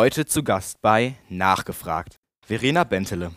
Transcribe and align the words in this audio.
Heute 0.00 0.26
zu 0.26 0.44
Gast 0.44 0.80
bei 0.80 1.16
Nachgefragt. 1.28 2.20
Verena 2.46 2.84
Bentele. 2.84 3.32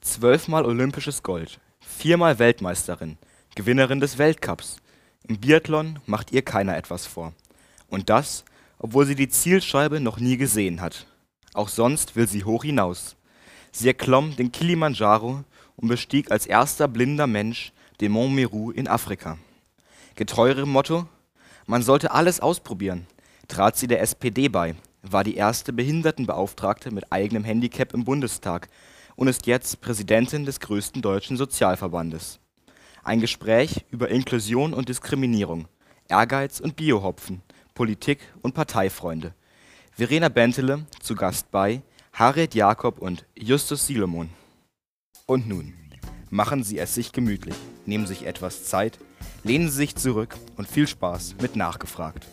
Zwölfmal 0.00 0.64
olympisches 0.64 1.24
Gold, 1.24 1.58
viermal 1.80 2.38
Weltmeisterin, 2.38 3.18
Gewinnerin 3.56 3.98
des 3.98 4.16
Weltcups. 4.16 4.76
Im 5.26 5.40
Biathlon 5.40 5.98
macht 6.06 6.30
ihr 6.30 6.42
keiner 6.42 6.76
etwas 6.76 7.06
vor. 7.06 7.32
Und 7.88 8.08
das, 8.08 8.44
obwohl 8.78 9.04
sie 9.04 9.16
die 9.16 9.30
Zielscheibe 9.30 9.98
noch 9.98 10.20
nie 10.20 10.36
gesehen 10.36 10.80
hat. 10.80 11.08
Auch 11.54 11.68
sonst 11.68 12.14
will 12.14 12.28
sie 12.28 12.44
hoch 12.44 12.62
hinaus. 12.62 13.16
Sie 13.72 13.88
erklomm 13.88 14.36
den 14.36 14.52
Kilimanjaro 14.52 15.42
und 15.74 15.88
bestieg 15.88 16.30
als 16.30 16.46
erster 16.46 16.86
blinder 16.86 17.26
Mensch 17.26 17.72
den 18.00 18.12
Mont 18.12 18.32
Meru 18.32 18.70
in 18.70 18.86
Afrika. 18.86 19.38
Getreu 20.14 20.54
Motto, 20.66 21.08
man 21.66 21.82
sollte 21.82 22.12
alles 22.12 22.38
ausprobieren, 22.38 23.08
trat 23.48 23.76
sie 23.76 23.88
der 23.88 24.02
SPD 24.02 24.46
bei, 24.46 24.76
war 25.02 25.24
die 25.24 25.36
erste 25.36 25.72
Behindertenbeauftragte 25.72 26.90
mit 26.90 27.10
eigenem 27.12 27.44
Handicap 27.44 27.94
im 27.94 28.04
Bundestag 28.04 28.68
und 29.16 29.28
ist 29.28 29.46
jetzt 29.46 29.80
Präsidentin 29.80 30.44
des 30.44 30.60
größten 30.60 31.02
deutschen 31.02 31.36
Sozialverbandes. 31.36 32.40
Ein 33.02 33.20
Gespräch 33.20 33.84
über 33.90 34.08
Inklusion 34.08 34.74
und 34.74 34.88
Diskriminierung, 34.88 35.68
Ehrgeiz 36.08 36.60
und 36.60 36.76
Biohopfen, 36.76 37.42
Politik 37.74 38.20
und 38.42 38.54
Parteifreunde. 38.54 39.34
Verena 39.92 40.28
Bentele 40.28 40.86
zu 41.00 41.14
Gast 41.14 41.50
bei 41.50 41.82
Harriet 42.12 42.54
Jakob 42.54 42.98
und 42.98 43.26
Justus 43.34 43.86
Silomon. 43.86 44.30
Und 45.26 45.48
nun, 45.48 45.74
machen 46.30 46.62
Sie 46.64 46.78
es 46.78 46.94
sich 46.94 47.12
gemütlich, 47.12 47.56
nehmen 47.86 48.06
sich 48.06 48.26
etwas 48.26 48.64
Zeit, 48.64 48.98
lehnen 49.44 49.68
Sie 49.68 49.76
sich 49.76 49.96
zurück 49.96 50.36
und 50.56 50.68
viel 50.68 50.86
Spaß 50.86 51.36
mit 51.40 51.56
Nachgefragt. 51.56 52.26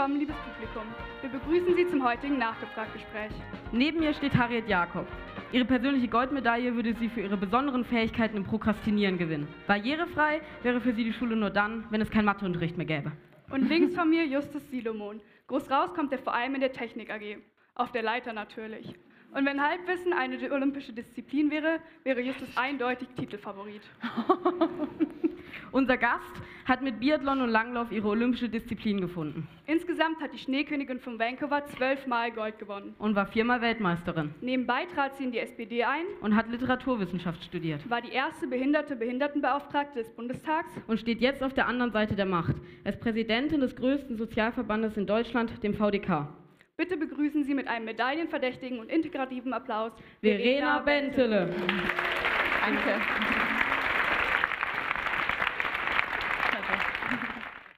Willkommen, 0.00 0.18
liebes 0.18 0.36
Publikum. 0.36 0.84
Wir 1.20 1.28
begrüßen 1.28 1.76
Sie 1.76 1.86
zum 1.88 2.02
heutigen 2.02 2.38
Nachgefragt-Gespräch. 2.38 3.32
Neben 3.70 4.00
mir 4.00 4.14
steht 4.14 4.34
Harriet 4.34 4.66
Jakob. 4.66 5.06
Ihre 5.52 5.66
persönliche 5.66 6.08
Goldmedaille 6.08 6.74
würde 6.74 6.94
sie 6.94 7.10
für 7.10 7.20
ihre 7.20 7.36
besonderen 7.36 7.84
Fähigkeiten 7.84 8.38
im 8.38 8.44
Prokrastinieren 8.44 9.18
gewinnen. 9.18 9.46
Barrierefrei 9.66 10.40
wäre 10.62 10.80
für 10.80 10.94
sie 10.94 11.04
die 11.04 11.12
Schule 11.12 11.36
nur 11.36 11.50
dann, 11.50 11.84
wenn 11.90 12.00
es 12.00 12.10
keinen 12.10 12.24
Matheunterricht 12.24 12.78
mehr 12.78 12.86
gäbe. 12.86 13.12
Und 13.50 13.68
links 13.68 13.94
von 13.94 14.08
mir 14.08 14.24
Justus 14.24 14.62
Silomon. 14.70 15.20
Groß 15.48 15.70
raus 15.70 15.92
kommt 15.92 16.12
er 16.12 16.18
vor 16.18 16.32
allem 16.32 16.54
in 16.54 16.62
der 16.62 16.72
Technik 16.72 17.10
AG. 17.10 17.36
Auf 17.74 17.92
der 17.92 18.02
Leiter 18.02 18.32
natürlich. 18.32 18.94
Und 19.34 19.44
wenn 19.44 19.62
Halbwissen 19.62 20.14
eine 20.14 20.50
olympische 20.50 20.94
Disziplin 20.94 21.50
wäre, 21.50 21.78
wäre 22.04 22.22
Justus 22.22 22.48
eindeutig 22.56 23.08
Titelfavorit. 23.18 23.82
Unser 25.72 25.98
Gast 25.98 26.32
hat 26.70 26.82
mit 26.82 27.00
Biathlon 27.00 27.42
und 27.42 27.50
Langlauf 27.50 27.90
ihre 27.90 28.06
olympische 28.06 28.48
Disziplin 28.48 29.00
gefunden 29.00 29.48
Insgesamt 29.66 30.20
hat 30.20 30.32
die 30.32 30.38
Schneekönigin 30.38 31.00
von 31.00 31.18
Vancouver 31.18 31.66
zwölfmal 31.66 32.30
Gold 32.30 32.58
gewonnen. 32.58 32.94
und 32.98 33.14
war 33.16 33.26
viermal 33.26 33.60
Weltmeisterin 33.60 34.34
Nebenbei 34.40 34.86
trat 34.94 35.16
sie 35.16 35.24
in 35.24 35.32
die 35.32 35.40
SPD 35.40 35.84
ein, 35.84 36.04
und 36.20 36.36
hat 36.36 36.48
Literaturwissenschaft 36.48 37.42
studiert 37.44 37.80
war 37.90 38.00
die 38.00 38.12
erste 38.12 38.46
behinderte 38.46 38.94
Behindertenbeauftragte 38.94 39.98
des 39.98 40.08
Bundestags 40.10 40.70
und 40.86 41.00
steht 41.00 41.20
jetzt 41.20 41.42
auf 41.42 41.52
der 41.52 41.66
anderen 41.66 41.90
Seite 41.90 42.14
der 42.14 42.26
Macht 42.26 42.54
als 42.84 42.98
Präsidentin 43.00 43.60
des 43.60 43.74
größten 43.74 44.16
Sozialverbandes 44.16 44.96
in 44.96 45.06
Deutschland, 45.06 45.62
dem 45.62 45.74
VDK. 45.74 46.28
Bitte 46.76 46.96
begrüßen 46.96 47.44
Sie 47.44 47.54
mit 47.54 47.68
einem 47.68 47.84
medaillenverdächtigen 47.84 48.78
und 48.78 48.90
integrativen 48.90 49.52
Applaus 49.52 49.92
Verena 50.22 50.78
Bentele. 50.78 51.52
Danke. 52.64 53.59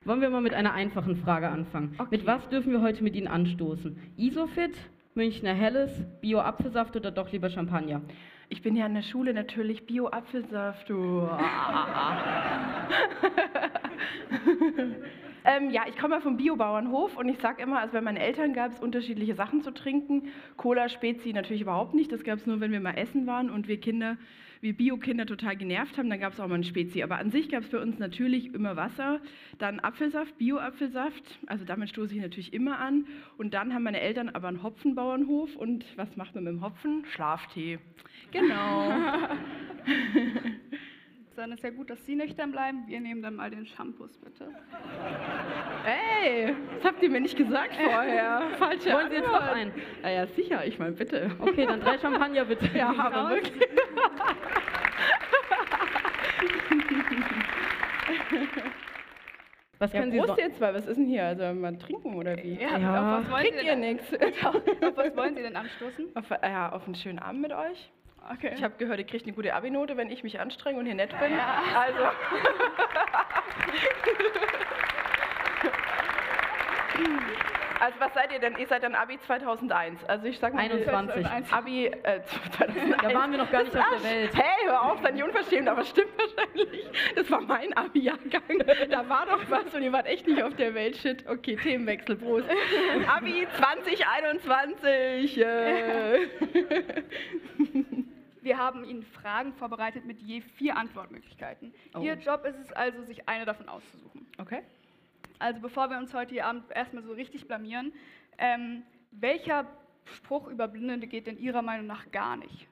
Wollen 0.05 0.21
wir 0.21 0.31
mal 0.31 0.41
mit 0.41 0.53
einer 0.53 0.73
einfachen 0.73 1.15
Frage 1.15 1.49
anfangen. 1.49 1.97
Mit 2.11 2.27
was 2.27 2.49
dürfen 2.49 2.73
wir 2.73 2.81
heute 2.81 3.05
mit 3.05 3.15
Ihnen 3.15 3.29
anstoßen? 3.29 3.97
Isofit, 4.17 4.77
Münchner 5.15 5.55
Helles, 5.55 5.93
Bio-Apfelsaft 6.21 6.97
oder 6.97 7.13
doch 7.13 7.31
lieber 7.31 7.51
Champagner? 7.51 8.03
Ich 8.49 8.63
bin 8.63 8.75
ja 8.75 8.87
an 8.87 8.95
der 8.95 9.03
Schule 9.03 9.33
natürlich 9.33 9.87
Bio-Apfelsaft. 9.87 10.91
du. 10.91 11.21
ähm, 15.45 15.71
ja, 15.71 15.83
ich 15.89 15.97
komme 15.97 16.17
ja 16.17 16.21
vom 16.21 16.37
Biobauernhof 16.37 17.17
und 17.17 17.29
ich 17.29 17.39
sage 17.39 17.63
immer, 17.63 17.79
also 17.79 17.93
bei 17.93 18.01
meinen 18.01 18.17
Eltern 18.17 18.55
gab 18.55 18.73
es 18.73 18.81
unterschiedliche 18.81 19.37
Sachen 19.37 19.63
zu 19.63 19.71
trinken. 19.71 20.33
Cola, 20.57 20.89
Spezi 20.89 21.33
natürlich 21.33 21.63
überhaupt 21.63 21.95
nicht. 21.95 22.11
Das 22.11 22.25
gab 22.25 22.39
es 22.39 22.47
nur, 22.47 22.59
wenn 22.59 22.73
wir 22.73 22.81
mal 22.81 22.99
essen 22.99 23.29
waren 23.29 23.51
und 23.51 23.69
wir 23.69 23.79
Kinder, 23.79 24.17
wir 24.63 24.77
Bio-Kinder 24.77 25.27
total 25.27 25.57
genervt 25.57 25.99
haben, 25.99 26.09
dann 26.09 26.21
gab 26.21 26.33
es 26.33 26.41
auch 26.41 26.47
mal 26.47 26.55
ein 26.55 26.65
Spezi. 26.65 27.03
Aber 27.03 27.19
an 27.19 27.33
sich 27.33 27.49
gab 27.51 27.65
es 27.65 27.71
bei 27.71 27.79
uns 27.79 27.99
natürlich 27.99 28.55
immer 28.55 28.77
Wasser, 28.77 29.21
dann 29.59 29.81
Apfelsaft, 29.81 30.39
Bio-Apfelsaft. 30.39 31.41
Also 31.47 31.65
damit 31.65 31.91
stoße 31.91 32.15
ich 32.15 32.21
natürlich 32.21 32.55
immer 32.55 32.79
an. 32.79 33.07
Und 33.37 33.55
dann 33.55 33.75
haben 33.75 33.83
meine 33.83 34.01
Eltern 34.01 34.29
aber 34.29 34.49
einen 34.49 34.63
Hopfenbauernhof 34.63 35.57
und 35.57 35.85
was 35.97 36.17
macht 36.17 36.37
man 36.37 36.45
mit 36.45 36.53
dem 36.55 36.63
Hopfen? 36.63 37.05
Schlaftee. 37.13 37.81
Genau. 38.31 38.93
Dann 41.37 41.53
ist 41.53 41.63
ja 41.63 41.71
gut, 41.71 41.89
dass 41.89 42.05
Sie 42.05 42.15
nüchtern 42.15 42.53
bleiben. 42.53 42.85
Wir 42.87 43.01
nehmen 43.01 43.23
dann 43.23 43.37
mal 43.37 43.51
den 43.51 43.65
Shampoos, 43.67 44.19
bitte. 44.19 44.49
Ey, 45.87 46.55
das 46.75 46.85
habt 46.85 47.03
ihr 47.03 47.09
mir 47.11 47.21
nicht 47.21 47.37
gesagt 47.37 47.75
vorher. 47.75 48.43
Falsche 48.59 48.93
Wollen 48.93 49.09
Sie 49.09 49.17
jetzt 49.17 49.27
noch 49.29 49.41
einen? 49.41 49.73
Ja, 50.03 50.11
ja, 50.11 50.27
sicher, 50.27 50.67
ich 50.67 50.79
meine, 50.79 50.93
bitte. 50.93 51.31
Okay, 51.39 51.65
dann 51.67 51.81
drei 51.81 51.99
Champagner 51.99 52.45
bitte. 52.45 52.69
Ja, 52.77 52.95
aber 52.97 53.31
wirklich. 53.31 53.63
Was 59.79 59.93
Ja, 59.93 59.99
können 60.01 60.13
Sie 60.13 60.19
Prost 60.19 60.35
so 60.37 60.41
jetzt 60.41 60.61
mal, 60.61 60.73
was 60.75 60.87
ist 60.87 60.97
denn 60.97 61.07
hier? 61.07 61.25
Also 61.27 61.53
mal 61.55 61.77
trinken 61.77 62.15
oder 62.15 62.37
wie? 62.37 62.55
Ja, 62.55 62.79
Ja. 62.79 63.19
Auf, 63.19 63.25
was 63.25 63.33
wollen 63.33 63.43
Kriegt 63.43 63.61
Sie 63.61 63.67
ihr 63.67 63.75
nichts? 63.77 64.05
auf 64.45 64.97
was 64.97 65.17
wollen 65.17 65.35
Sie 65.35 65.43
denn 65.43 65.57
anstoßen? 65.57 66.15
Auf, 66.15 66.31
ja, 66.31 66.71
auf 66.71 66.85
einen 66.87 66.95
schönen 66.95 67.19
Abend 67.19 67.41
mit 67.43 67.53
euch. 67.53 67.91
Okay. 68.31 68.53
Ich 68.57 68.63
habe 68.63 68.75
gehört, 68.79 68.99
ihr 68.99 69.07
kriegt 69.07 69.25
eine 69.27 69.35
gute 69.35 69.53
Abi-Note, 69.55 69.97
wenn 69.97 70.11
ich 70.11 70.23
mich 70.23 70.39
anstrenge 70.41 70.79
und 70.79 70.87
hier 70.87 70.95
nett 70.95 71.11
bin. 71.19 71.33
Also. 71.75 72.05
Also 77.81 77.99
was 77.99 78.15
seid 78.15 78.33
ihr 78.33 78.39
denn? 78.39 78.57
Ihr 78.59 78.69
seid 78.69 78.85
dann 78.85 78.95
Abi 78.95 79.19
2001. 79.19 80.05
Also 80.05 80.27
ich 80.27 80.39
sag 80.39 80.55
mal 80.55 80.61
21. 80.61 81.27
Abi 81.53 81.87
äh, 81.87 82.21
2001. 82.55 82.97
Da 83.03 83.13
waren 83.13 83.33
wir 83.33 83.39
noch 83.39 83.51
gar 83.51 83.65
nicht 83.65 83.77
auf 83.77 83.85
der 83.91 84.05
Welt. 84.09 84.31
Hey, 84.37 84.67
hör 84.67 84.83
auf, 84.83 85.03
seid 85.03 85.17
ihr 85.17 85.25
unverschämt, 85.25 85.69
aber 85.69 85.85
stimmt 85.85 86.13
wahrscheinlich. 86.17 86.87
Das 87.17 87.29
war 87.29 87.41
mein 87.41 87.73
Abi-Jahrgang. 87.73 88.63
Da 88.89 89.09
war 89.09 89.27
doch 89.27 89.41
was 89.51 89.75
und 89.75 89.83
ihr 89.83 89.91
wart 89.93 90.07
echt 90.07 90.29
nicht 90.29 90.41
auf 90.41 90.55
der 90.55 90.75
Welt. 90.75 90.97
Shit. 90.97 91.27
Okay, 91.29 91.57
Themenwechsel, 91.57 92.15
Prost. 92.15 92.47
Abi 93.09 93.49
2021. 93.57 95.39
Äh. 95.39 96.29
Wir 98.43 98.59
haben 98.59 98.85
Ihnen 98.85 99.05
Fragen 99.05 99.53
vorbereitet 99.53 100.05
mit 100.05 100.21
je 100.21 100.41
vier 100.41 100.77
Antwortmöglichkeiten. 100.77 101.73
Ihr 102.01 102.15
Job 102.15 102.45
ist 102.45 102.59
es 102.59 102.73
also, 102.73 103.03
sich 103.03 103.29
eine 103.29 103.45
davon 103.45 103.69
auszusuchen. 103.69 104.27
Okay. 104.39 104.63
Also 105.39 105.61
bevor 105.61 105.91
wir 105.91 105.99
uns 105.99 106.13
heute 106.13 106.45
Abend 106.45 106.65
erstmal 106.75 107.03
so 107.05 107.13
richtig 107.13 107.47
blamieren, 107.47 107.93
ähm, 108.39 108.83
welcher 109.13 109.67
Spruch 110.05 110.49
über 110.49 110.67
Blinde 110.69 111.07
geht 111.07 111.27
denn 111.27 111.39
Ihrer 111.39 111.63
Meinung 111.63 111.87
nach 111.87 112.11
gar 112.11 112.37
nicht? 112.37 112.67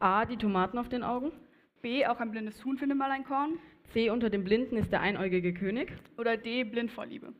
A, 0.00 0.24
die 0.24 0.36
Tomaten 0.36 0.78
auf 0.78 0.88
den 0.88 1.04
Augen. 1.04 1.32
B, 1.80 2.04
auch 2.06 2.18
ein 2.18 2.30
blindes 2.32 2.64
Huhn 2.64 2.76
findet 2.76 2.98
mal 2.98 3.10
ein 3.10 3.24
Korn? 3.24 3.58
C, 3.92 4.10
unter 4.10 4.30
dem 4.30 4.42
Blinden 4.42 4.76
ist 4.76 4.90
der 4.90 5.00
einäugige 5.00 5.54
König. 5.54 5.92
Oder 6.16 6.36
D, 6.36 6.64
blind 6.64 6.90
vor 6.90 7.06
Liebe? 7.06 7.32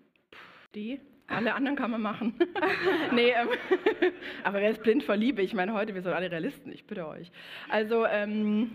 Die? 0.75 1.01
Alle 1.35 1.55
anderen 1.55 1.77
kann 1.77 1.91
man 1.91 2.03
machen. 2.03 2.35
nee, 3.13 3.31
ähm, 3.31 3.49
aber 4.45 4.61
wer 4.61 4.71
ist 4.71 4.83
blind 4.83 5.03
vor 5.03 5.17
Liebe? 5.17 5.43
Ich 5.43 5.55
meine, 5.55 5.73
heute, 5.73 5.95
wir 5.95 6.03
sind 6.03 6.13
alle 6.13 6.31
Realisten, 6.31 6.73
ich 6.73 6.85
bitte 6.85 7.07
euch. 7.07 7.31
Also, 7.69 8.07
ähm, 8.07 8.71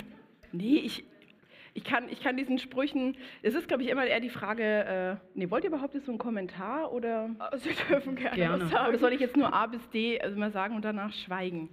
nee, 0.51 0.77
ich, 0.83 1.03
ich, 1.73 1.83
kann, 1.83 2.09
ich 2.09 2.21
kann 2.21 2.37
diesen 2.37 2.57
Sprüchen, 2.59 3.15
es 3.43 3.53
ist, 3.53 3.67
glaube 3.67 3.83
ich, 3.83 3.89
immer 3.89 4.05
eher 4.05 4.19
die 4.19 4.29
Frage, 4.29 4.63
äh, 4.63 5.15
nee, 5.35 5.49
wollt 5.49 5.63
ihr 5.63 5.69
überhaupt 5.69 5.93
jetzt 5.93 6.05
so 6.05 6.11
einen 6.11 6.19
Kommentar 6.19 6.91
oder, 6.91 7.29
Oh, 7.39 7.57
Sie 7.57 7.69
dürfen 7.89 8.15
gerne, 8.15 8.35
Gerne. 8.35 8.63
was 8.63 8.71
sagen. 8.71 8.89
oder 8.89 8.97
soll 8.99 9.13
ich 9.13 9.19
jetzt 9.19 9.37
nur 9.37 9.53
A 9.53 9.67
bis 9.67 9.87
D 9.91 10.19
also 10.19 10.37
mal 10.37 10.51
sagen 10.51 10.75
und 10.75 10.83
danach 10.83 11.13
schweigen? 11.13 11.69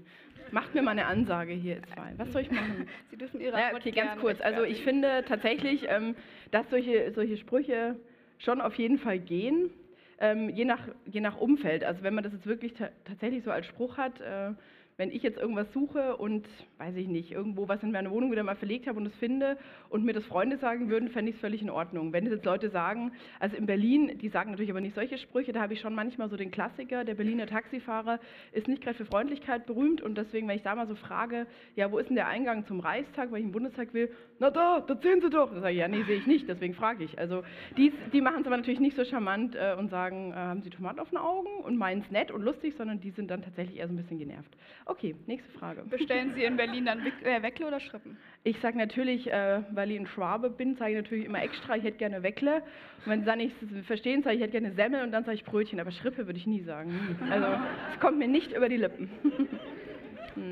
Macht 0.50 0.74
mir 0.74 0.82
mal 0.82 0.90
eine 0.92 1.06
Ansage 1.06 1.52
hier, 1.54 1.76
ihr 1.76 1.82
zwei. 1.94 2.12
Was 2.18 2.30
soll 2.32 2.42
ich 2.42 2.50
machen? 2.50 2.86
Sie 3.10 3.16
dürfen 3.16 3.40
Ihre 3.40 3.58
Ja, 3.58 3.64
Antwort 3.68 3.82
okay, 3.86 3.90
ganz 3.92 4.20
kurz. 4.20 4.40
Also 4.42 4.62
ich 4.62 4.82
finde 4.84 5.24
tatsächlich, 5.26 5.86
ähm, 5.88 6.14
dass 6.50 6.68
solche, 6.70 7.10
solche 7.12 7.38
Sprüche 7.38 7.96
schon 8.38 8.60
auf 8.60 8.74
jeden 8.74 8.98
Fall 8.98 9.18
gehen, 9.18 9.70
ähm, 10.18 10.48
je, 10.48 10.64
nach, 10.64 10.88
je 11.06 11.20
nach 11.20 11.38
Umfeld. 11.38 11.84
Also 11.84 12.02
wenn 12.02 12.14
man 12.14 12.24
das 12.24 12.32
jetzt 12.32 12.46
wirklich 12.46 12.74
ta 12.74 12.88
tatsächlich 13.04 13.42
so 13.44 13.50
als 13.50 13.66
Spruch 13.66 13.96
hat, 13.96 14.20
äh, 14.20 14.52
wenn 14.96 15.10
ich 15.10 15.22
jetzt 15.22 15.38
irgendwas 15.38 15.72
suche 15.72 16.16
und, 16.16 16.46
weiß 16.78 16.94
ich 16.96 17.08
nicht, 17.08 17.32
irgendwo 17.32 17.66
was 17.68 17.82
in 17.82 17.90
meiner 17.90 18.10
Wohnung 18.10 18.30
wieder 18.30 18.42
mal 18.42 18.54
verlegt 18.54 18.86
habe 18.86 18.98
und 18.98 19.06
es 19.06 19.14
finde 19.16 19.58
und 19.88 20.04
mir 20.04 20.12
das 20.12 20.24
Freunde 20.24 20.56
sagen 20.58 20.88
würden, 20.88 21.08
fände 21.08 21.30
ich 21.30 21.36
es 21.36 21.40
völlig 21.40 21.62
in 21.62 21.70
Ordnung. 21.70 22.12
Wenn 22.12 22.26
jetzt 22.26 22.44
Leute 22.44 22.70
sagen, 22.70 23.12
also 23.40 23.56
in 23.56 23.66
Berlin, 23.66 24.18
die 24.18 24.28
sagen 24.28 24.50
natürlich 24.50 24.70
aber 24.70 24.80
nicht 24.80 24.94
solche 24.94 25.18
Sprüche, 25.18 25.52
da 25.52 25.60
habe 25.60 25.72
ich 25.72 25.80
schon 25.80 25.94
manchmal 25.94 26.28
so 26.28 26.36
den 26.36 26.50
Klassiker, 26.50 27.04
der 27.04 27.14
Berliner 27.14 27.46
Taxifahrer 27.46 28.20
ist 28.52 28.68
nicht 28.68 28.82
gerade 28.82 28.96
für 28.96 29.04
Freundlichkeit 29.04 29.66
berühmt 29.66 30.00
und 30.00 30.16
deswegen, 30.16 30.46
wenn 30.48 30.56
ich 30.56 30.62
da 30.62 30.74
mal 30.74 30.86
so 30.86 30.94
frage, 30.94 31.46
ja, 31.74 31.90
wo 31.90 31.98
ist 31.98 32.08
denn 32.08 32.16
der 32.16 32.28
Eingang 32.28 32.66
zum 32.66 32.80
Reichstag, 32.80 33.32
weil 33.32 33.40
ich 33.40 33.46
im 33.46 33.52
Bundestag 33.52 33.94
will, 33.94 34.10
na 34.38 34.50
da, 34.50 34.80
da 34.80 34.96
sehen 34.96 35.20
Sie 35.20 35.30
doch. 35.30 35.52
Da 35.52 35.60
sage 35.60 35.72
ich, 35.72 35.78
ja, 35.78 35.88
nee, 35.88 36.02
sehe 36.02 36.18
ich 36.18 36.26
nicht, 36.26 36.48
deswegen 36.48 36.74
frage 36.74 37.04
ich. 37.04 37.18
Also 37.18 37.42
die, 37.76 37.92
die 38.12 38.20
machen 38.20 38.40
es 38.40 38.46
aber 38.46 38.56
natürlich 38.56 38.80
nicht 38.80 38.96
so 38.96 39.04
charmant 39.04 39.54
äh, 39.54 39.74
und 39.78 39.90
sagen, 39.90 40.32
äh, 40.32 40.34
haben 40.34 40.62
Sie 40.62 40.70
Tomaten 40.70 41.00
auf 41.00 41.10
den 41.10 41.18
Augen 41.18 41.48
und 41.62 41.76
meinen 41.76 42.02
es 42.02 42.10
nett 42.10 42.30
und 42.30 42.42
lustig, 42.42 42.74
sondern 42.76 43.00
die 43.00 43.10
sind 43.10 43.30
dann 43.30 43.42
tatsächlich 43.42 43.78
eher 43.78 43.88
so 43.88 43.94
ein 43.94 43.96
bisschen 43.96 44.18
genervt. 44.18 44.56
Okay, 44.86 45.14
nächste 45.26 45.50
Frage. 45.58 45.82
Bestellen 45.84 46.34
Sie 46.34 46.44
in 46.44 46.56
Berlin 46.56 46.84
dann 46.84 47.02
Wick- 47.04 47.24
äh, 47.24 47.42
Weckle 47.42 47.66
oder 47.66 47.80
Schrippen? 47.80 48.18
Ich 48.42 48.58
sage 48.60 48.76
natürlich, 48.76 49.30
äh, 49.32 49.62
weil 49.72 49.90
ich 49.90 49.98
ein 49.98 50.06
Schwabe 50.06 50.50
bin, 50.50 50.74
sage 50.76 50.90
ich 50.92 50.96
natürlich 50.98 51.24
immer 51.24 51.42
extra, 51.42 51.76
ich 51.76 51.84
hätte 51.84 51.96
gerne 51.96 52.22
Weckle. 52.22 52.56
Und 53.04 53.12
wenn 53.12 53.20
sie 53.20 53.26
dann 53.26 53.38
nicht 53.38 53.56
verstehen, 53.86 54.22
sage 54.22 54.36
ich, 54.36 54.40
ich 54.42 54.46
hätte 54.48 54.60
gerne 54.60 54.74
Semmel 54.74 55.02
und 55.02 55.10
dann 55.12 55.24
sage 55.24 55.36
ich 55.36 55.44
Brötchen. 55.44 55.80
Aber 55.80 55.90
Schrippe 55.90 56.26
würde 56.26 56.38
ich 56.38 56.46
nie 56.46 56.60
sagen. 56.62 56.92
Also, 57.30 57.46
es 57.94 58.00
kommt 58.00 58.18
mir 58.18 58.28
nicht 58.28 58.52
über 58.52 58.68
die 58.68 58.76
Lippen. 58.76 59.08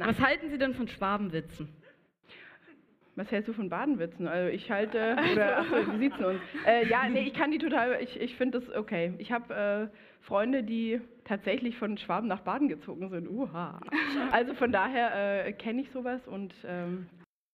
Was 0.00 0.19
halten 0.20 0.49
Sie 0.49 0.58
denn 0.58 0.75
von 0.75 0.88
Schwabenwitzen? 0.88 1.69
Was 3.17 3.31
hältst 3.31 3.49
du 3.49 3.53
von 3.53 3.69
Badenwitzen? 3.69 4.26
Also 4.26 4.50
ich 4.50 4.70
halte, 4.70 5.17
oder 5.32 5.59
ach 5.59 5.67
so, 5.70 5.93
wie 5.93 5.99
sieht's 5.99 6.17
denn 6.17 6.26
uns? 6.26 6.41
Äh, 6.67 6.87
ja, 6.88 7.09
nee, 7.09 7.26
ich 7.26 7.35
kann 7.35 7.50
die 7.50 7.59
total, 7.59 7.99
ich, 8.00 8.20
ich 8.20 8.37
finde 8.37 8.61
das 8.61 8.75
okay. 8.75 9.14
Ich 9.19 9.32
habe 9.32 9.91
äh, 9.93 9.97
Freunde, 10.25 10.62
die 10.62 11.00
tatsächlich 11.25 11.76
von 11.76 11.99
Schwaben 11.99 12.29
nach 12.29 12.41
Baden 12.41 12.69
gezogen 12.69 13.09
sind. 13.11 13.29
Uha. 13.29 13.81
Also 14.31 14.55
von 14.55 14.73
daher 14.73 15.47
äh, 15.47 15.53
kenne 15.53 15.82
ich 15.82 15.91
sowas 15.91 16.26
und 16.26 16.55
ähm, 16.64 17.06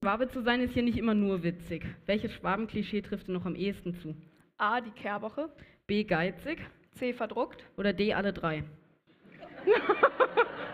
Schwabe 0.05 0.28
zu 0.28 0.43
sein 0.43 0.60
ist 0.60 0.75
hier 0.75 0.82
nicht 0.84 0.99
immer 0.99 1.14
nur 1.14 1.43
witzig. 1.43 1.84
Welches 2.06 2.32
Schwabenklischee 2.34 3.02
trifft 3.02 3.26
denn 3.26 3.34
noch 3.34 3.46
am 3.46 3.56
ehesten 3.56 3.94
zu? 3.94 4.14
A, 4.58 4.81
die 4.81 4.90
Kehrwoche. 4.90 5.50
B, 5.87 6.04
geizig 6.04 6.58
C, 6.99 7.12
verdruckt. 7.12 7.64
oder 7.76 7.93
D, 7.93 8.12
alle 8.14 8.32
drei? 8.32 8.64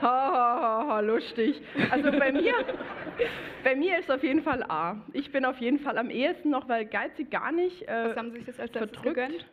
Ha, 0.02 0.08
ha, 0.08 0.60
ha, 0.60 0.86
ha, 0.88 1.00
lustig. 1.00 1.62
Also 1.90 2.10
bei 2.10 2.30
mir, 2.30 2.52
bei 3.62 3.74
mir 3.74 3.98
ist 3.98 4.10
auf 4.10 4.22
jeden 4.22 4.42
Fall 4.42 4.62
A. 4.64 5.00
Ich 5.14 5.32
bin 5.32 5.46
auf 5.46 5.56
jeden 5.58 5.78
Fall 5.78 5.96
am 5.96 6.10
ehesten 6.10 6.50
noch, 6.50 6.68
weil 6.68 6.84
geizig 6.84 7.30
gar 7.30 7.52
nicht. 7.52 7.88
Äh, 7.88 8.10
Was 8.10 8.16
haben 8.16 8.30
Sie 8.32 8.38
sich 8.38 8.46
das 8.46 8.60
als 8.60 8.74
letztes 8.74 8.90
verdrückt. 9.00 9.16
gegönnt? 9.16 9.46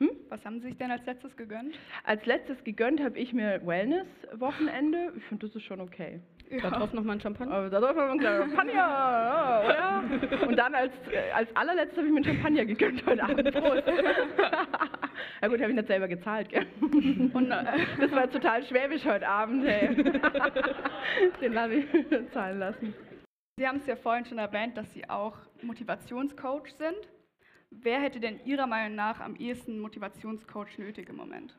Hm? 0.00 0.10
Was 0.28 0.44
haben 0.44 0.60
Sie 0.60 0.66
sich 0.68 0.76
denn 0.76 0.90
als 0.90 1.06
letztes 1.06 1.34
gegönnt? 1.36 1.74
als 2.04 2.26
letztes 2.26 2.62
gegönnt 2.64 3.00
habe 3.02 3.18
ich 3.18 3.32
mir 3.32 3.64
Wellness-Wochenende. 3.64 5.12
Ich 5.16 5.24
finde, 5.24 5.46
das 5.46 5.56
ist 5.56 5.62
schon 5.62 5.80
okay. 5.80 6.20
Da 6.50 6.70
drauf 6.70 6.92
nochmal 6.92 7.16
ein 7.16 7.20
Champagner? 7.20 7.68
Da 7.70 7.80
darf 7.80 7.96
man 7.96 8.10
ein 8.10 8.20
Champagner, 8.20 8.72
ja, 8.72 9.62
oder? 9.64 10.46
Und 10.48 10.56
dann 10.56 10.74
als, 10.74 10.92
äh, 11.10 11.30
als 11.32 11.54
allerletztes 11.56 11.98
habe 11.98 12.06
ich 12.06 12.12
mir 12.12 12.18
einen 12.18 12.36
Champagner 12.36 12.64
gegönnt 12.64 13.04
heute 13.06 13.22
Abend. 13.22 13.54
Prost. 13.54 13.82
ja 15.42 15.48
gut, 15.48 15.60
habe 15.60 15.70
ich 15.70 15.76
nicht 15.76 15.86
selber 15.88 16.08
gezahlt, 16.08 16.48
gell? 16.50 16.66
Und, 16.80 17.50
äh, 17.50 17.64
Das 17.98 18.12
war 18.12 18.30
total 18.30 18.62
schwäbisch 18.64 19.04
heute 19.04 19.26
Abend, 19.26 19.64
hey. 19.66 19.94
Den 21.40 21.52
lasse 21.52 21.74
ich 21.74 21.86
zahlen 22.32 22.58
lassen. 22.58 22.94
Sie 23.56 23.66
haben 23.66 23.78
es 23.78 23.86
ja 23.86 23.96
vorhin 23.96 24.24
schon 24.24 24.38
erwähnt, 24.38 24.76
dass 24.76 24.92
Sie 24.92 25.08
auch 25.08 25.36
Motivationscoach 25.62 26.68
sind. 26.76 26.98
Wer 27.70 28.00
hätte 28.00 28.20
denn 28.20 28.40
Ihrer 28.44 28.66
Meinung 28.66 28.94
nach 28.96 29.20
am 29.20 29.36
ehesten 29.36 29.80
Motivationscoach 29.80 30.78
nötig 30.78 31.08
im 31.08 31.16
Moment? 31.16 31.56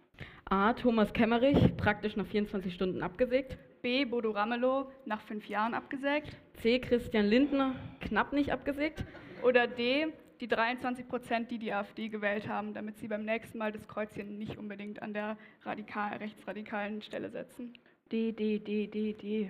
A, 0.52 0.74
Thomas 0.74 1.12
Kemmerich, 1.12 1.76
praktisch 1.76 2.16
nach 2.16 2.28
24 2.28 2.72
Stunden 2.72 3.02
abgesägt. 3.02 3.58
B. 3.82 4.06
Bodo 4.06 4.30
Ramelow, 4.30 4.92
nach 5.06 5.20
fünf 5.22 5.50
Jahren 5.50 5.74
abgesägt? 5.74 6.38
C, 6.62 6.78
Christian 6.78 7.26
Lindner, 7.26 7.74
knapp 8.00 8.32
nicht 8.32 8.52
abgesägt. 8.52 9.04
Oder 9.42 9.66
D. 9.66 10.14
Die 10.42 10.48
23 10.48 11.08
Prozent, 11.08 11.50
die 11.50 11.58
die 11.58 11.74
AfD 11.74 12.10
gewählt 12.10 12.48
haben, 12.48 12.76
damit 12.76 13.00
sie 13.00 13.08
beim 13.08 13.26
nächsten 13.26 13.58
Mal 13.58 13.72
das 13.72 13.88
Kreuzchen 13.88 14.38
nicht 14.38 14.56
unbedingt 14.56 15.02
an 15.02 15.14
der 15.14 15.36
radikal, 15.64 16.18
rechtsradikalen 16.18 17.02
Stelle 17.02 17.32
setzen. 17.32 17.74
D, 18.12 18.34
D, 18.34 18.60
D, 18.60 18.86
D, 18.86 19.14
D. 19.14 19.50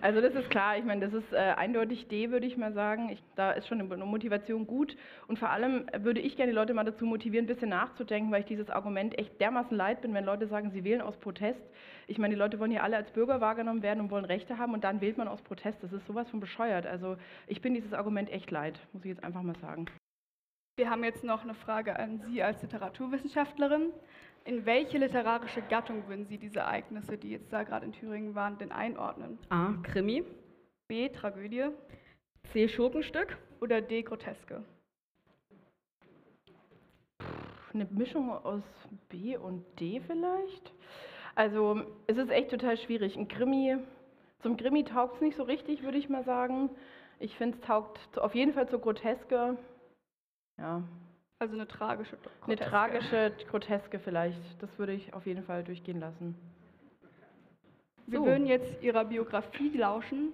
Also 0.00 0.20
das 0.20 0.34
ist 0.34 0.50
klar, 0.50 0.76
ich 0.76 0.84
meine, 0.84 1.08
das 1.08 1.14
ist 1.14 1.32
äh, 1.32 1.54
eindeutig 1.56 2.08
D, 2.08 2.30
würde 2.30 2.44
ich 2.44 2.56
mal 2.56 2.72
sagen. 2.72 3.08
Ich, 3.10 3.22
da 3.36 3.52
ist 3.52 3.68
schon 3.68 3.80
eine 3.80 4.04
Motivation 4.04 4.66
gut. 4.66 4.96
Und 5.28 5.38
vor 5.38 5.50
allem 5.50 5.86
würde 5.98 6.20
ich 6.20 6.36
gerne 6.36 6.50
die 6.50 6.56
Leute 6.56 6.74
mal 6.74 6.82
dazu 6.82 7.06
motivieren, 7.06 7.44
ein 7.44 7.48
bisschen 7.48 7.68
nachzudenken, 7.68 8.32
weil 8.32 8.40
ich 8.40 8.46
dieses 8.46 8.68
Argument 8.68 9.16
echt 9.16 9.40
dermaßen 9.40 9.76
leid 9.76 10.02
bin, 10.02 10.12
wenn 10.12 10.24
Leute 10.24 10.48
sagen, 10.48 10.72
sie 10.72 10.82
wählen 10.82 11.02
aus 11.02 11.16
Protest. 11.18 11.60
Ich 12.08 12.18
meine, 12.18 12.34
die 12.34 12.38
Leute 12.38 12.58
wollen 12.58 12.72
ja 12.72 12.82
alle 12.82 12.96
als 12.96 13.12
Bürger 13.12 13.40
wahrgenommen 13.40 13.82
werden 13.82 14.00
und 14.00 14.10
wollen 14.10 14.24
Rechte 14.24 14.58
haben 14.58 14.74
und 14.74 14.82
dann 14.82 15.00
wählt 15.00 15.16
man 15.16 15.28
aus 15.28 15.40
Protest. 15.42 15.80
Das 15.82 15.92
ist 15.92 16.04
sowas 16.06 16.28
von 16.30 16.40
bescheuert. 16.40 16.86
Also 16.86 17.16
ich 17.46 17.62
bin 17.62 17.74
dieses 17.74 17.92
Argument 17.92 18.28
echt 18.28 18.50
leid, 18.50 18.78
muss 18.92 19.04
ich 19.04 19.10
jetzt 19.10 19.22
einfach 19.22 19.42
mal 19.42 19.56
sagen. 19.60 19.86
Wir 20.76 20.90
haben 20.90 21.04
jetzt 21.04 21.22
noch 21.22 21.44
eine 21.44 21.54
Frage 21.54 21.96
an 21.96 22.20
Sie 22.26 22.42
als 22.42 22.60
Literaturwissenschaftlerin. 22.60 23.92
In 24.46 24.66
welche 24.66 24.98
literarische 24.98 25.62
Gattung 25.62 26.06
würden 26.06 26.26
Sie 26.26 26.36
diese 26.36 26.60
Ereignisse, 26.60 27.16
die 27.16 27.30
jetzt 27.30 27.50
da 27.50 27.62
gerade 27.62 27.86
in 27.86 27.92
Thüringen 27.92 28.34
waren, 28.34 28.58
denn 28.58 28.72
einordnen? 28.72 29.38
A, 29.48 29.72
Krimi. 29.82 30.22
B. 30.86 31.08
Tragödie 31.08 31.70
C, 32.52 32.68
Schurkenstück. 32.68 33.38
oder 33.62 33.80
D. 33.80 34.02
Groteske? 34.02 34.62
Eine 37.72 37.86
Mischung 37.86 38.30
aus 38.30 38.62
B 39.08 39.36
und 39.38 39.64
D 39.80 40.00
vielleicht? 40.06 40.74
Also 41.34 41.82
es 42.06 42.18
ist 42.18 42.30
echt 42.30 42.50
total 42.50 42.76
schwierig. 42.76 43.16
Ein 43.16 43.28
Krimi, 43.28 43.78
zum 44.40 44.58
Krimi 44.58 44.84
taugt 44.84 45.16
es 45.16 45.20
nicht 45.22 45.36
so 45.36 45.42
richtig, 45.42 45.82
würde 45.82 45.96
ich 45.96 46.10
mal 46.10 46.22
sagen. 46.22 46.68
Ich 47.18 47.34
finde, 47.36 47.56
es 47.56 47.64
taugt 47.66 48.18
auf 48.18 48.34
jeden 48.34 48.52
Fall 48.52 48.68
zur 48.68 48.80
Groteske. 48.80 49.56
Ja, 50.58 50.82
Also 51.38 51.54
eine 51.54 51.66
tragische 51.66 52.16
eine 52.16 52.56
Groteske. 52.56 52.70
tragische 52.70 53.32
Groteske 53.50 53.98
vielleicht. 53.98 54.40
Das 54.62 54.78
würde 54.78 54.92
ich 54.92 55.12
auf 55.14 55.26
jeden 55.26 55.42
Fall 55.44 55.64
durchgehen 55.64 56.00
lassen. 56.00 56.34
Wir 58.06 58.18
So. 58.20 58.26
würden 58.26 58.46
jetzt 58.46 58.82
Ihrer 58.82 59.04
Biografie 59.04 59.76
lauschen 59.76 60.32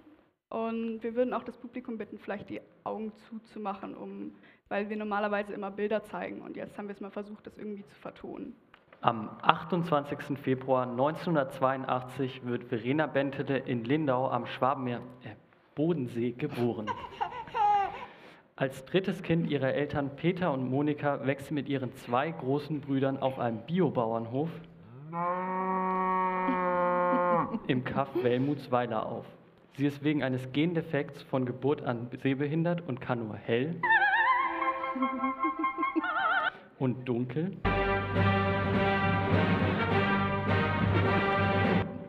und 0.50 1.02
wir 1.02 1.14
würden 1.14 1.32
auch 1.32 1.44
das 1.44 1.56
Publikum 1.56 1.96
bitten, 1.98 2.18
vielleicht 2.18 2.50
die 2.50 2.60
Augen 2.84 3.12
zuzumachen, 3.28 3.96
um, 3.96 4.32
weil 4.68 4.88
wir 4.88 4.96
normalerweise 4.96 5.52
immer 5.52 5.70
Bilder 5.70 6.02
zeigen 6.04 6.42
und 6.42 6.56
jetzt 6.56 6.76
haben 6.76 6.88
wir 6.88 6.94
es 6.94 7.00
mal 7.00 7.10
versucht, 7.10 7.46
das 7.46 7.56
irgendwie 7.56 7.84
zu 7.86 7.94
vertonen. 7.96 8.54
Am 9.02 9.30
28. 9.42 10.38
Februar 10.38 10.82
1982 10.86 12.44
wird 12.44 12.64
Verena 12.64 13.06
Bentele 13.06 13.58
in 13.58 13.84
Lindau 13.84 14.28
am 14.28 14.46
Schwabenmeer, 14.46 15.00
äh, 15.22 15.34
Bodensee 15.74 16.32
geboren. 16.32 16.86
Als 18.60 18.84
drittes 18.84 19.22
Kind 19.22 19.50
ihrer 19.50 19.72
Eltern 19.72 20.10
Peter 20.16 20.52
und 20.52 20.68
Monika 20.68 21.26
wächst 21.26 21.46
sie 21.46 21.54
mit 21.54 21.66
ihren 21.66 21.94
zwei 21.94 22.30
großen 22.30 22.82
Brüdern 22.82 23.16
auf 23.16 23.38
einem 23.38 23.60
Biobauernhof 23.66 24.50
im 27.68 27.84
Kaff 27.84 28.10
Wellmutsweiler 28.22 29.06
auf. 29.06 29.24
Sie 29.78 29.86
ist 29.86 30.04
wegen 30.04 30.22
eines 30.22 30.52
Gendefekts 30.52 31.22
von 31.22 31.46
Geburt 31.46 31.80
an 31.80 32.10
sehbehindert 32.22 32.86
und 32.86 33.00
kann 33.00 33.28
nur 33.28 33.36
hell 33.36 33.80
und 36.78 37.08
dunkel 37.08 37.56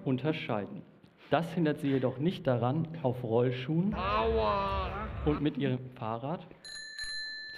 unterscheiden. 0.03 0.81
Das 1.29 1.49
hindert 1.53 1.79
sie 1.79 1.91
jedoch 1.91 2.17
nicht 2.17 2.45
daran, 2.45 2.89
auf 3.03 3.23
Rollschuhen 3.23 3.95
und 5.25 5.41
mit 5.41 5.57
ihrem 5.57 5.79
Fahrrad 5.95 6.47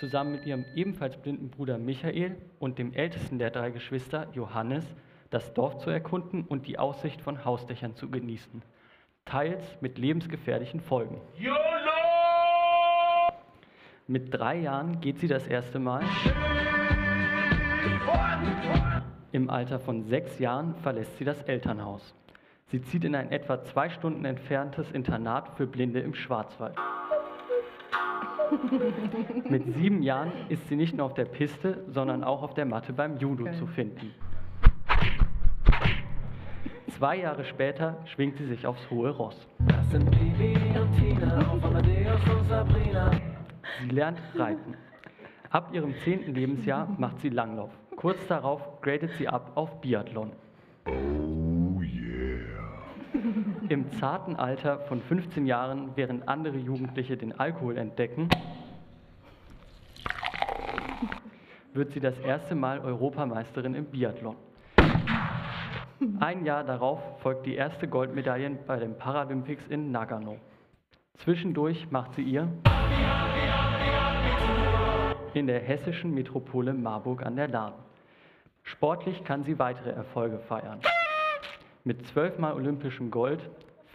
zusammen 0.04 0.34
mit 0.34 0.46
ihrem 0.46 0.66
ebenfalls 0.76 1.16
blinden 1.16 1.50
Bruder 1.50 1.78
Michael 1.78 2.36
und 2.60 2.78
dem 2.78 2.92
ältesten 2.94 3.40
der 3.40 3.52
drei 3.52 3.72
Geschwister, 3.72 4.28
Johannes, 4.34 4.86
das 5.30 5.54
Dorf 5.54 5.78
zu 5.78 5.90
erkunden 5.90 6.44
und 6.44 6.68
die 6.68 6.78
Aussicht 6.78 7.22
von 7.22 7.46
Hausdächern 7.46 7.96
zu 7.96 8.10
genießen. 8.10 8.62
Teils 9.24 9.64
mit 9.80 9.98
lebensgefährlichen 9.98 10.82
Folgen. 10.82 11.22
Mit 14.06 14.34
drei 14.34 14.58
Jahren 14.60 15.00
geht 15.00 15.20
sie 15.20 15.30
das 15.30 15.48
erste 15.48 15.80
Mal. 15.80 16.04
Im 19.32 19.50
Alter 19.50 19.80
von 19.80 20.04
sechs 20.04 20.38
Jahren 20.38 20.76
verlässt 20.76 21.18
sie 21.18 21.24
das 21.24 21.42
Elternhaus. 21.44 22.14
Sie 22.66 22.82
zieht 22.82 23.06
in 23.06 23.16
ein 23.16 23.32
etwa 23.32 23.64
zwei 23.64 23.88
Stunden 23.88 24.26
entferntes 24.26 24.92
Internat 24.92 25.56
für 25.56 25.66
Blinde 25.66 26.02
im 26.02 26.14
Schwarzwald. 26.14 26.76
Mit 29.50 29.74
sieben 29.76 30.04
Jahren 30.04 30.32
ist 30.50 30.68
sie 30.68 30.76
nicht 30.76 30.96
nur 30.96 31.06
auf 31.06 31.14
der 31.14 31.26
Piste, 31.26 31.84
sondern 31.88 32.24
auch 32.24 32.44
auf 32.44 32.54
der 32.54 32.66
Matte 32.66 32.94
beim 32.94 33.18
Judo 33.18 33.46
Geil. 33.46 33.54
zu 33.56 33.68
finden. 33.68 34.14
Zwei 36.98 37.18
Jahre 37.18 37.44
später 37.44 37.98
schwingt 38.06 38.38
sie 38.38 38.46
sich 38.46 38.66
aufs 38.66 38.90
hohe 38.90 39.10
Ross. 39.10 39.48
Das 39.68 39.90
sind 39.92 40.10
Bibi 40.12 40.56
und 40.80 40.94
Tina 40.96 41.38
auf 41.40 41.64
Amadeus 41.64 42.22
und 42.30 42.48
Sabrina. 42.48 43.12
Sie 43.82 43.90
lernt 43.90 44.20
Reiten. 44.36 44.76
Ab 45.50 45.70
ihrem 45.74 45.94
zehnten 46.04 46.34
Lebensjahr 46.34 46.88
macht 46.98 47.20
sie 47.20 47.30
Langlauf. 47.30 47.72
Kurz 47.96 48.26
darauf 48.28 48.82
gradet 48.82 49.12
sie 49.18 49.28
ab 49.28 49.52
auf 49.56 49.82
Biathlon. 49.82 50.32
Im 53.74 53.92
zarten 53.94 54.36
Alter 54.36 54.82
von 54.82 55.02
15 55.02 55.48
Jahren, 55.48 55.94
während 55.96 56.30
andere 56.30 56.58
Jugendliche 56.58 57.18
den 57.18 57.40
Alkohol 57.40 57.76
entdecken, 57.80 58.30
wird 61.74 61.92
sie 61.92 62.00
das 62.00 62.16
erste 62.20 62.54
Mal 62.54 62.82
Europameisterin 62.82 63.74
im 63.74 63.86
Biathlon. 63.86 64.36
Ein 66.20 66.46
Jahr 66.46 66.64
darauf 66.64 67.00
folgt 67.22 67.48
die 67.48 67.56
erste 67.56 67.88
Goldmedaille 67.88 68.52
bei 68.68 68.78
den 68.78 68.96
Paralympics 68.96 69.66
in 69.70 69.92
Nagano. 69.92 70.38
Zwischendurch 71.16 71.90
macht 71.90 72.14
sie 72.14 72.22
ihr 72.22 72.48
in 75.34 75.48
der 75.48 75.62
hessischen 75.62 76.14
Metropole 76.14 76.76
Marburg 76.76 77.26
an 77.26 77.38
der 77.38 77.48
Lahn. 77.48 77.74
Sportlich 78.62 79.24
kann 79.24 79.44
sie 79.44 79.58
weitere 79.58 79.90
Erfolge 79.90 80.38
feiern. 80.38 80.80
Mit 81.86 82.08
zwölfmal 82.08 82.54
olympischem 82.54 83.12
Gold, 83.12 83.42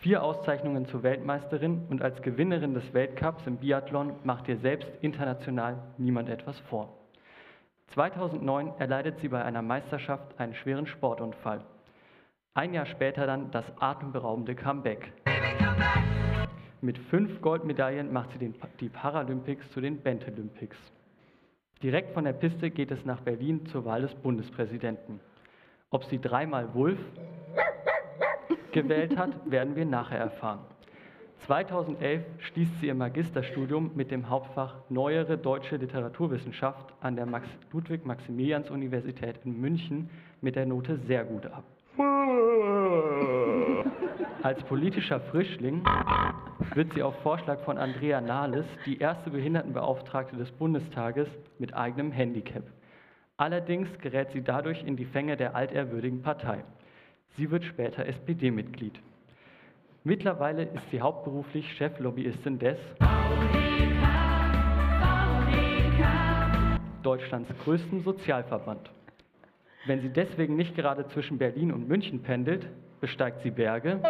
vier 0.02 0.22
Auszeichnungen 0.22 0.84
zur 0.84 1.02
Weltmeisterin 1.02 1.86
und 1.88 2.02
als 2.02 2.20
Gewinnerin 2.20 2.74
des 2.74 2.92
Weltcups 2.92 3.46
im 3.46 3.56
Biathlon 3.56 4.12
macht 4.24 4.46
ihr 4.48 4.58
selbst 4.58 4.90
international 5.00 5.78
niemand 5.96 6.28
etwas 6.28 6.60
vor. 6.68 6.98
2009 7.94 8.74
erleidet 8.78 9.18
sie 9.20 9.28
bei 9.28 9.42
einer 9.42 9.62
Meisterschaft 9.62 10.38
einen 10.38 10.54
schweren 10.54 10.86
Sportunfall. 10.86 11.62
Ein 12.52 12.74
Jahr 12.74 12.84
später 12.84 13.26
dann 13.26 13.50
das 13.52 13.64
atemberaubende 13.80 14.54
Comeback. 14.54 15.10
Mit 16.82 16.98
fünf 16.98 17.40
Goldmedaillen 17.40 18.12
macht 18.12 18.32
sie 18.32 18.38
den, 18.38 18.54
die 18.80 18.90
Paralympics 18.90 19.70
zu 19.70 19.80
den 19.80 20.02
Bentelympics. 20.02 20.76
Direkt 21.82 22.12
von 22.12 22.24
der 22.24 22.34
Piste 22.34 22.68
geht 22.70 22.90
es 22.90 23.02
nach 23.06 23.20
Berlin 23.20 23.64
zur 23.64 23.86
Wahl 23.86 24.02
des 24.02 24.14
Bundespräsidenten. 24.16 25.20
Ob 25.90 26.04
sie 26.04 26.20
dreimal 26.20 26.74
Wulf 26.74 26.98
gewählt 28.72 29.16
hat, 29.16 29.50
werden 29.50 29.76
wir 29.76 29.84
nachher 29.84 30.18
erfahren. 30.18 30.60
2011 31.46 32.24
schließt 32.38 32.80
sie 32.80 32.88
ihr 32.88 32.94
Magisterstudium 32.94 33.92
mit 33.94 34.10
dem 34.10 34.28
Hauptfach 34.28 34.74
Neuere 34.88 35.38
deutsche 35.38 35.76
Literaturwissenschaft 35.76 36.92
an 37.00 37.16
der 37.16 37.26
Max 37.26 37.46
Ludwig-Maximilians-Universität 37.72 39.36
in 39.44 39.60
München 39.60 40.10
mit 40.40 40.56
der 40.56 40.66
Note 40.66 40.98
sehr 41.06 41.24
gut 41.24 41.46
ab. 41.46 41.64
Als 44.42 44.62
politischer 44.64 45.20
Frischling 45.20 45.82
wird 46.74 46.94
sie 46.94 47.02
auf 47.02 47.14
Vorschlag 47.22 47.60
von 47.64 47.76
Andrea 47.76 48.20
Nahles 48.20 48.66
die 48.86 48.98
erste 48.98 49.30
Behindertenbeauftragte 49.30 50.36
des 50.36 50.50
Bundestages 50.52 51.28
mit 51.58 51.74
eigenem 51.74 52.12
Handicap. 52.12 52.62
Allerdings 53.36 53.88
gerät 53.98 54.30
sie 54.32 54.42
dadurch 54.42 54.84
in 54.84 54.96
die 54.96 55.04
Fänge 55.04 55.36
der 55.36 55.56
altehrwürdigen 55.56 56.22
Partei. 56.22 56.64
Sie 57.36 57.50
wird 57.50 57.64
später 57.64 58.06
SPD-Mitglied. 58.06 58.98
Mittlerweile 60.04 60.64
ist 60.64 60.90
sie 60.90 61.00
hauptberuflich 61.00 61.72
Cheflobbyistin 61.74 62.58
des 62.58 62.78
Deutschlands 67.02 67.50
größten 67.64 68.02
Sozialverband. 68.02 68.90
Wenn 69.86 70.00
sie 70.00 70.08
deswegen 70.08 70.56
nicht 70.56 70.74
gerade 70.74 71.06
zwischen 71.08 71.38
Berlin 71.38 71.72
und 71.72 71.88
München 71.88 72.22
pendelt, 72.22 72.66
besteigt 73.00 73.42
sie 73.42 73.50
Berge, 73.50 74.00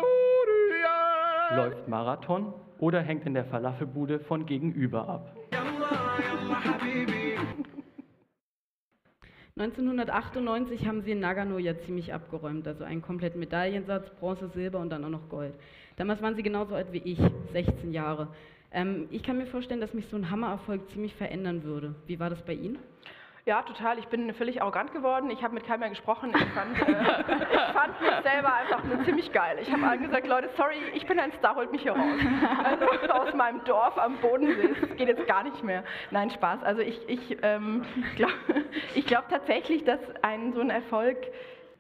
läuft 1.55 1.89
Marathon 1.89 2.53
oder 2.79 3.01
hängt 3.01 3.27
in 3.27 3.35
der 3.35 3.45
Falafelbude 3.45 4.21
von 4.21 4.47
gegenüber 4.47 5.09
ab. 5.09 5.37
1998 9.59 10.87
haben 10.87 11.03
sie 11.03 11.11
in 11.11 11.19
Nagano 11.19 11.59
ja 11.59 11.77
ziemlich 11.81 12.15
abgeräumt, 12.15 12.69
also 12.69 12.85
einen 12.85 13.03
kompletten 13.03 13.41
Medaillensatz, 13.41 14.09
Bronze, 14.21 14.49
Silber 14.55 14.79
und 14.79 14.91
dann 14.91 15.05
auch 15.05 15.09
noch 15.09 15.29
Gold. 15.29 15.53
Damals 15.97 16.23
waren 16.23 16.37
sie 16.37 16.45
genauso 16.45 16.77
alt 16.77 16.93
wie 16.93 16.99
ich, 16.99 17.19
16 17.53 17.93
Jahre. 17.93 18.29
Ähm, 18.71 19.09
ich 19.11 19.25
kann 19.25 19.37
mir 19.37 19.47
vorstellen, 19.47 19.81
dass 19.81 19.95
mich 19.95 20.07
so 20.07 20.17
ein 20.17 20.31
Hammererfolg 20.31 20.89
ziemlich 20.91 21.13
verändern 21.17 21.65
würde. 21.65 21.97
Wie 22.07 22.21
war 22.21 22.31
das 22.31 22.41
bei 22.43 22.53
Ihnen? 22.53 22.79
Ja, 23.49 23.63
total. 23.63 23.99
Ich 23.99 24.09
bin 24.09 24.35
völlig 24.35 24.61
arrogant 24.61 24.93
geworden. 24.93 25.31
Ich 25.31 25.43
habe 25.43 25.55
mit 25.55 25.65
keinem 25.65 25.81
mehr 25.81 25.89
gesprochen. 25.89 26.35
Ich 26.37 26.53
fand, 26.53 26.87
äh, 26.87 26.93
ich 27.55 27.73
fand 27.73 27.99
mich 27.99 28.11
selber 28.23 28.53
einfach 28.53 28.85
nur 28.85 29.03
ziemlich 29.07 29.33
geil. 29.33 29.57
Ich 29.63 29.73
habe 29.73 29.87
allen 29.87 30.03
gesagt, 30.03 30.27
Leute, 30.27 30.51
sorry, 30.55 30.75
ich 30.93 31.07
bin 31.07 31.19
ein 31.19 31.33
Star, 31.33 31.57
holt 31.57 31.73
mich 31.73 31.81
hier 31.81 31.93
raus. 31.93 32.21
Also 32.63 33.11
aus 33.11 33.33
meinem 33.33 33.65
Dorf 33.65 33.97
am 33.97 34.19
Bodensee. 34.19 34.75
Das 34.79 34.97
geht 34.99 35.09
jetzt 35.09 35.27
gar 35.27 35.45
nicht 35.45 35.65
mehr. 35.65 35.83
Nein, 36.11 36.29
Spaß. 36.29 36.63
Also 36.63 36.83
ich, 36.83 37.09
ich 37.09 37.39
ähm, 37.41 37.87
glaube 38.17 38.35
glaub 39.07 39.27
tatsächlich, 39.31 39.83
dass 39.83 40.01
ein 40.21 40.53
so 40.53 40.61
ein 40.61 40.69
Erfolg, 40.69 41.17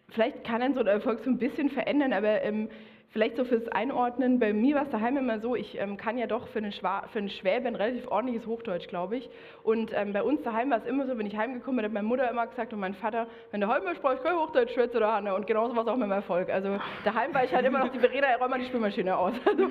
vielleicht 0.08 0.44
kann 0.44 0.62
ein 0.62 0.72
so 0.72 0.80
ein 0.80 0.86
Erfolg 0.86 1.20
so 1.22 1.28
ein 1.28 1.36
bisschen 1.36 1.68
verändern, 1.68 2.14
aber 2.14 2.40
ähm, 2.44 2.70
Vielleicht 3.10 3.36
so 3.36 3.44
fürs 3.44 3.66
Einordnen, 3.68 4.38
bei 4.38 4.52
mir 4.52 4.76
war 4.76 4.82
es 4.82 4.90
daheim 4.90 5.16
immer 5.16 5.40
so, 5.40 5.56
ich 5.56 5.78
ähm, 5.80 5.96
kann 5.96 6.18
ja 6.18 6.26
doch 6.26 6.46
für 6.48 6.58
einen, 6.58 6.72
Schwa 6.72 7.06
für 7.10 7.20
einen 7.20 7.30
Schwäbe 7.30 7.66
ein 7.66 7.74
relativ 7.74 8.06
ordentliches 8.08 8.46
Hochdeutsch, 8.46 8.86
glaube 8.88 9.16
ich. 9.16 9.30
Und 9.62 9.92
ähm, 9.94 10.12
bei 10.12 10.22
uns 10.22 10.42
daheim 10.42 10.70
war 10.70 10.78
es 10.78 10.84
immer 10.84 11.06
so, 11.06 11.16
wenn 11.16 11.26
ich 11.26 11.34
heimgekommen 11.34 11.76
bin, 11.76 11.86
hat 11.86 11.92
meine 11.92 12.06
Mutter 12.06 12.30
immer 12.30 12.46
gesagt 12.46 12.74
und 12.74 12.80
mein 12.80 12.92
Vater, 12.92 13.26
wenn 13.50 13.60
der 13.60 13.68
brauche 13.68 14.14
ich 14.14 14.22
kein 14.22 14.36
Hochdeutsch, 14.36 14.74
schwätze 14.74 14.98
oder 14.98 15.14
Hanne. 15.14 15.34
Und 15.34 15.46
genauso 15.46 15.74
war 15.74 15.84
es 15.84 15.88
auch 15.88 15.96
mit 15.96 16.06
meinem 16.06 16.18
Erfolg. 16.18 16.50
Also 16.50 16.78
daheim 17.04 17.32
war 17.32 17.44
ich 17.44 17.54
halt 17.54 17.64
immer 17.64 17.78
noch 17.78 17.88
die 17.88 17.98
Verräter, 17.98 18.26
räum 18.38 18.50
mal 18.50 18.58
die 18.58 18.66
Spülmaschine 18.66 19.16
aus. 19.16 19.34
Also, 19.48 19.64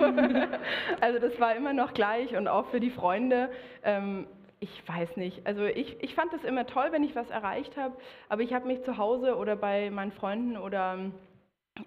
also, 1.02 1.20
das 1.20 1.40
war 1.40 1.56
immer 1.56 1.74
noch 1.74 1.94
gleich 1.94 2.36
und 2.36 2.48
auch 2.48 2.68
für 2.68 2.80
die 2.80 2.90
Freunde. 2.90 3.50
Ähm, 3.84 4.28
ich 4.60 4.84
weiß 4.88 5.18
nicht. 5.18 5.46
Also 5.46 5.64
ich, 5.66 6.02
ich 6.02 6.16
fand 6.16 6.34
es 6.34 6.44
immer 6.44 6.66
toll, 6.66 6.88
wenn 6.92 7.04
ich 7.04 7.16
was 7.16 7.30
erreicht 7.30 7.78
habe, 7.78 7.96
aber 8.30 8.42
ich 8.42 8.54
habe 8.54 8.66
mich 8.68 8.84
zu 8.84 8.98
Hause 8.98 9.38
oder 9.38 9.56
bei 9.56 9.92
meinen 9.92 10.12
Freunden 10.12 10.58
oder 10.58 10.96
ähm, 10.96 11.14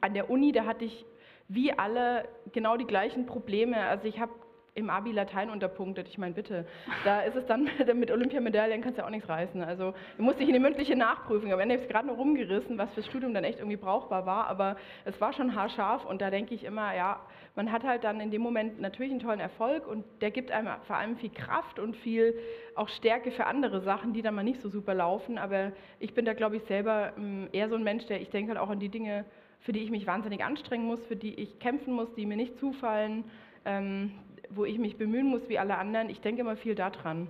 an 0.00 0.14
der 0.14 0.30
Uni, 0.30 0.52
da 0.52 0.64
hatte 0.64 0.84
ich 0.84 1.04
wie 1.50 1.72
alle 1.72 2.28
genau 2.52 2.76
die 2.76 2.86
gleichen 2.86 3.26
Probleme. 3.26 3.76
Also 3.76 4.06
ich 4.06 4.20
habe 4.20 4.32
im 4.74 4.88
Abi 4.88 5.10
Latein 5.10 5.50
unterpunktet. 5.50 6.06
Ich 6.08 6.16
meine, 6.16 6.32
bitte, 6.32 6.64
da 7.04 7.22
ist 7.22 7.34
es 7.34 7.44
dann 7.46 7.68
mit 7.94 8.10
Olympiamedaillen 8.10 8.82
kannst 8.82 8.98
du 8.98 9.02
ja 9.02 9.06
auch 9.06 9.10
nichts 9.10 9.28
reißen. 9.28 9.62
Also 9.62 9.94
du 10.16 10.22
musst 10.22 10.38
dich 10.38 10.46
in 10.46 10.54
die 10.54 10.60
mündliche 10.60 10.94
Nachprüfung. 10.94 11.52
Am 11.52 11.58
Ende 11.58 11.74
habe 11.74 11.82
ich 11.82 11.88
es 11.88 11.92
gerade 11.92 12.06
noch 12.06 12.16
rumgerissen, 12.16 12.78
was 12.78 12.92
fürs 12.94 13.06
Studium 13.06 13.34
dann 13.34 13.42
echt 13.42 13.58
irgendwie 13.58 13.76
brauchbar 13.76 14.26
war. 14.26 14.46
Aber 14.46 14.76
es 15.04 15.20
war 15.20 15.32
schon 15.32 15.56
haarscharf 15.56 16.04
und 16.06 16.22
da 16.22 16.30
denke 16.30 16.54
ich 16.54 16.62
immer, 16.62 16.94
ja, 16.94 17.20
man 17.56 17.72
hat 17.72 17.82
halt 17.82 18.04
dann 18.04 18.20
in 18.20 18.30
dem 18.30 18.42
Moment 18.42 18.80
natürlich 18.80 19.10
einen 19.10 19.20
tollen 19.20 19.40
Erfolg 19.40 19.88
und 19.88 20.04
der 20.20 20.30
gibt 20.30 20.52
einem 20.52 20.68
vor 20.86 20.96
allem 20.96 21.16
viel 21.16 21.30
Kraft 21.30 21.80
und 21.80 21.96
viel 21.96 22.38
auch 22.76 22.88
Stärke 22.88 23.32
für 23.32 23.46
andere 23.46 23.80
Sachen, 23.80 24.12
die 24.12 24.22
dann 24.22 24.36
mal 24.36 24.44
nicht 24.44 24.60
so 24.60 24.68
super 24.68 24.94
laufen. 24.94 25.36
Aber 25.36 25.72
ich 25.98 26.14
bin 26.14 26.24
da, 26.24 26.32
glaube 26.32 26.56
ich, 26.56 26.62
selber 26.64 27.12
ähm, 27.16 27.48
eher 27.50 27.68
so 27.68 27.74
ein 27.74 27.82
Mensch, 27.82 28.06
der 28.06 28.20
ich 28.20 28.30
denke 28.30 28.52
halt 28.52 28.60
auch 28.60 28.70
an 28.70 28.78
die 28.78 28.88
Dinge, 28.88 29.24
für 29.60 29.72
die 29.72 29.80
ich 29.80 29.90
mich 29.90 30.06
wahnsinnig 30.06 30.42
anstrengen 30.44 30.86
muss, 30.86 31.04
für 31.06 31.16
die 31.16 31.34
ich 31.34 31.58
kämpfen 31.58 31.94
muss, 31.94 32.12
die 32.14 32.26
mir 32.26 32.36
nicht 32.36 32.58
zufallen, 32.58 33.24
ähm, 33.64 34.12
wo 34.48 34.64
ich 34.64 34.78
mich 34.78 34.96
bemühen 34.96 35.26
muss 35.26 35.48
wie 35.48 35.58
alle 35.58 35.78
anderen. 35.78 36.10
Ich 36.10 36.20
denke 36.20 36.40
immer 36.40 36.56
viel 36.56 36.74
daran. 36.74 37.28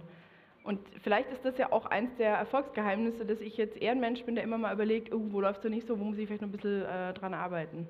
Und 0.62 0.80
vielleicht 1.02 1.30
ist 1.32 1.44
das 1.44 1.56
ja 1.58 1.72
auch 1.72 1.86
eins 1.86 2.14
der 2.16 2.36
Erfolgsgeheimnisse, 2.36 3.24
dass 3.24 3.40
ich 3.40 3.56
jetzt 3.56 3.80
eher 3.80 3.92
ein 3.92 4.00
Mensch 4.00 4.24
bin, 4.24 4.34
der 4.34 4.44
immer 4.44 4.58
mal 4.58 4.74
überlegt, 4.74 5.12
oh, 5.12 5.20
wo 5.30 5.40
läuft 5.40 5.64
es 5.64 5.70
nicht 5.70 5.86
so, 5.86 5.98
wo 5.98 6.04
muss 6.04 6.18
ich 6.18 6.26
vielleicht 6.26 6.42
noch 6.42 6.48
ein 6.48 6.52
bisschen 6.52 6.84
äh, 6.84 7.14
dran 7.14 7.34
arbeiten. 7.34 7.88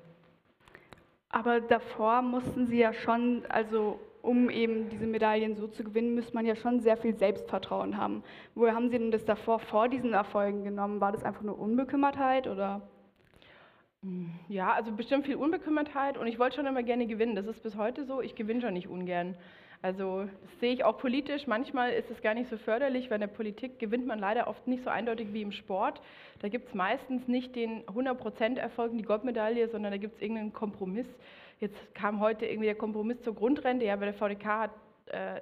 Aber 1.29 1.61
davor 1.61 2.21
mussten 2.21 2.67
Sie 2.67 2.79
ja 2.79 2.93
schon, 2.93 3.43
also 3.49 3.99
um 4.21 4.49
eben 4.49 4.89
diese 4.89 5.07
Medaillen 5.07 5.55
so 5.55 5.67
zu 5.67 5.83
gewinnen, 5.83 6.13
müsste 6.15 6.33
man 6.33 6.45
ja 6.45 6.55
schon 6.55 6.79
sehr 6.81 6.97
viel 6.97 7.15
Selbstvertrauen 7.15 7.97
haben. 7.97 8.23
Woher 8.55 8.75
haben 8.75 8.89
Sie 8.89 8.97
denn 8.97 9.11
das 9.11 9.25
davor 9.25 9.59
vor 9.59 9.87
diesen 9.87 10.13
Erfolgen 10.13 10.63
genommen? 10.63 11.01
War 11.01 11.11
das 11.11 11.23
einfach 11.23 11.41
nur 11.41 11.59
Unbekümmertheit 11.59 12.47
oder? 12.47 12.81
Ja, 14.47 14.73
also 14.73 14.91
bestimmt 14.91 15.27
viel 15.27 15.35
Unbekümmertheit 15.35 16.17
und 16.17 16.25
ich 16.25 16.39
wollte 16.39 16.55
schon 16.55 16.65
immer 16.65 16.81
gerne 16.81 17.05
gewinnen. 17.05 17.35
Das 17.35 17.45
ist 17.45 17.61
bis 17.61 17.75
heute 17.75 18.03
so. 18.05 18.21
Ich 18.21 18.33
gewinne 18.33 18.61
schon 18.61 18.73
nicht 18.73 18.87
ungern. 18.87 19.35
Also 19.83 20.23
das 20.23 20.59
sehe 20.59 20.73
ich 20.73 20.83
auch 20.83 20.97
politisch. 20.97 21.45
Manchmal 21.45 21.93
ist 21.93 22.09
es 22.09 22.21
gar 22.21 22.33
nicht 22.33 22.49
so 22.49 22.57
förderlich, 22.57 23.09
weil 23.09 23.15
in 23.15 23.21
der 23.21 23.27
Politik 23.27 23.77
gewinnt 23.77 24.07
man 24.07 24.17
leider 24.17 24.47
oft 24.47 24.67
nicht 24.67 24.83
so 24.83 24.89
eindeutig 24.89 25.33
wie 25.33 25.43
im 25.43 25.51
Sport. 25.51 26.01
Da 26.39 26.49
gibt 26.49 26.69
es 26.69 26.73
meistens 26.73 27.27
nicht 27.27 27.55
den 27.55 27.83
100% 27.85 28.57
Erfolg, 28.57 28.91
die 28.97 29.03
Goldmedaille, 29.03 29.69
sondern 29.69 29.91
da 29.91 29.97
gibt 29.97 30.15
es 30.15 30.21
irgendeinen 30.21 30.53
Kompromiss. 30.53 31.07
Jetzt 31.59 31.93
kam 31.93 32.19
heute 32.19 32.47
irgendwie 32.47 32.67
der 32.67 32.75
Kompromiss 32.75 33.21
zur 33.21 33.35
Grundrente. 33.35 33.85
Ja, 33.85 33.95
bei 33.95 34.05
der 34.05 34.15
VDK 34.15 34.45
hat 34.45 34.71
äh, 35.07 35.39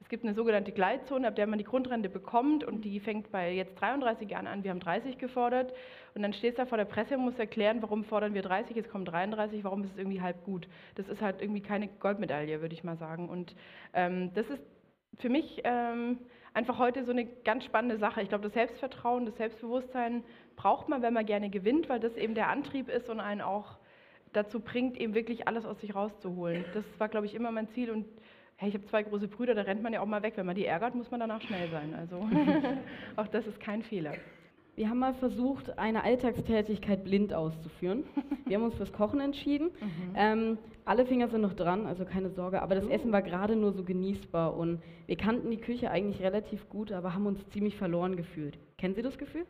es 0.00 0.08
gibt 0.08 0.24
eine 0.24 0.34
sogenannte 0.34 0.72
Gleitzone, 0.72 1.28
ab 1.28 1.36
der 1.36 1.46
man 1.46 1.58
die 1.58 1.64
Grundrente 1.64 2.08
bekommt 2.08 2.64
und 2.64 2.84
die 2.84 3.00
fängt 3.00 3.30
bei 3.30 3.52
jetzt 3.52 3.74
33 3.80 4.30
Jahren 4.30 4.46
an. 4.46 4.64
Wir 4.64 4.70
haben 4.70 4.80
30 4.80 5.18
gefordert 5.18 5.72
und 6.14 6.22
dann 6.22 6.32
stehst 6.32 6.58
du 6.58 6.62
da 6.62 6.66
vor 6.66 6.78
der 6.78 6.84
Presse 6.84 7.16
und 7.16 7.24
musst 7.24 7.38
erklären, 7.38 7.82
warum 7.82 8.04
fordern 8.04 8.32
wir 8.32 8.42
30, 8.42 8.76
jetzt 8.76 8.90
kommen 8.90 9.04
33, 9.04 9.64
warum 9.64 9.82
ist 9.84 9.92
es 9.92 9.98
irgendwie 9.98 10.22
halb 10.22 10.44
gut. 10.44 10.68
Das 10.94 11.08
ist 11.08 11.20
halt 11.20 11.42
irgendwie 11.42 11.60
keine 11.60 11.88
Goldmedaille, 11.88 12.60
würde 12.60 12.74
ich 12.74 12.84
mal 12.84 12.96
sagen. 12.96 13.28
Und 13.28 13.54
ähm, 13.92 14.32
das 14.34 14.48
ist 14.48 14.62
für 15.18 15.28
mich 15.28 15.60
ähm, 15.64 16.18
einfach 16.54 16.78
heute 16.78 17.04
so 17.04 17.12
eine 17.12 17.26
ganz 17.26 17.64
spannende 17.64 17.98
Sache. 17.98 18.22
Ich 18.22 18.28
glaube, 18.28 18.44
das 18.44 18.52
Selbstvertrauen, 18.52 19.26
das 19.26 19.36
Selbstbewusstsein 19.36 20.22
braucht 20.56 20.88
man, 20.88 21.02
wenn 21.02 21.12
man 21.12 21.26
gerne 21.26 21.50
gewinnt, 21.50 21.88
weil 21.88 22.00
das 22.00 22.16
eben 22.16 22.34
der 22.34 22.48
Antrieb 22.48 22.88
ist 22.88 23.08
und 23.08 23.20
einen 23.20 23.40
auch 23.40 23.78
dazu 24.32 24.60
bringt, 24.60 24.96
eben 24.96 25.14
wirklich 25.14 25.48
alles 25.48 25.64
aus 25.64 25.80
sich 25.80 25.94
rauszuholen. 25.94 26.64
Das 26.74 26.84
war, 26.98 27.08
glaube 27.08 27.26
ich, 27.26 27.34
immer 27.34 27.50
mein 27.50 27.68
Ziel 27.70 27.90
und 27.90 28.06
hey, 28.58 28.68
ich 28.70 28.74
habe 28.74 28.86
zwei 28.86 29.04
große 29.04 29.28
Brüder, 29.28 29.54
da 29.54 29.62
rennt 29.62 29.82
man 29.82 29.92
ja 29.92 30.00
auch 30.00 30.06
mal 30.06 30.22
weg. 30.22 30.32
Wenn 30.36 30.46
man 30.46 30.56
die 30.56 30.66
ärgert, 30.66 30.94
muss 30.94 31.10
man 31.10 31.20
danach 31.20 31.40
schnell 31.42 31.70
sein. 31.70 31.94
Also 31.94 32.16
auch 33.16 33.28
das 33.28 33.46
ist 33.46 33.60
kein 33.60 33.82
Fehler. 33.82 34.14
Wir 34.74 34.90
haben 34.90 34.98
mal 34.98 35.14
versucht, 35.14 35.78
eine 35.78 36.04
Alltagstätigkeit 36.04 37.04
blind 37.04 37.32
auszuführen. 37.32 38.04
Wir 38.46 38.56
haben 38.56 38.64
uns 38.64 38.74
fürs 38.74 38.92
Kochen 38.92 39.20
entschieden. 39.20 39.70
Ähm, 40.16 40.58
alle 40.84 41.06
Finger 41.06 41.28
sind 41.28 41.40
noch 41.40 41.54
dran, 41.54 41.86
also 41.86 42.04
keine 42.04 42.30
Sorge. 42.30 42.62
Aber 42.62 42.74
das 42.74 42.86
Essen 42.86 43.12
war 43.12 43.22
gerade 43.22 43.56
nur 43.56 43.72
so 43.72 43.84
genießbar 43.84 44.56
und 44.56 44.80
wir 45.06 45.16
kannten 45.16 45.50
die 45.50 45.60
Küche 45.60 45.90
eigentlich 45.90 46.20
relativ 46.22 46.68
gut, 46.68 46.92
aber 46.92 47.14
haben 47.14 47.26
uns 47.26 47.38
ziemlich 47.50 47.76
verloren 47.76 48.16
gefühlt. 48.16 48.58
Kennen 48.76 48.94
Sie 48.94 49.02
das 49.02 49.18
Gefühl? 49.18 49.46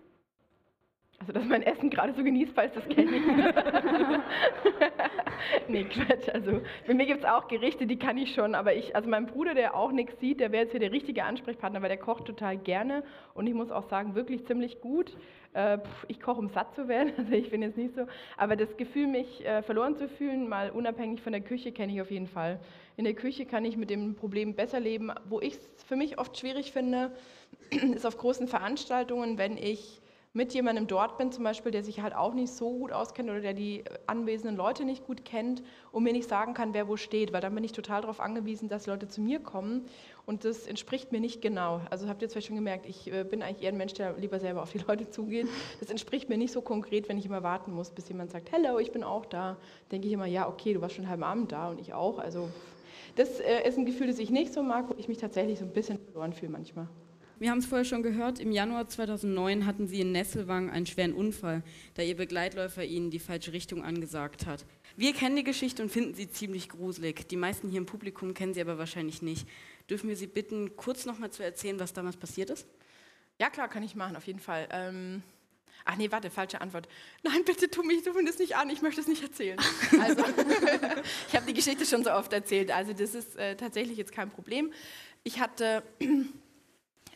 Also, 1.20 1.32
dass 1.32 1.44
mein 1.46 1.62
Essen 1.62 1.90
gerade 1.90 2.14
so 2.14 2.22
genießbar 2.22 2.66
ist, 2.66 2.76
das 2.76 2.88
kenne 2.88 3.16
ich. 3.16 3.26
nee, 5.68 5.84
Quatsch. 5.84 6.28
Also, 6.32 6.60
bei 6.86 6.94
mir 6.94 7.06
gibt 7.06 7.20
es 7.20 7.28
auch 7.28 7.48
Gerichte, 7.48 7.86
die 7.86 7.98
kann 7.98 8.16
ich 8.16 8.34
schon, 8.34 8.54
aber 8.54 8.74
ich, 8.74 8.94
also 8.94 9.10
mein 9.10 9.26
Bruder, 9.26 9.54
der 9.54 9.74
auch 9.74 9.90
nichts 9.90 10.20
sieht, 10.20 10.38
der 10.38 10.52
wäre 10.52 10.62
jetzt 10.62 10.70
hier 10.70 10.80
der 10.80 10.92
richtige 10.92 11.24
Ansprechpartner, 11.24 11.82
weil 11.82 11.88
der 11.88 11.98
kocht 11.98 12.26
total 12.26 12.56
gerne 12.56 13.02
und 13.34 13.48
ich 13.48 13.54
muss 13.54 13.72
auch 13.72 13.88
sagen, 13.90 14.14
wirklich 14.14 14.46
ziemlich 14.46 14.80
gut. 14.80 15.16
Äh, 15.54 15.78
ich 16.06 16.20
koche, 16.20 16.38
um 16.38 16.50
satt 16.50 16.76
zu 16.76 16.86
werden, 16.86 17.12
also 17.18 17.32
ich 17.32 17.50
bin 17.50 17.62
jetzt 17.62 17.76
nicht 17.76 17.96
so. 17.96 18.06
Aber 18.36 18.54
das 18.54 18.76
Gefühl, 18.76 19.08
mich 19.08 19.44
äh, 19.44 19.62
verloren 19.62 19.96
zu 19.96 20.08
fühlen, 20.08 20.48
mal 20.48 20.70
unabhängig 20.70 21.20
von 21.20 21.32
der 21.32 21.40
Küche, 21.40 21.72
kenne 21.72 21.92
ich 21.92 22.00
auf 22.00 22.12
jeden 22.12 22.28
Fall. 22.28 22.60
In 22.96 23.04
der 23.04 23.14
Küche 23.14 23.44
kann 23.44 23.64
ich 23.64 23.76
mit 23.76 23.90
dem 23.90 24.14
Problem 24.14 24.54
besser 24.54 24.78
leben. 24.78 25.10
Wo 25.28 25.40
ich 25.40 25.54
es 25.54 25.84
für 25.84 25.96
mich 25.96 26.18
oft 26.18 26.38
schwierig 26.38 26.72
finde, 26.72 27.10
ist 27.70 28.06
auf 28.06 28.18
großen 28.18 28.46
Veranstaltungen, 28.46 29.36
wenn 29.36 29.56
ich 29.56 30.00
mit 30.38 30.54
jemandem 30.54 30.86
dort 30.86 31.18
bin, 31.18 31.32
zum 31.32 31.42
Beispiel, 31.42 31.72
der 31.72 31.82
sich 31.82 32.00
halt 32.00 32.14
auch 32.14 32.32
nicht 32.32 32.52
so 32.52 32.70
gut 32.70 32.92
auskennt 32.92 33.28
oder 33.28 33.40
der 33.40 33.54
die 33.54 33.82
anwesenden 34.06 34.56
Leute 34.56 34.84
nicht 34.84 35.04
gut 35.04 35.24
kennt 35.24 35.64
und 35.90 36.04
mir 36.04 36.12
nicht 36.12 36.28
sagen 36.28 36.54
kann, 36.54 36.74
wer 36.74 36.86
wo 36.86 36.96
steht, 36.96 37.32
weil 37.32 37.40
dann 37.40 37.52
bin 37.56 37.64
ich 37.64 37.72
total 37.72 38.02
darauf 38.02 38.20
angewiesen, 38.20 38.68
dass 38.68 38.86
Leute 38.86 39.08
zu 39.08 39.20
mir 39.20 39.40
kommen 39.40 39.86
und 40.26 40.44
das 40.44 40.68
entspricht 40.68 41.10
mir 41.10 41.18
nicht 41.18 41.42
genau. 41.42 41.80
Also 41.90 42.08
habt 42.08 42.22
ihr 42.22 42.30
vielleicht 42.30 42.46
schon 42.46 42.54
gemerkt, 42.54 42.86
ich 42.86 43.12
äh, 43.12 43.24
bin 43.24 43.42
eigentlich 43.42 43.64
eher 43.64 43.72
ein 43.72 43.76
Mensch, 43.76 43.94
der 43.94 44.12
lieber 44.12 44.38
selber 44.38 44.62
auf 44.62 44.70
die 44.70 44.78
Leute 44.86 45.10
zugeht. 45.10 45.48
Das 45.80 45.90
entspricht 45.90 46.28
mir 46.28 46.38
nicht 46.38 46.52
so 46.52 46.62
konkret, 46.62 47.08
wenn 47.08 47.18
ich 47.18 47.26
immer 47.26 47.42
warten 47.42 47.72
muss, 47.72 47.90
bis 47.90 48.08
jemand 48.08 48.30
sagt, 48.30 48.52
hello, 48.52 48.78
ich 48.78 48.92
bin 48.92 49.02
auch 49.02 49.26
da. 49.26 49.56
Denke 49.90 50.06
ich 50.06 50.12
immer, 50.12 50.26
ja, 50.26 50.48
okay, 50.48 50.72
du 50.72 50.80
warst 50.80 50.94
schon 50.94 51.08
halben 51.08 51.24
Abend 51.24 51.50
da 51.50 51.68
und 51.70 51.80
ich 51.80 51.94
auch. 51.94 52.20
Also 52.20 52.48
das 53.16 53.40
äh, 53.40 53.66
ist 53.66 53.76
ein 53.76 53.86
Gefühl, 53.86 54.06
das 54.06 54.20
ich 54.20 54.30
nicht 54.30 54.52
so 54.54 54.62
mag, 54.62 54.88
wo 54.88 54.94
ich 54.98 55.08
mich 55.08 55.18
tatsächlich 55.18 55.58
so 55.58 55.64
ein 55.64 55.72
bisschen 55.72 55.98
verloren 55.98 56.32
fühle 56.32 56.52
manchmal. 56.52 56.86
Wir 57.40 57.52
haben 57.52 57.58
es 57.58 57.66
vorher 57.66 57.84
schon 57.84 58.02
gehört, 58.02 58.40
im 58.40 58.50
Januar 58.50 58.88
2009 58.88 59.64
hatten 59.64 59.86
Sie 59.86 60.00
in 60.00 60.10
Nesselwang 60.10 60.70
einen 60.70 60.86
schweren 60.86 61.12
Unfall, 61.12 61.62
da 61.94 62.02
Ihr 62.02 62.16
Begleitläufer 62.16 62.84
Ihnen 62.84 63.12
die 63.12 63.20
falsche 63.20 63.52
Richtung 63.52 63.84
angesagt 63.84 64.44
hat. 64.46 64.64
Wir 64.96 65.12
kennen 65.12 65.36
die 65.36 65.44
Geschichte 65.44 65.80
und 65.80 65.92
finden 65.92 66.14
sie 66.14 66.28
ziemlich 66.28 66.68
gruselig. 66.68 67.28
Die 67.28 67.36
meisten 67.36 67.68
hier 67.68 67.78
im 67.78 67.86
Publikum 67.86 68.34
kennen 68.34 68.54
sie 68.54 68.60
aber 68.60 68.76
wahrscheinlich 68.76 69.22
nicht. 69.22 69.46
Dürfen 69.88 70.08
wir 70.08 70.16
Sie 70.16 70.26
bitten, 70.26 70.74
kurz 70.74 71.06
nochmal 71.06 71.30
zu 71.30 71.44
erzählen, 71.44 71.78
was 71.78 71.92
damals 71.92 72.16
passiert 72.16 72.50
ist? 72.50 72.66
Ja, 73.38 73.50
klar, 73.50 73.68
kann 73.68 73.84
ich 73.84 73.94
machen, 73.94 74.16
auf 74.16 74.26
jeden 74.26 74.40
Fall. 74.40 74.68
Ähm, 74.72 75.22
ach 75.84 75.94
nee, 75.94 76.10
warte, 76.10 76.30
falsche 76.30 76.60
Antwort. 76.60 76.88
Nein, 77.22 77.44
bitte 77.44 77.70
tu 77.70 77.84
mich, 77.84 78.02
tu 78.02 78.12
mir 78.14 78.24
das 78.24 78.40
nicht 78.40 78.56
an, 78.56 78.68
ich 78.68 78.82
möchte 78.82 79.00
es 79.00 79.06
nicht 79.06 79.22
erzählen. 79.22 79.58
Also, 80.02 80.24
ich 81.28 81.36
habe 81.36 81.46
die 81.46 81.54
Geschichte 81.54 81.86
schon 81.86 82.02
so 82.02 82.10
oft 82.10 82.32
erzählt, 82.32 82.72
also 82.72 82.92
das 82.92 83.14
ist 83.14 83.36
äh, 83.36 83.54
tatsächlich 83.54 83.96
jetzt 83.96 84.10
kein 84.10 84.28
Problem. 84.28 84.72
Ich 85.22 85.38
hatte 85.38 85.84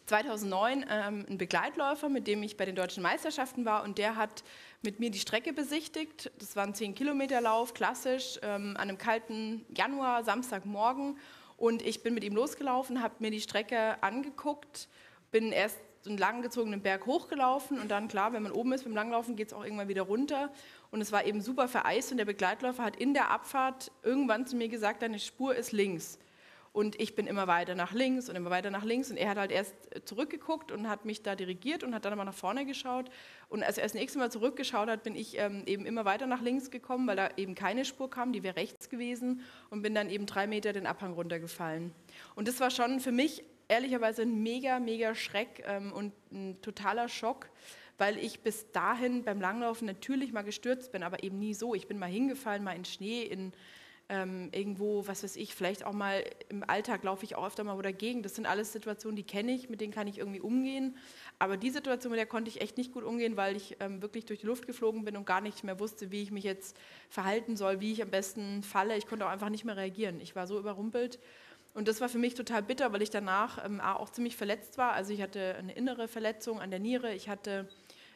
2009 0.07 0.85
ähm, 0.89 1.25
einen 1.29 1.39
Begleitläufer, 1.39 2.09
mit 2.09 2.27
dem 2.27 2.43
ich 2.43 2.57
bei 2.57 2.65
den 2.65 2.75
deutschen 2.75 3.03
Meisterschaften 3.03 3.65
war 3.65 3.85
und 3.85 3.99
der 3.99 4.17
hat 4.17 4.45
mit 4.83 5.01
mir 5.01 5.11
die 5.11 5.19
Strecke 5.19 5.53
besichtigt. 5.53 6.31
Das 6.39 6.57
war 6.57 6.65
ein 6.65 6.75
10 6.75 6.95
Kilometer 6.95 7.41
Lauf, 7.41 7.75
klassisch, 7.75 8.39
ähm, 8.43 8.77
an 8.77 8.89
einem 8.89 8.99
kalten 8.99 9.65
Januar, 9.77 10.25
Samstagmorgen 10.25 11.19
und 11.57 11.83
ich 11.83 12.03
bin 12.03 12.15
mit 12.15 12.25
ihm 12.25 12.35
losgelaufen, 12.35 13.03
habe 13.03 13.15
mir 13.21 13.31
die 13.31 13.41
Strecke 13.41 14.03
angeguckt, 14.03 14.89
bin 15.31 15.53
erst 15.53 15.79
einen 16.07 16.19
langgezogenen 16.19 16.83
Berg 16.83 17.07
hochgelaufen 17.07 17.79
und 17.79 17.91
dann, 17.91 18.09
klar, 18.09 18.33
wenn 18.33 18.43
man 18.43 18.53
oben 18.53 18.73
ist 18.73 18.85
beim 18.85 18.95
Langlaufen, 18.95 19.37
geht 19.37 19.49
es 19.49 19.53
auch 19.53 19.63
irgendwann 19.63 19.89
wieder 19.89 20.03
runter. 20.03 20.51
Und 20.91 21.01
es 21.01 21.13
war 21.13 21.25
eben 21.25 21.41
super 21.41 21.69
vereist 21.69 22.11
und 22.11 22.19
der 22.19 22.25
Begleitläufer 22.25 22.83
hat 22.83 22.97
in 22.97 23.15
der 23.15 23.31
Abfahrt 23.31 23.93
irgendwann 24.03 24.47
zu 24.47 24.57
mir 24.57 24.69
gesagt, 24.69 25.03
deine 25.03 25.19
Spur 25.19 25.55
ist 25.55 25.73
links. 25.73 26.19
Und 26.73 26.99
ich 26.99 27.15
bin 27.15 27.27
immer 27.27 27.47
weiter 27.47 27.75
nach 27.75 27.93
links 27.93 28.31
und 28.31 28.37
immer 28.37 28.49
weiter 28.49 28.71
nach 28.71 28.85
links. 28.85 29.11
Und 29.11 29.19
er 29.19 29.29
hat 29.29 29.37
halt 29.37 29.53
erst 29.53 29.75
zurückgeguckt 30.07 30.73
und 30.73 30.89
hat 30.89 31.05
mich 31.05 31.23
da 31.23 31.37
dirigiert 31.37 31.85
und 31.85 31.95
hat 31.95 32.07
dann 32.07 32.15
aber 32.15 32.25
nach 32.25 32.35
vorne 32.35 32.65
geschaut. 32.65 33.11
Und 33.51 33.63
als 33.63 33.77
er 33.77 33.83
das 33.83 33.93
nächste 33.93 34.19
Mal 34.19 34.31
zurückgeschaut 34.31 34.89
hat, 34.89 35.03
bin 35.03 35.15
ich 35.15 35.39
ähm, 35.39 35.65
eben 35.67 35.85
immer 35.85 36.07
weiter 36.07 36.27
nach 36.27 36.41
links 36.41 36.71
gekommen, 36.71 37.07
weil 37.07 37.17
da 37.17 37.29
eben 37.37 37.55
keine 37.55 37.85
Spur 37.85 38.09
kam, 38.09 38.33
die 38.33 38.43
wäre 38.43 38.57
rechts 38.57 38.89
gewesen. 38.89 39.43
Und 39.69 39.83
bin 39.83 39.95
dann 39.95 40.09
eben 40.09 40.25
drei 40.25 40.47
Meter 40.47 40.73
den 40.73 40.87
Abhang 40.87 41.13
runtergefallen. 41.13 41.93
Und 42.35 42.49
das 42.49 42.59
war 42.61 42.71
schon 42.71 43.01
für 43.01 43.13
mich 43.13 43.45
ehrlicherweise 43.69 44.23
ein 44.23 44.43
mega, 44.43 44.79
mega 44.79 45.15
Schreck 45.15 45.65
ähm, 45.67 45.93
und 45.93 46.13
ein 46.33 46.61
totaler 46.63 47.09
Schock 47.09 47.51
weil 47.99 48.19
ich 48.19 48.41
bis 48.41 48.73
dahin 48.73 49.23
beim 49.23 49.41
Langlaufen 49.41 49.87
natürlich 49.87 50.33
mal 50.33 50.43
gestürzt 50.43 50.91
bin, 50.91 51.05
aber 51.05 51.23
eben 51.23 51.39
nie 51.39 51.55
so. 51.55 51.73
Ich 51.73 51.87
bin 51.87 52.01
mal 52.01 52.11
hingefallen, 52.11 52.65
mal 52.65 52.75
in 52.75 52.85
Schnee, 52.85 53.23
in 53.23 53.53
ähm, 54.13 54.51
irgendwo, 54.53 55.07
was 55.07 55.25
weiß 55.25 55.37
ich, 55.37 55.55
vielleicht 55.55 55.87
auch 55.87 55.95
mal 55.95 56.23
im 56.51 56.69
Alltag 56.69 57.03
laufe 57.03 57.25
ich 57.25 57.35
auch 57.35 57.47
öfter 57.47 57.65
mal 57.65 57.79
wo 57.79 57.81
dagegen. 57.83 58.23
Das 58.23 58.35
sind 58.35 58.45
alles 58.45 58.71
Situationen, 58.71 59.17
die 59.17 59.23
kenne 59.23 59.53
ich, 59.53 59.71
mit 59.71 59.81
denen 59.81 59.91
kann 59.91 60.07
ich 60.07 60.19
irgendwie 60.19 60.41
umgehen. 60.41 60.99
Aber 61.39 61.57
die 61.57 61.71
Situation, 61.71 62.11
mit 62.11 62.19
der 62.19 62.27
konnte 62.27 62.51
ich 62.51 62.61
echt 62.61 62.77
nicht 62.77 62.93
gut 62.93 63.05
umgehen, 63.05 63.39
weil 63.39 63.57
ich 63.57 63.79
ähm, 63.81 64.03
wirklich 64.03 64.27
durch 64.27 64.41
die 64.41 64.47
Luft 64.47 64.67
geflogen 64.67 65.07
bin 65.07 65.17
und 65.17 65.25
gar 65.25 65.41
nicht 65.41 65.65
mehr 65.65 65.81
wusste, 65.81 66.11
wie 66.11 66.23
ich 66.23 66.31
mich 66.31 66.45
jetzt 66.45 66.77
verhalten 67.09 67.57
soll, 67.57 67.81
wie 67.81 67.91
ich 67.91 68.03
am 68.03 68.11
besten 68.11 68.63
falle. 68.63 68.99
Ich 68.99 69.07
konnte 69.07 69.25
auch 69.25 69.31
einfach 69.31 69.49
nicht 69.49 69.65
mehr 69.65 69.79
reagieren. 69.79 70.21
Ich 70.21 70.37
war 70.37 70.47
so 70.47 70.59
überrumpelt. 70.59 71.19
Und 71.73 71.89
das 71.89 72.03
war 72.03 72.11
für 72.11 72.19
mich 72.19 72.35
total 72.35 72.63
bitter, 72.63 72.93
weil 72.93 73.01
ich 73.01 73.09
danach 73.09 73.65
ähm, 73.65 73.81
auch 73.81 74.11
ziemlich 74.11 74.37
verletzt 74.37 74.77
war. 74.77 74.93
Also 74.93 75.15
ich 75.15 75.23
hatte 75.23 75.55
eine 75.55 75.73
innere 75.73 76.07
Verletzung 76.07 76.61
an 76.61 76.71
der 76.71 76.81
Niere, 76.81 77.15
ich 77.15 77.31
hatte 77.31 77.67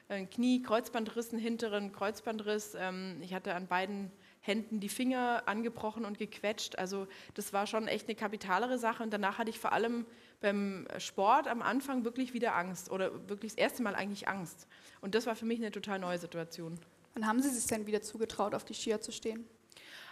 ein 0.09 0.29
Knie, 0.29 0.63
Kreuzbandriss, 0.63 1.31
einen 1.31 1.41
hinteren 1.41 1.91
Kreuzbandriss. 1.91 2.77
Ähm, 2.79 3.17
ich 3.23 3.33
hatte 3.33 3.55
an 3.55 3.67
beiden 3.67 4.13
Händen 4.47 4.81
die 4.81 4.89
Finger 4.89 5.43
angebrochen 5.47 6.05
und 6.05 6.19
gequetscht. 6.19 6.79
Also 6.79 7.07
das 7.35 7.53
war 7.53 7.67
schon 7.67 7.89
echt 7.89 8.09
eine 8.09 8.15
kapitalere 8.15 8.79
Sache. 8.79 9.03
Und 9.03 9.13
danach 9.13 9.39
hatte 9.39 9.51
ich 9.51 9.59
vor 9.59 9.73
allem 9.73 10.07
beim 10.41 10.87
Sport 10.99 11.49
am 11.49 11.63
Anfang 11.63 12.05
wirklich 12.05 12.33
wieder 12.35 12.55
Angst 12.55 12.91
oder 12.91 13.29
wirklich 13.29 13.53
das 13.53 13.59
erste 13.59 13.83
Mal 13.83 13.95
eigentlich 13.95 14.29
Angst. 14.29 14.67
Und 15.01 15.15
das 15.15 15.27
war 15.27 15.37
für 15.37 15.47
mich 15.47 15.59
eine 15.59 15.71
total 15.71 15.99
neue 15.99 16.19
Situation. 16.19 16.79
Wann 17.15 17.27
haben 17.27 17.41
Sie 17.41 17.49
sich 17.49 17.67
denn 17.67 17.87
wieder 17.87 18.03
zugetraut, 18.03 18.55
auf 18.55 18.65
die 18.65 18.75
Skier 18.75 19.01
zu 19.01 19.13
stehen? 19.13 19.47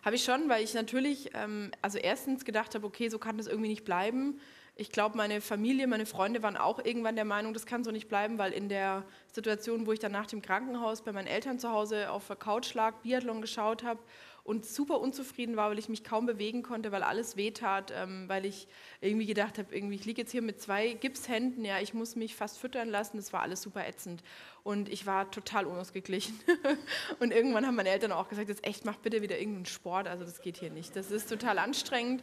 Habe 0.05 0.17
ich 0.17 0.25
schon, 0.25 0.49
weil 0.49 0.63
ich 0.63 0.75
natürlich, 0.75 1.31
ähm, 1.35 1.71
also 1.81 1.99
erstens 1.99 2.45
gedacht 2.45 2.75
habe, 2.75 2.87
okay, 2.87 3.09
so 3.09 3.19
kann 3.19 3.39
das 3.39 3.47
irgendwie 3.47 3.71
nicht 3.71 3.85
bleiben. 3.85 4.41
Ich 4.77 4.91
glaube, 4.91 5.17
meine 5.17 5.41
Familie, 5.41 5.87
meine 5.87 6.05
Freunde 6.05 6.43
waren 6.43 6.57
auch 6.57 6.85
irgendwann 6.85 7.15
der 7.15 7.25
Meinung, 7.25 7.55
das 7.55 7.65
kann 7.65 7.85
so 7.85 7.93
nicht 7.93 8.09
bleiben, 8.09 8.39
weil 8.39 8.53
in 8.53 8.69
der 8.69 9.05
Situation, 9.33 9.87
wo 9.87 9.93
ich 9.93 10.01
dann 10.01 10.11
nach 10.11 10.27
dem 10.27 10.43
Krankenhaus 10.43 11.03
bei 11.03 11.13
meinen 11.13 11.29
Eltern 11.29 11.61
zu 11.61 11.71
Hause 11.71 12.11
auf 12.11 12.27
der 12.27 12.35
Couch 12.35 12.75
lag, 12.75 12.95
Biathlon 13.03 13.41
geschaut 13.41 13.85
habe 13.85 14.01
und 14.45 14.67
super 14.67 15.01
unzufrieden 15.01 15.57
war, 15.57 15.71
weil 15.71 15.79
ich 15.79 15.89
mich 15.89 16.05
kaum 16.05 16.27
bewegen 16.27 16.63
konnte, 16.63 16.93
weil 16.93 17.03
alles 17.03 17.37
wehtat, 17.37 17.93
ähm, 17.97 18.29
weil 18.29 18.45
ich 18.45 18.69
irgendwie 19.01 19.25
gedacht 19.25 19.59
habe, 19.59 19.75
irgendwie 19.75 19.95
ich 19.95 20.05
liege 20.05 20.21
jetzt 20.21 20.33
hier 20.33 20.43
mit 20.43 20.61
zwei 20.61 20.93
Gipshänden, 20.93 21.65
ja, 21.65 21.81
ich 21.81 21.95
muss 21.95 22.15
mich 22.15 22.37
fast 22.37 22.59
füttern 22.59 22.91
lassen, 22.91 23.17
das 23.17 23.33
war 23.33 23.41
alles 23.41 23.63
super 23.63 23.87
ätzend. 23.87 24.23
Und 24.63 24.91
ich 24.91 25.07
war 25.07 25.31
total 25.31 25.67
unausgeglichen. 25.67 26.39
und 27.21 27.33
irgendwann 27.33 27.67
haben 27.67 27.75
meine 27.75 27.89
Eltern 27.89 28.13
auch 28.13 28.29
gesagt, 28.29 28.51
jetzt 28.51 28.67
echt 28.67 28.85
mach 28.85 28.97
bitte 28.97 29.23
wieder 29.23 29.39
irgendeinen 29.39 29.67
Sport, 29.67 30.09
also 30.09 30.25
das 30.25 30.43
geht 30.43 30.59
hier 30.59 30.71
nicht, 30.71 30.95
das 30.95 31.11
ist 31.11 31.29
total 31.29 31.59
anstrengend 31.59 32.23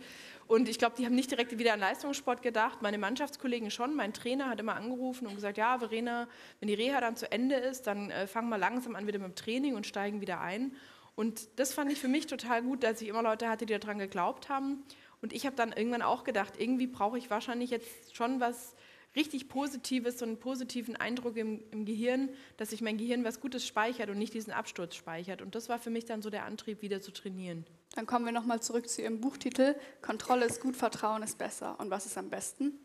und 0.51 0.67
ich 0.67 0.77
glaube, 0.77 0.97
die 0.97 1.05
haben 1.05 1.15
nicht 1.15 1.31
direkt 1.31 1.57
wieder 1.57 1.71
an 1.71 1.79
Leistungssport 1.79 2.41
gedacht. 2.41 2.81
Meine 2.81 2.97
Mannschaftskollegen 2.97 3.71
schon. 3.71 3.95
Mein 3.95 4.11
Trainer 4.11 4.49
hat 4.49 4.59
immer 4.59 4.75
angerufen 4.75 5.25
und 5.25 5.35
gesagt, 5.35 5.57
ja, 5.57 5.79
Verena, 5.79 6.27
wenn 6.59 6.67
die 6.67 6.73
Reha 6.73 6.99
dann 6.99 7.15
zu 7.15 7.31
Ende 7.31 7.55
ist, 7.55 7.87
dann 7.87 8.11
äh, 8.11 8.27
fangen 8.27 8.49
wir 8.49 8.57
langsam 8.57 8.97
an 8.97 9.07
wieder 9.07 9.17
mit 9.17 9.29
dem 9.29 9.35
Training 9.35 9.75
und 9.75 9.87
steigen 9.87 10.19
wieder 10.19 10.41
ein. 10.41 10.75
Und 11.15 11.47
das 11.57 11.73
fand 11.73 11.89
ich 11.89 12.01
für 12.01 12.09
mich 12.09 12.27
total 12.27 12.63
gut, 12.63 12.83
dass 12.83 13.01
ich 13.01 13.07
immer 13.07 13.23
Leute 13.23 13.47
hatte, 13.47 13.65
die 13.65 13.79
daran 13.79 13.97
geglaubt 13.97 14.49
haben. 14.49 14.83
Und 15.21 15.31
ich 15.31 15.45
habe 15.45 15.55
dann 15.55 15.71
irgendwann 15.71 16.01
auch 16.01 16.25
gedacht, 16.25 16.55
irgendwie 16.57 16.87
brauche 16.87 17.17
ich 17.17 17.29
wahrscheinlich 17.29 17.69
jetzt 17.69 18.13
schon 18.13 18.41
was 18.41 18.75
richtig 19.15 19.49
Positives, 19.49 20.19
so 20.19 20.25
einen 20.25 20.37
positiven 20.37 20.95
Eindruck 20.95 21.37
im, 21.37 21.63
im, 21.71 21.85
Gehirn, 21.85 22.29
dass 22.57 22.69
sich 22.69 22.81
mein 22.81 22.97
Gehirn 22.97 23.23
was 23.23 23.39
Gutes 23.39 23.65
speichert 23.65 24.09
und 24.09 24.17
nicht 24.17 24.33
diesen 24.33 24.53
Absturz 24.53 24.95
speichert. 24.95 25.41
Und 25.41 25.55
das 25.55 25.69
war 25.69 25.79
für 25.79 25.89
mich 25.89 26.05
dann 26.05 26.21
so 26.21 26.29
der 26.29 26.45
Antrieb, 26.45 26.81
wieder 26.81 27.01
zu 27.01 27.11
trainieren. 27.11 27.65
Dann 27.95 28.05
kommen 28.05 28.25
wir 28.25 28.31
nochmal 28.31 28.61
zurück 28.61 28.87
zu 28.87 29.01
Ihrem 29.01 29.19
Buchtitel. 29.19 29.75
Kontrolle 30.01 30.45
ist 30.45 30.61
gut, 30.61 30.75
Vertrauen 30.75 31.23
ist 31.23 31.37
besser. 31.37 31.79
Und 31.79 31.89
was 31.89 32.05
ist 32.05 32.17
am 32.17 32.29
besten? 32.29 32.79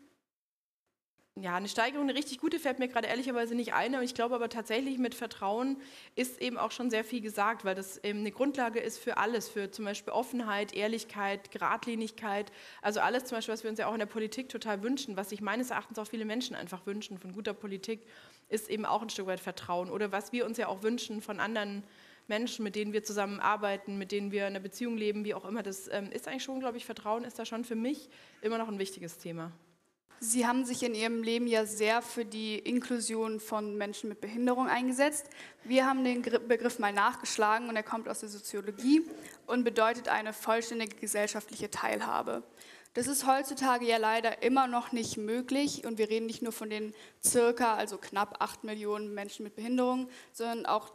Ja, 1.41 1.55
eine 1.55 1.67
Steigerung, 1.67 2.09
eine 2.09 2.17
richtig 2.17 2.39
gute 2.39 2.59
fällt 2.59 2.79
mir 2.79 2.87
gerade 2.87 3.07
ehrlicherweise 3.07 3.55
nicht 3.55 3.73
ein, 3.73 3.93
aber 3.95 4.03
ich 4.03 4.13
glaube 4.13 4.35
aber 4.35 4.49
tatsächlich 4.49 4.97
mit 4.97 5.15
Vertrauen 5.15 5.77
ist 6.15 6.41
eben 6.41 6.57
auch 6.57 6.71
schon 6.71 6.89
sehr 6.89 7.03
viel 7.03 7.21
gesagt, 7.21 7.65
weil 7.65 7.75
das 7.75 8.03
eben 8.03 8.19
eine 8.19 8.31
Grundlage 8.31 8.79
ist 8.79 8.97
für 8.97 9.17
alles, 9.17 9.47
für 9.49 9.69
zum 9.71 9.85
Beispiel 9.85 10.13
Offenheit, 10.13 10.73
Ehrlichkeit, 10.73 11.51
Geradlinigkeit, 11.51 12.51
also 12.81 12.99
alles 12.99 13.25
zum 13.25 13.37
Beispiel, 13.37 13.53
was 13.53 13.63
wir 13.63 13.69
uns 13.69 13.79
ja 13.79 13.87
auch 13.87 13.93
in 13.93 13.99
der 13.99 14.05
Politik 14.05 14.49
total 14.49 14.83
wünschen, 14.83 15.17
was 15.17 15.29
sich 15.29 15.41
meines 15.41 15.69
Erachtens 15.69 15.99
auch 15.99 16.07
viele 16.07 16.25
Menschen 16.25 16.55
einfach 16.55 16.85
wünschen 16.85 17.17
von 17.17 17.33
guter 17.33 17.53
Politik, 17.53 18.07
ist 18.49 18.69
eben 18.69 18.85
auch 18.85 19.01
ein 19.01 19.09
Stück 19.09 19.27
weit 19.27 19.39
Vertrauen 19.39 19.89
oder 19.89 20.11
was 20.11 20.31
wir 20.31 20.45
uns 20.45 20.57
ja 20.57 20.67
auch 20.67 20.83
wünschen 20.83 21.21
von 21.21 21.39
anderen 21.39 21.83
Menschen, 22.27 22.63
mit 22.63 22.75
denen 22.75 22.93
wir 22.93 23.03
zusammen 23.03 23.39
arbeiten, 23.39 23.97
mit 23.97 24.11
denen 24.11 24.31
wir 24.31 24.47
eine 24.47 24.59
Beziehung 24.59 24.97
leben, 24.97 25.23
wie 25.23 25.33
auch 25.33 25.45
immer, 25.45 25.63
das 25.63 25.87
ähm, 25.91 26.11
ist 26.11 26.27
eigentlich 26.27 26.43
schon, 26.43 26.59
glaube 26.59 26.77
ich, 26.77 26.85
Vertrauen 26.85 27.23
ist 27.23 27.39
da 27.39 27.45
schon 27.45 27.63
für 27.63 27.75
mich 27.75 28.09
immer 28.41 28.57
noch 28.57 28.67
ein 28.67 28.79
wichtiges 28.79 29.17
Thema. 29.17 29.51
Sie 30.19 30.47
haben 30.47 30.65
sich 30.65 30.81
in 30.81 30.95
Ihrem 30.95 31.21
Leben 31.21 31.45
ja 31.45 31.67
sehr 31.67 32.01
für 32.01 32.25
die 32.25 32.57
Inklusion 32.57 33.39
von 33.39 33.77
Menschen 33.77 34.09
mit 34.09 34.19
Behinderung 34.19 34.67
eingesetzt. 34.67 35.27
Wir 35.63 35.85
haben 35.85 36.03
den 36.03 36.23
Begriff 36.23 36.79
mal 36.79 36.91
nachgeschlagen 36.91 37.69
und 37.69 37.75
er 37.75 37.83
kommt 37.83 38.09
aus 38.09 38.21
der 38.21 38.29
Soziologie 38.29 39.03
und 39.45 39.63
bedeutet 39.63 40.07
eine 40.07 40.33
vollständige 40.33 40.95
gesellschaftliche 40.95 41.69
Teilhabe. 41.69 42.41
Das 42.95 43.05
ist 43.05 43.27
heutzutage 43.27 43.85
ja 43.85 43.97
leider 43.97 44.41
immer 44.41 44.65
noch 44.65 44.91
nicht 44.91 45.17
möglich 45.17 45.85
und 45.85 45.99
wir 45.99 46.09
reden 46.09 46.25
nicht 46.25 46.41
nur 46.41 46.51
von 46.51 46.71
den 46.71 46.95
circa, 47.23 47.75
also 47.75 47.99
knapp 47.99 48.37
acht 48.41 48.63
Millionen 48.63 49.13
Menschen 49.13 49.43
mit 49.43 49.55
Behinderung, 49.55 50.09
sondern 50.33 50.65
auch 50.65 50.91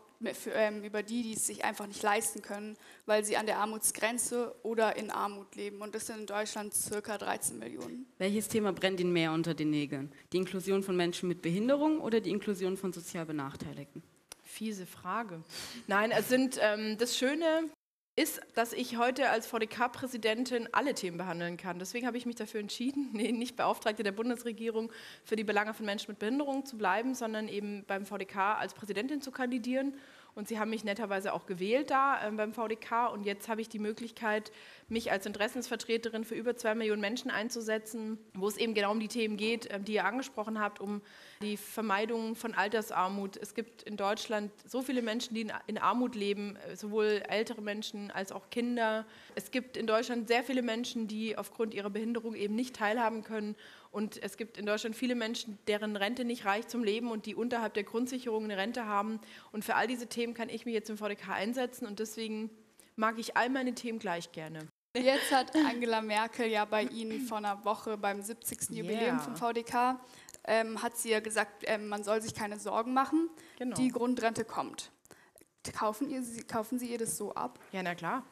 über 0.85 1.03
die, 1.03 1.23
die 1.23 1.35
es 1.35 1.47
sich 1.47 1.65
einfach 1.65 1.87
nicht 1.87 2.03
leisten 2.03 2.43
können, 2.43 2.77
weil 3.07 3.25
sie 3.25 3.37
an 3.37 3.47
der 3.47 3.59
Armutsgrenze 3.59 4.55
oder 4.63 4.97
in 4.97 5.11
Armut 5.11 5.55
leben. 5.55 5.81
Und 5.81 5.95
das 5.95 6.07
sind 6.07 6.21
in 6.21 6.27
Deutschland 6.27 6.75
circa 6.75 7.19
13 7.19 7.59
Millionen. 7.59 8.07
Welches 8.19 8.49
Thema 8.49 8.73
brennt 8.73 9.01
Ihnen 9.01 9.13
mehr 9.13 9.33
unter 9.33 9.55
den 9.55 9.71
Nägeln? 9.71 10.13
Die 10.33 10.39
Inklusion 10.39 10.83
von 10.83 10.97
Menschen 10.97 11.29
mit 11.29 11.43
Behinderung 11.43 12.01
oder 12.01 12.21
die 12.21 12.31
Inklusion 12.31 12.77
von 12.77 12.93
sozial 12.93 13.27
Benachteiligten? 13.27 14.03
Fiese 14.43 14.87
Frage. 14.87 15.43
Nein, 15.87 16.11
es 16.11 16.29
sind 16.29 16.59
ähm, 16.61 16.99
das 16.99 17.17
Schöne 17.17 17.71
ist, 18.15 18.41
dass 18.55 18.75
ich 18.75 18.99
heute 18.99 19.31
als 19.31 19.47
VDK-Präsidentin 19.47 20.69
alle 20.73 20.95
Themen 20.95 21.17
behandeln 21.17 21.57
kann. 21.57 21.79
Deswegen 21.79 22.07
habe 22.07 22.19
ich 22.19 22.27
mich 22.27 22.37
dafür 22.37 22.61
entschieden, 22.61 23.09
nee, 23.13 23.33
nicht 23.33 23.57
Beauftragte 23.57 24.03
der 24.03 24.13
Bundesregierung 24.13 24.93
für 25.25 25.37
die 25.37 25.45
Belange 25.45 25.73
von 25.73 25.87
Menschen 25.87 26.11
mit 26.11 26.19
Behinderung 26.19 26.67
zu 26.67 26.77
bleiben, 26.77 27.15
sondern 27.15 27.49
eben 27.49 27.85
beim 27.87 28.05
VDK 28.05 28.59
als 28.59 28.75
Präsidentin 28.75 29.23
zu 29.23 29.31
kandidieren 29.31 29.95
und 30.35 30.49
Sie 30.49 30.59
haben 30.59 30.71
mich 30.71 30.85
netterweise 30.85 31.33
auch 31.33 31.47
gewählt 31.47 31.91
da 31.91 32.27
äh, 32.27 32.31
beim 32.31 32.53
VDK 32.53 33.13
und 33.13 33.25
jetzt 33.25 33.49
habe 33.49 33.61
ich 33.61 33.69
die 33.69 33.79
Möglichkeit, 33.79 34.53
mich 34.89 35.11
als 35.11 35.27
Interessensvertreterin 35.27 36.25
für 36.25 36.35
über 36.35 36.57
zwei 36.57 36.75
Millionen 36.75 37.01
Menschen 37.01 37.31
einzusetzen, 37.31 38.19
wo 38.35 38.49
es 38.49 38.57
eben 38.57 38.75
genau 38.75 38.93
um 38.93 39.01
die 39.01 39.09
Themen 39.09 39.37
geht, 39.37 39.67
äh, 39.67 39.81
die 39.81 39.95
ihr 39.95 40.05
angesprochen 40.05 40.61
habt, 40.61 40.81
um 40.81 41.03
die 41.43 41.57
Vermeidung 41.57 42.35
von 42.37 42.55
Altersarmut. 42.55 43.37
Es 43.37 43.55
gibt 43.55 43.83
in 43.83 43.97
Deutschland 43.97 44.51
so 44.67 44.83
viele 44.83 45.03
Menschen, 45.03 45.35
die 45.35 45.43
in, 45.43 45.53
in 45.67 45.79
Armut 45.79 46.15
leben, 46.15 46.57
äh, 46.57 46.77
sowohl 46.77 47.23
ältere 47.29 47.61
Menschen 47.61 48.11
als 48.11 48.33
auch 48.33 48.49
Kinder. 48.51 49.05
Es 49.35 49.51
gibt 49.51 49.77
in 49.77 49.87
Deutschland 49.87 50.29
sehr 50.29 50.45
viele 50.45 50.63
Menschen, 50.63 51.09
die 51.09 51.37
aufgrund 51.37 51.75
ihrer 51.75 51.91
Behinderung 51.91 52.35
eben 52.35 52.55
nicht 52.55 52.77
teilhaben 52.77 53.23
können 53.23 53.55
und 53.93 54.21
es 54.23 54.39
gibt 54.39 54.57
in 54.57 54.65
Deutschland 54.65 54.97
viele 54.97 55.15
Menschen, 55.15 55.59
deren 55.69 55.97
Rente 55.97 56.25
nicht 56.25 56.47
reicht 56.47 56.71
zum 56.71 56.83
Leben 56.83 57.11
und 57.11 57.27
die 57.27 57.35
unterhalb 57.35 57.75
der 57.75 57.85
Grundsicherung 57.85 58.45
eine 58.45 58.57
Rente 58.57 58.87
haben. 58.87 59.21
Und 59.53 59.67
für 59.67 59.75
all 59.75 59.87
diese 59.87 60.07
Themen 60.07 60.33
kann 60.33 60.49
ich 60.49 60.65
mich 60.65 60.73
jetzt 60.73 60.89
im 60.89 60.97
VDK 60.97 61.29
einsetzen 61.29 61.87
und 61.87 61.99
deswegen 61.99 62.51
mag 62.97 63.19
ich 63.19 63.37
all 63.37 63.51
meine 63.51 63.75
Themen 63.75 63.99
gleich 63.99 64.33
gerne. 64.33 64.67
Jetzt 64.97 65.31
hat 65.31 65.55
Angela 65.55 66.01
Merkel 66.01 66.47
ja 66.47 66.65
bei 66.65 66.85
Ihnen 66.85 67.21
vor 67.21 67.39
einer 67.39 67.65
Woche 67.67 67.99
beim 67.99 68.23
70. 68.23 68.71
Jubiläum 68.71 69.03
yeah. 69.03 69.19
vom 69.19 69.37
VDK, 69.37 70.01
ähm, 70.45 70.83
hat 70.83 70.97
sie 70.97 71.11
ja 71.11 71.21
gesagt, 71.21 71.65
ähm, 71.67 71.89
man 71.89 72.03
soll 72.03 72.23
sich 72.23 72.35
keine 72.35 72.59
Sorgen 72.59 72.95
machen, 72.95 73.29
genau. 73.59 73.77
die 73.77 73.89
Grundrente 73.89 74.45
kommt. 74.45 74.91
Kaufen, 75.75 76.11
ihr, 76.11 76.23
kaufen 76.47 76.79
Sie 76.79 76.91
ihr 76.91 76.99
das 76.99 77.17
so 77.17 77.35
ab? 77.35 77.59
Ja, 77.73 77.83
na 77.83 77.95
klar 77.95 78.25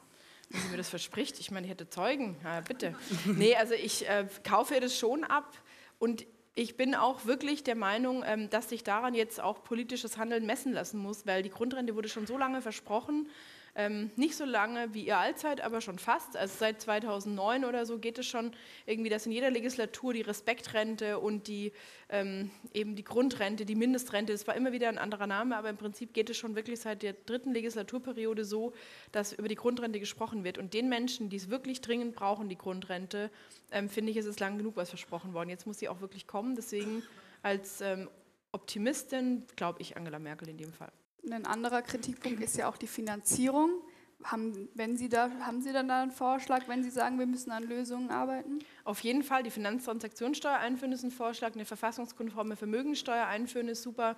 wenn 0.50 0.60
sie 0.60 0.68
mir 0.68 0.76
das 0.76 0.90
verspricht. 0.90 1.40
Ich 1.40 1.50
meine, 1.50 1.66
ich 1.66 1.72
hätte 1.72 1.88
Zeugen. 1.88 2.36
Ja, 2.44 2.60
bitte. 2.60 2.94
Nee, 3.24 3.56
also 3.56 3.74
ich 3.74 4.08
äh, 4.08 4.26
kaufe 4.44 4.74
ihr 4.74 4.80
das 4.80 4.98
schon 4.98 5.24
ab 5.24 5.56
und 5.98 6.26
ich 6.54 6.76
bin 6.76 6.94
auch 6.94 7.24
wirklich 7.24 7.62
der 7.64 7.76
Meinung, 7.76 8.22
ähm, 8.26 8.50
dass 8.50 8.68
sich 8.68 8.82
daran 8.82 9.14
jetzt 9.14 9.40
auch 9.40 9.62
politisches 9.62 10.18
Handeln 10.18 10.44
messen 10.44 10.72
lassen 10.72 10.98
muss, 10.98 11.26
weil 11.26 11.42
die 11.42 11.50
Grundrente 11.50 11.94
wurde 11.94 12.08
schon 12.08 12.26
so 12.26 12.36
lange 12.36 12.60
versprochen 12.60 13.28
ähm, 13.80 14.10
nicht 14.16 14.36
so 14.36 14.44
lange 14.44 14.92
wie 14.92 15.06
ihr 15.06 15.16
Allzeit, 15.16 15.62
aber 15.62 15.80
schon 15.80 15.98
fast. 15.98 16.36
Also 16.36 16.54
seit 16.58 16.82
2009 16.82 17.64
oder 17.64 17.86
so 17.86 17.98
geht 17.98 18.18
es 18.18 18.26
schon 18.26 18.52
irgendwie, 18.84 19.08
dass 19.08 19.24
in 19.24 19.32
jeder 19.32 19.50
Legislatur 19.50 20.12
die 20.12 20.20
Respektrente 20.20 21.18
und 21.18 21.48
die, 21.48 21.72
ähm, 22.10 22.50
eben 22.74 22.94
die 22.94 23.04
Grundrente, 23.04 23.64
die 23.64 23.74
Mindestrente, 23.74 24.32
das 24.32 24.46
war 24.46 24.54
immer 24.54 24.72
wieder 24.72 24.88
ein 24.90 24.98
anderer 24.98 25.26
Name, 25.26 25.56
aber 25.56 25.70
im 25.70 25.78
Prinzip 25.78 26.12
geht 26.12 26.28
es 26.28 26.36
schon 26.36 26.56
wirklich 26.56 26.78
seit 26.80 27.02
der 27.02 27.14
dritten 27.14 27.54
Legislaturperiode 27.54 28.44
so, 28.44 28.74
dass 29.12 29.32
über 29.32 29.48
die 29.48 29.54
Grundrente 29.54 29.98
gesprochen 29.98 30.44
wird. 30.44 30.58
Und 30.58 30.74
den 30.74 30.90
Menschen, 30.90 31.30
die 31.30 31.36
es 31.36 31.48
wirklich 31.48 31.80
dringend 31.80 32.14
brauchen, 32.14 32.50
die 32.50 32.58
Grundrente, 32.58 33.30
ähm, 33.70 33.88
finde 33.88 34.10
ich, 34.10 34.18
ist 34.18 34.26
es 34.26 34.38
lang 34.40 34.58
genug 34.58 34.76
was 34.76 34.90
versprochen 34.90 35.32
worden. 35.32 35.48
Jetzt 35.48 35.66
muss 35.66 35.78
sie 35.78 35.88
auch 35.88 36.02
wirklich 36.02 36.26
kommen. 36.26 36.54
Deswegen 36.54 37.02
als 37.42 37.80
ähm, 37.80 38.10
Optimistin 38.52 39.44
glaube 39.56 39.80
ich 39.80 39.96
Angela 39.96 40.18
Merkel 40.18 40.48
in 40.50 40.58
dem 40.58 40.72
Fall. 40.72 40.92
Ein 41.28 41.44
anderer 41.46 41.82
Kritikpunkt 41.82 42.42
ist 42.42 42.56
ja 42.56 42.68
auch 42.68 42.76
die 42.76 42.86
Finanzierung. 42.86 43.70
Haben, 44.22 44.68
wenn 44.74 44.98
Sie 44.98 45.08
da, 45.08 45.30
haben 45.40 45.62
Sie 45.62 45.72
dann 45.72 45.88
da 45.88 46.02
einen 46.02 46.10
Vorschlag, 46.10 46.68
wenn 46.68 46.82
Sie 46.82 46.90
sagen, 46.90 47.18
wir 47.18 47.26
müssen 47.26 47.50
an 47.50 47.62
Lösungen 47.62 48.10
arbeiten? 48.10 48.58
Auf 48.84 49.00
jeden 49.00 49.22
Fall. 49.22 49.42
Die 49.42 49.50
Finanztransaktionssteuer 49.50 50.58
einführen 50.58 50.92
ist 50.92 51.04
ein 51.04 51.10
Vorschlag. 51.10 51.54
Eine 51.54 51.64
verfassungskonforme 51.64 52.56
Vermögensteuer 52.56 53.26
einführen 53.26 53.68
ist 53.68 53.82
super. 53.82 54.16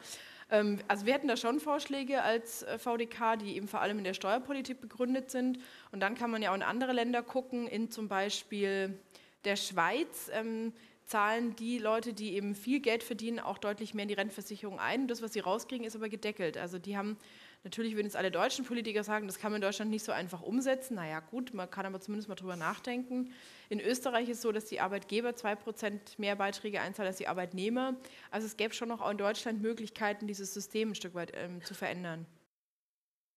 Ähm, 0.50 0.80
also 0.88 1.06
wir 1.06 1.14
hätten 1.14 1.28
da 1.28 1.36
schon 1.36 1.60
Vorschläge 1.60 2.22
als 2.22 2.62
äh, 2.64 2.78
VDK, 2.78 3.38
die 3.38 3.56
eben 3.56 3.68
vor 3.68 3.80
allem 3.80 3.98
in 3.98 4.04
der 4.04 4.14
Steuerpolitik 4.14 4.80
begründet 4.80 5.30
sind. 5.30 5.60
Und 5.92 6.00
dann 6.00 6.16
kann 6.16 6.30
man 6.30 6.42
ja 6.42 6.50
auch 6.50 6.56
in 6.56 6.62
andere 6.62 6.92
Länder 6.92 7.22
gucken, 7.22 7.68
in 7.68 7.90
zum 7.90 8.08
Beispiel 8.08 8.98
der 9.44 9.56
Schweiz 9.56 10.30
ähm, 10.32 10.72
zahlen 11.04 11.56
die 11.56 11.78
Leute, 11.78 12.12
die 12.12 12.34
eben 12.34 12.54
viel 12.54 12.80
Geld 12.80 13.02
verdienen, 13.02 13.38
auch 13.38 13.58
deutlich 13.58 13.94
mehr 13.94 14.04
in 14.04 14.08
die 14.08 14.14
Rentenversicherung 14.14 14.78
ein. 14.78 15.08
Das, 15.08 15.22
was 15.22 15.32
sie 15.32 15.40
rauskriegen, 15.40 15.86
ist 15.86 15.96
aber 15.96 16.08
gedeckelt. 16.08 16.56
Also 16.56 16.78
die 16.78 16.96
haben, 16.96 17.16
natürlich 17.64 17.94
würden 17.94 18.06
jetzt 18.06 18.16
alle 18.16 18.30
deutschen 18.30 18.64
Politiker 18.64 19.04
sagen, 19.04 19.26
das 19.26 19.38
kann 19.38 19.52
man 19.52 19.60
in 19.60 19.66
Deutschland 19.66 19.90
nicht 19.90 20.04
so 20.04 20.12
einfach 20.12 20.42
umsetzen. 20.42 20.94
Naja 20.94 21.20
gut, 21.20 21.54
man 21.54 21.70
kann 21.70 21.86
aber 21.86 22.00
zumindest 22.00 22.28
mal 22.28 22.34
drüber 22.34 22.56
nachdenken. 22.56 23.32
In 23.68 23.80
Österreich 23.80 24.28
ist 24.28 24.38
es 24.38 24.42
so, 24.42 24.52
dass 24.52 24.66
die 24.66 24.80
Arbeitgeber 24.80 25.30
2% 25.30 25.98
mehr 26.18 26.36
Beiträge 26.36 26.80
einzahlen 26.80 27.08
als 27.08 27.18
die 27.18 27.28
Arbeitnehmer. 27.28 27.96
Also 28.30 28.46
es 28.46 28.56
gäbe 28.56 28.74
schon 28.74 28.88
noch 28.88 29.00
auch 29.00 29.10
in 29.10 29.18
Deutschland 29.18 29.60
Möglichkeiten, 29.60 30.26
dieses 30.26 30.54
System 30.54 30.90
ein 30.90 30.94
Stück 30.94 31.14
weit 31.14 31.32
ähm, 31.34 31.62
zu 31.64 31.74
verändern. 31.74 32.26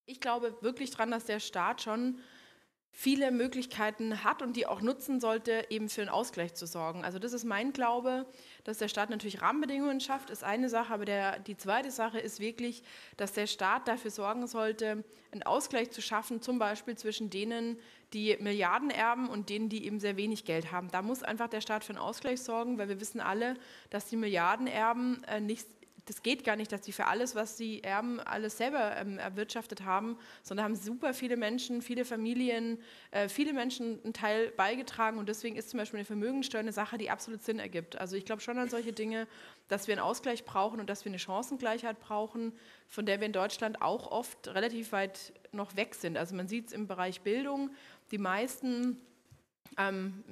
Ich 0.06 0.20
glaube 0.20 0.56
wirklich 0.62 0.92
daran, 0.92 1.10
dass 1.10 1.26
der 1.26 1.40
Staat 1.40 1.82
schon 1.82 2.20
viele 2.98 3.30
Möglichkeiten 3.30 4.24
hat 4.24 4.42
und 4.42 4.56
die 4.56 4.66
auch 4.66 4.80
nutzen 4.80 5.20
sollte, 5.20 5.66
eben 5.70 5.90
für 5.90 6.00
einen 6.00 6.10
Ausgleich 6.10 6.54
zu 6.54 6.66
sorgen. 6.66 7.04
Also 7.04 7.20
das 7.20 7.34
ist 7.34 7.44
mein 7.44 7.74
Glaube, 7.74 8.26
dass 8.64 8.78
der 8.78 8.88
Staat 8.88 9.10
natürlich 9.10 9.42
Rahmenbedingungen 9.42 10.00
schafft, 10.00 10.30
ist 10.30 10.46
eine 10.46 10.70
Sache, 10.70 10.94
aber 10.94 11.04
der, 11.04 11.40
die 11.40 11.58
zweite 11.58 11.92
Sache 11.92 12.20
ist 12.20 12.40
wirklich, 12.40 12.84
dass 13.18 13.34
der 13.34 13.48
Staat 13.48 13.90
dafür 13.90 14.12
sorgen 14.12 14.48
sollte, 14.48 15.04
einen 15.34 15.44
Ausgleich 15.44 15.92
zu 15.92 16.02
schaffen, 16.02 16.42
zum 16.42 16.58
Beispiel 16.58 16.96
zwischen 16.98 17.30
denen, 17.30 17.78
die 18.14 18.38
Milliarden 18.40 18.90
erben 18.90 19.28
und 19.28 19.50
denen, 19.50 19.68
die 19.68 19.86
eben 19.86 20.00
sehr 20.00 20.16
wenig 20.16 20.46
Geld 20.46 20.72
haben. 20.72 20.90
Da 20.90 21.02
muss 21.02 21.22
einfach 21.22 21.50
der 21.50 21.60
Staat 21.60 21.84
für 21.84 21.92
einen 21.92 22.00
Ausgleich 22.00 22.42
sorgen, 22.42 22.78
weil 22.78 22.88
wir 22.88 23.02
wissen 23.02 23.20
alle, 23.20 23.56
dass 23.90 24.06
die 24.06 24.16
Milliardenerben 24.16 25.22
äh, 25.26 25.42
nicht 25.42 25.68
das 26.06 26.22
geht 26.22 26.44
gar 26.44 26.56
nicht, 26.56 26.72
dass 26.72 26.86
sie 26.86 26.92
für 26.92 27.08
alles, 27.08 27.36
was 27.36 27.58
sie 27.58 27.84
erben, 27.84 28.20
alles 28.20 28.58
selber 28.58 28.96
ähm, 28.96 29.18
erwirtschaftet 29.18 29.84
haben, 29.84 30.18
sondern 30.44 30.66
haben 30.66 30.76
super 30.76 31.14
viele 31.14 31.36
Menschen, 31.36 31.82
viele 31.82 32.06
Familien, 32.06 32.80
äh, 33.12 33.28
viele 33.28 33.54
Menschen 33.54 34.00
einen 34.04 34.14
Teil 34.14 34.52
beigetragen 34.52 35.18
und 35.18 35.28
deswegen 35.28 35.56
ist 35.56 35.70
zum 35.70 35.80
Beispiel 35.80 35.98
eine 35.98 36.06
Vermögensteuer 36.06 36.60
eine 36.60 36.72
Sache, 36.72 36.98
die 36.98 37.10
absolut 37.10 37.44
Sinn 37.44 37.60
ergibt. 37.60 37.98
Also 37.98 38.16
ich 38.16 38.26
glaube 38.26 38.42
schon 38.42 38.60
an 38.60 38.70
solche 38.70 38.94
Dinge, 38.94 39.28
dass 39.68 39.88
wir 39.88 39.96
einen 39.96 40.04
Ausgleich 40.04 40.46
brauchen 40.46 40.80
und 40.80 40.90
dass 40.90 41.06
wir 41.06 41.10
eine 41.10 41.20
Chancengleichheit 41.20 42.00
brauchen, 42.00 42.54
von 42.88 43.08
der 43.08 43.20
wir 43.20 43.26
in 43.26 43.34
Deutschland 43.34 43.82
auch 43.82 44.12
oft 44.12 44.48
relativ 44.50 44.92
weit 44.92 45.34
noch 45.52 45.76
weg 45.76 45.96
sind. 45.96 46.18
Also 46.18 46.36
man 46.36 46.48
sieht 46.48 46.68
es 46.68 46.74
im 46.74 46.86
Bereich 46.88 47.22
Bildung, 47.22 47.72
die 48.12 48.20
meisten 48.20 49.02
ähm, 49.78 50.24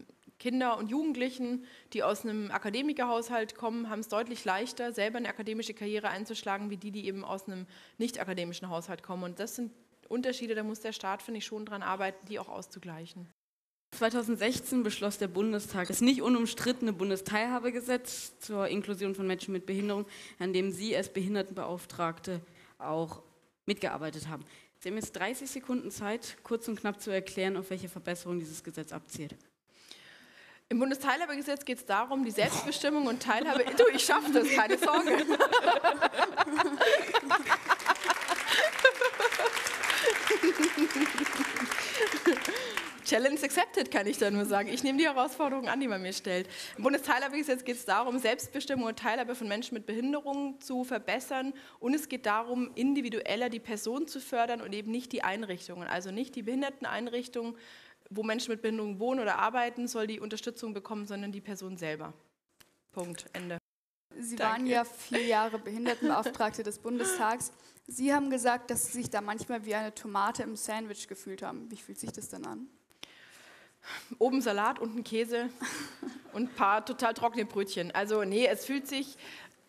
Kinder 0.43 0.77
und 0.77 0.89
Jugendlichen, 0.89 1.63
die 1.93 2.03
aus 2.03 2.25
einem 2.25 2.51
Akademikerhaushalt 2.51 3.55
kommen, 3.55 3.89
haben 3.89 4.01
es 4.01 4.09
deutlich 4.09 4.43
leichter, 4.43 4.91
selber 4.91 5.17
eine 5.17 5.29
akademische 5.29 5.73
Karriere 5.73 6.09
einzuschlagen, 6.09 6.69
wie 6.69 6.75
die, 6.75 6.91
die 6.91 7.05
eben 7.05 7.23
aus 7.23 7.47
einem 7.47 7.65
nicht 7.97 8.19
akademischen 8.19 8.67
Haushalt 8.67 9.03
kommen. 9.03 9.23
Und 9.23 9.39
das 9.39 9.55
sind 9.55 9.71
Unterschiede, 10.09 10.53
da 10.53 10.63
muss 10.63 10.81
der 10.81 10.91
Staat, 10.91 11.21
finde 11.21 11.37
ich, 11.37 11.45
schon 11.45 11.65
dran 11.65 11.81
arbeiten, 11.81 12.25
die 12.27 12.39
auch 12.39 12.49
auszugleichen. 12.49 13.29
2016 13.91 14.83
beschloss 14.83 15.17
der 15.17 15.29
Bundestag 15.29 15.87
das 15.87 16.01
nicht 16.01 16.21
unumstrittene 16.21 16.91
Bundesteilhabegesetz 16.91 18.37
zur 18.39 18.67
Inklusion 18.67 19.15
von 19.15 19.25
Menschen 19.25 19.53
mit 19.53 19.65
Behinderung, 19.65 20.05
an 20.39 20.51
dem 20.51 20.71
Sie 20.71 20.93
als 20.93 21.07
Behindertenbeauftragte 21.07 22.41
auch 22.79 23.23
mitgearbeitet 23.65 24.27
haben. 24.27 24.43
Sie 24.81 24.89
haben 24.89 24.97
jetzt 24.97 25.13
30 25.13 25.49
Sekunden 25.49 25.89
Zeit, 25.89 26.35
kurz 26.43 26.67
und 26.67 26.77
knapp 26.81 26.99
zu 26.99 27.11
erklären, 27.11 27.55
auf 27.55 27.69
welche 27.69 27.87
Verbesserung 27.87 28.39
dieses 28.39 28.61
Gesetz 28.61 28.91
abzielt. 28.91 29.37
Im 30.73 30.79
Bundesteilhabegesetz 30.79 31.65
geht 31.65 31.77
es 31.77 31.85
darum, 31.85 32.25
die 32.25 32.31
Selbstbestimmung 32.31 33.05
und 33.05 33.21
Teilhabe. 33.21 33.63
Du, 33.77 33.83
ich 33.93 34.03
schaffe 34.03 34.31
das, 34.31 34.49
keine 34.49 34.75
Sorge. 34.75 35.23
Challenge 43.05 43.39
accepted, 43.43 43.91
kann 43.91 44.07
ich 44.07 44.17
da 44.17 44.31
nur 44.31 44.45
sagen. 44.45 44.69
Ich 44.69 44.81
nehme 44.83 44.97
die 44.97 45.05
Herausforderung 45.05 45.67
an, 45.67 45.79
die 45.79 45.87
man 45.87 46.01
mir 46.01 46.13
stellt. 46.13 46.49
Im 46.75 46.81
Bundesteilhabegesetz 46.81 47.63
geht 47.63 47.75
es 47.75 47.85
darum, 47.85 48.17
Selbstbestimmung 48.17 48.87
und 48.87 48.97
Teilhabe 48.97 49.35
von 49.35 49.47
Menschen 49.47 49.75
mit 49.75 49.85
Behinderungen 49.85 50.59
zu 50.59 50.83
verbessern. 50.83 51.53
Und 51.79 51.93
es 51.93 52.09
geht 52.09 52.25
darum, 52.25 52.71
individueller 52.73 53.49
die 53.49 53.59
Person 53.59 54.07
zu 54.07 54.19
fördern 54.19 54.59
und 54.59 54.73
eben 54.73 54.89
nicht 54.89 55.11
die 55.11 55.23
Einrichtungen. 55.23 55.87
Also 55.87 56.09
nicht 56.09 56.33
die 56.33 56.41
Behinderteneinrichtungen, 56.41 57.55
wo 58.15 58.23
Menschen 58.23 58.51
mit 58.51 58.61
Behinderung 58.61 58.99
wohnen 58.99 59.19
oder 59.19 59.39
arbeiten, 59.39 59.87
soll 59.87 60.07
die 60.07 60.19
Unterstützung 60.19 60.73
bekommen, 60.73 61.05
sondern 61.05 61.31
die 61.31 61.41
Person 61.41 61.77
selber. 61.77 62.13
Punkt, 62.91 63.25
Ende. 63.33 63.57
Sie 64.19 64.35
Danke. 64.35 64.53
waren 64.53 64.67
ja 64.67 64.83
vier 64.83 65.25
Jahre 65.25 65.59
Behindertenbeauftragte 65.59 66.63
des 66.63 66.79
Bundestags. 66.79 67.51
Sie 67.87 68.13
haben 68.13 68.29
gesagt, 68.29 68.69
dass 68.69 68.85
Sie 68.87 68.93
sich 68.93 69.09
da 69.09 69.21
manchmal 69.21 69.65
wie 69.65 69.75
eine 69.75 69.93
Tomate 69.93 70.43
im 70.43 70.55
Sandwich 70.55 71.07
gefühlt 71.07 71.41
haben. 71.41 71.69
Wie 71.71 71.77
fühlt 71.77 71.99
sich 71.99 72.11
das 72.11 72.29
denn 72.29 72.45
an? 72.45 72.67
Oben 74.19 74.41
Salat, 74.41 74.79
unten 74.79 75.03
Käse 75.03 75.49
und 76.31 76.43
ein 76.43 76.55
paar 76.55 76.85
total 76.85 77.13
trockene 77.13 77.45
Brötchen. 77.45 77.91
Also 77.91 78.23
nee, 78.23 78.45
es 78.47 78.65
fühlt 78.65 78.87
sich, 78.87 79.17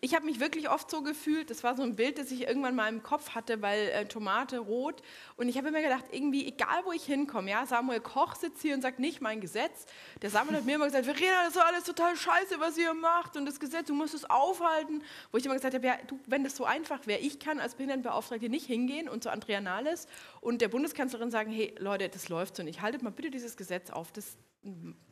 ich 0.05 0.13
habe 0.13 0.25
mich 0.25 0.39
wirklich 0.39 0.69
oft 0.69 0.91
so 0.91 1.01
gefühlt, 1.01 1.49
das 1.49 1.63
war 1.63 1.75
so 1.75 1.81
ein 1.81 1.95
Bild, 1.95 2.19
das 2.19 2.29
ich 2.29 2.47
irgendwann 2.47 2.75
mal 2.75 2.87
im 2.89 3.01
Kopf 3.01 3.31
hatte, 3.31 3.63
weil 3.63 3.87
äh, 3.87 4.05
Tomate 4.05 4.59
rot 4.59 5.01
und 5.35 5.49
ich 5.49 5.57
habe 5.57 5.69
immer 5.69 5.81
gedacht, 5.81 6.05
irgendwie, 6.11 6.45
egal 6.45 6.83
wo 6.83 6.91
ich 6.91 7.03
hinkomme, 7.03 7.49
ja, 7.49 7.65
Samuel 7.65 8.01
Koch 8.01 8.35
sitzt 8.35 8.61
hier 8.61 8.75
und 8.75 8.83
sagt 8.83 8.99
nicht 8.99 9.19
mein 9.19 9.41
Gesetz. 9.41 9.87
Der 10.21 10.29
Samuel 10.29 10.57
hat 10.57 10.65
mir 10.65 10.75
immer 10.75 10.85
gesagt, 10.85 11.05
Verena, 11.05 11.45
das 11.45 11.55
ist 11.55 11.61
alles 11.61 11.83
total 11.85 12.15
scheiße, 12.15 12.59
was 12.59 12.77
ihr 12.77 12.93
macht 12.93 13.35
und 13.35 13.47
das 13.47 13.59
Gesetz, 13.59 13.87
du 13.87 13.95
musst 13.95 14.13
es 14.13 14.29
aufhalten. 14.29 15.01
Wo 15.31 15.39
ich 15.39 15.45
immer 15.45 15.55
gesagt 15.55 15.73
habe, 15.73 15.87
ja, 15.87 15.97
du, 16.05 16.19
wenn 16.27 16.43
das 16.43 16.55
so 16.55 16.65
einfach 16.65 17.07
wäre, 17.07 17.21
ich 17.21 17.39
kann 17.39 17.59
als 17.59 17.73
Behindertenbeauftragte 17.73 18.47
nicht 18.47 18.67
hingehen 18.67 19.09
und 19.09 19.23
zu 19.23 19.31
Andrea 19.31 19.59
Nahles 19.59 20.07
und 20.45 20.61
der 20.61 20.67
Bundeskanzlerin 20.67 21.31
sagen, 21.31 21.51
hey 21.51 21.73
Leute, 21.79 22.07
das 22.07 22.29
läuft 22.29 22.55
so 22.55 22.61
nicht, 22.61 22.83
haltet 22.83 23.01
mal 23.01 23.09
bitte 23.09 23.31
dieses 23.31 23.57
Gesetz 23.57 23.89
auf, 23.89 24.11
das 24.11 24.37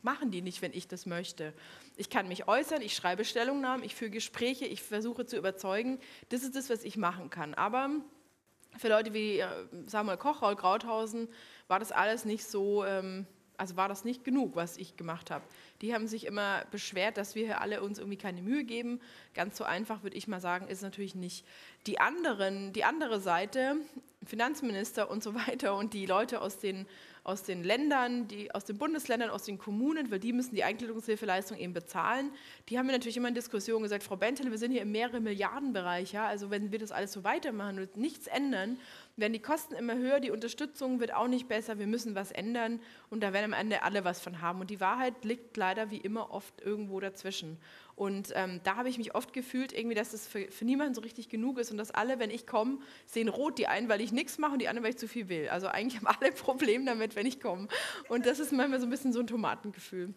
machen 0.00 0.30
die 0.30 0.42
nicht, 0.42 0.62
wenn 0.62 0.72
ich 0.72 0.86
das 0.86 1.06
möchte. 1.06 1.52
Ich 1.96 2.08
kann 2.08 2.28
mich 2.28 2.46
äußern, 2.46 2.80
ich 2.82 2.94
schreibe 2.94 3.24
Stellungnahmen, 3.24 3.84
ich 3.84 3.96
führe 3.96 4.12
Gespräche, 4.12 4.64
ich 4.64 4.80
versuche 4.80 5.26
zu 5.26 5.36
überzeugen. 5.36 5.98
Das 6.28 6.44
ist 6.44 6.54
das, 6.54 6.70
was 6.70 6.84
ich 6.84 6.96
machen 6.96 7.30
kann. 7.30 7.54
Aber 7.54 7.90
für 8.76 8.88
Leute 8.88 9.12
wie 9.12 9.40
äh, 9.40 9.48
Samuel 9.86 10.18
Koch, 10.18 10.40
Raul 10.40 10.54
Krauthausen, 10.54 11.28
war 11.66 11.80
das 11.80 11.90
alles 11.90 12.24
nicht 12.24 12.44
so, 12.46 12.84
ähm, 12.84 13.26
also 13.56 13.76
war 13.76 13.88
das 13.88 14.04
nicht 14.04 14.24
genug, 14.24 14.56
was 14.56 14.76
ich 14.76 14.96
gemacht 14.96 15.30
habe. 15.30 15.44
Die 15.80 15.94
haben 15.94 16.06
sich 16.06 16.26
immer 16.26 16.64
beschwert, 16.70 17.16
dass 17.16 17.34
wir 17.34 17.44
hier 17.44 17.60
alle 17.60 17.82
uns 17.82 17.98
irgendwie 17.98 18.18
keine 18.18 18.42
Mühe 18.42 18.64
geben. 18.64 19.00
Ganz 19.34 19.56
so 19.56 19.64
einfach 19.64 20.02
würde 20.02 20.16
ich 20.16 20.28
mal 20.28 20.40
sagen, 20.40 20.68
ist 20.68 20.82
natürlich 20.82 21.14
nicht. 21.14 21.44
Die 21.86 22.00
anderen, 22.00 22.72
die 22.72 22.84
andere 22.84 23.20
Seite, 23.20 23.76
Finanzminister 24.24 25.10
und 25.10 25.22
so 25.22 25.34
weiter 25.46 25.76
und 25.76 25.94
die 25.94 26.06
Leute 26.06 26.40
aus 26.40 26.58
den, 26.58 26.86
aus 27.22 27.42
den 27.42 27.64
Ländern, 27.64 28.28
die, 28.28 28.54
aus 28.54 28.64
den 28.64 28.76
Bundesländern, 28.78 29.30
aus 29.30 29.44
den 29.44 29.58
Kommunen, 29.58 30.10
weil 30.10 30.18
die 30.18 30.32
müssen 30.32 30.54
die 30.54 30.64
Eigentumshilfeleistung 30.64 31.58
eben 31.58 31.72
bezahlen, 31.72 32.30
die 32.68 32.78
haben 32.78 32.86
mir 32.86 32.92
natürlich 32.92 33.16
immer 33.16 33.28
in 33.28 33.34
Diskussionen 33.34 33.82
gesagt, 33.82 34.02
Frau 34.02 34.16
Bentel, 34.16 34.50
wir 34.50 34.58
sind 34.58 34.72
hier 34.72 34.82
im 34.82 34.92
mehrere 34.92 35.20
Milliardenbereich, 35.20 36.12
ja, 36.12 36.26
also 36.26 36.50
wenn 36.50 36.72
wir 36.72 36.78
das 36.78 36.92
alles 36.92 37.12
so 37.12 37.24
weitermachen 37.24 37.78
und 37.78 37.96
nichts 37.96 38.26
ändern, 38.26 38.78
werden 39.16 39.32
die 39.32 39.42
Kosten 39.42 39.74
immer 39.74 39.96
höher, 39.96 40.18
die 40.18 40.30
Unterstützung 40.30 40.98
wird 40.98 41.14
auch 41.14 41.28
nicht 41.28 41.46
besser, 41.46 41.78
wir 41.78 41.86
müssen 41.86 42.14
was 42.14 42.32
ändern 42.32 42.80
und 43.10 43.22
da 43.22 43.32
werden 43.32 43.52
am 43.52 43.60
Ende 43.60 43.82
alle 43.82 44.04
was 44.04 44.20
von 44.20 44.40
haben. 44.40 44.60
Und 44.60 44.70
die 44.70 44.80
Wahrheit 44.80 45.24
liegt 45.24 45.56
leider 45.56 45.90
wie 45.90 45.98
immer 45.98 46.32
oft 46.32 46.60
irgendwo 46.60 46.98
dazwischen. 46.98 47.58
Und 47.94 48.32
ähm, 48.34 48.60
da 48.64 48.76
habe 48.76 48.88
ich 48.88 48.98
mich 48.98 49.14
oft 49.14 49.32
gefühlt, 49.32 49.72
irgendwie, 49.72 49.94
dass 49.94 50.12
es 50.12 50.26
für, 50.26 50.50
für 50.50 50.64
niemanden 50.64 50.94
so 50.94 51.00
richtig 51.00 51.28
genug 51.28 51.58
ist 51.58 51.70
und 51.70 51.76
dass 51.78 51.92
alle, 51.92 52.18
wenn 52.18 52.30
ich 52.30 52.46
komme, 52.46 52.78
sehen 53.06 53.28
rot, 53.28 53.58
die 53.58 53.68
einen, 53.68 53.88
weil 53.88 54.00
ich 54.00 54.10
nichts 54.10 54.38
mache 54.38 54.54
und 54.54 54.58
die 54.62 54.68
anderen, 54.68 54.84
weil 54.84 54.90
ich 54.90 54.98
zu 54.98 55.06
viel 55.06 55.28
will. 55.28 55.48
Also 55.48 55.68
eigentlich 55.68 56.02
haben 56.02 56.16
alle 56.20 56.32
Probleme 56.32 56.84
damit, 56.84 57.14
wenn 57.14 57.26
ich 57.26 57.40
komme. 57.40 57.68
Und 58.08 58.26
das 58.26 58.40
ist 58.40 58.52
manchmal 58.52 58.80
so 58.80 58.86
ein 58.86 58.90
bisschen 58.90 59.12
so 59.12 59.20
ein 59.20 59.28
Tomatengefühl. 59.28 60.12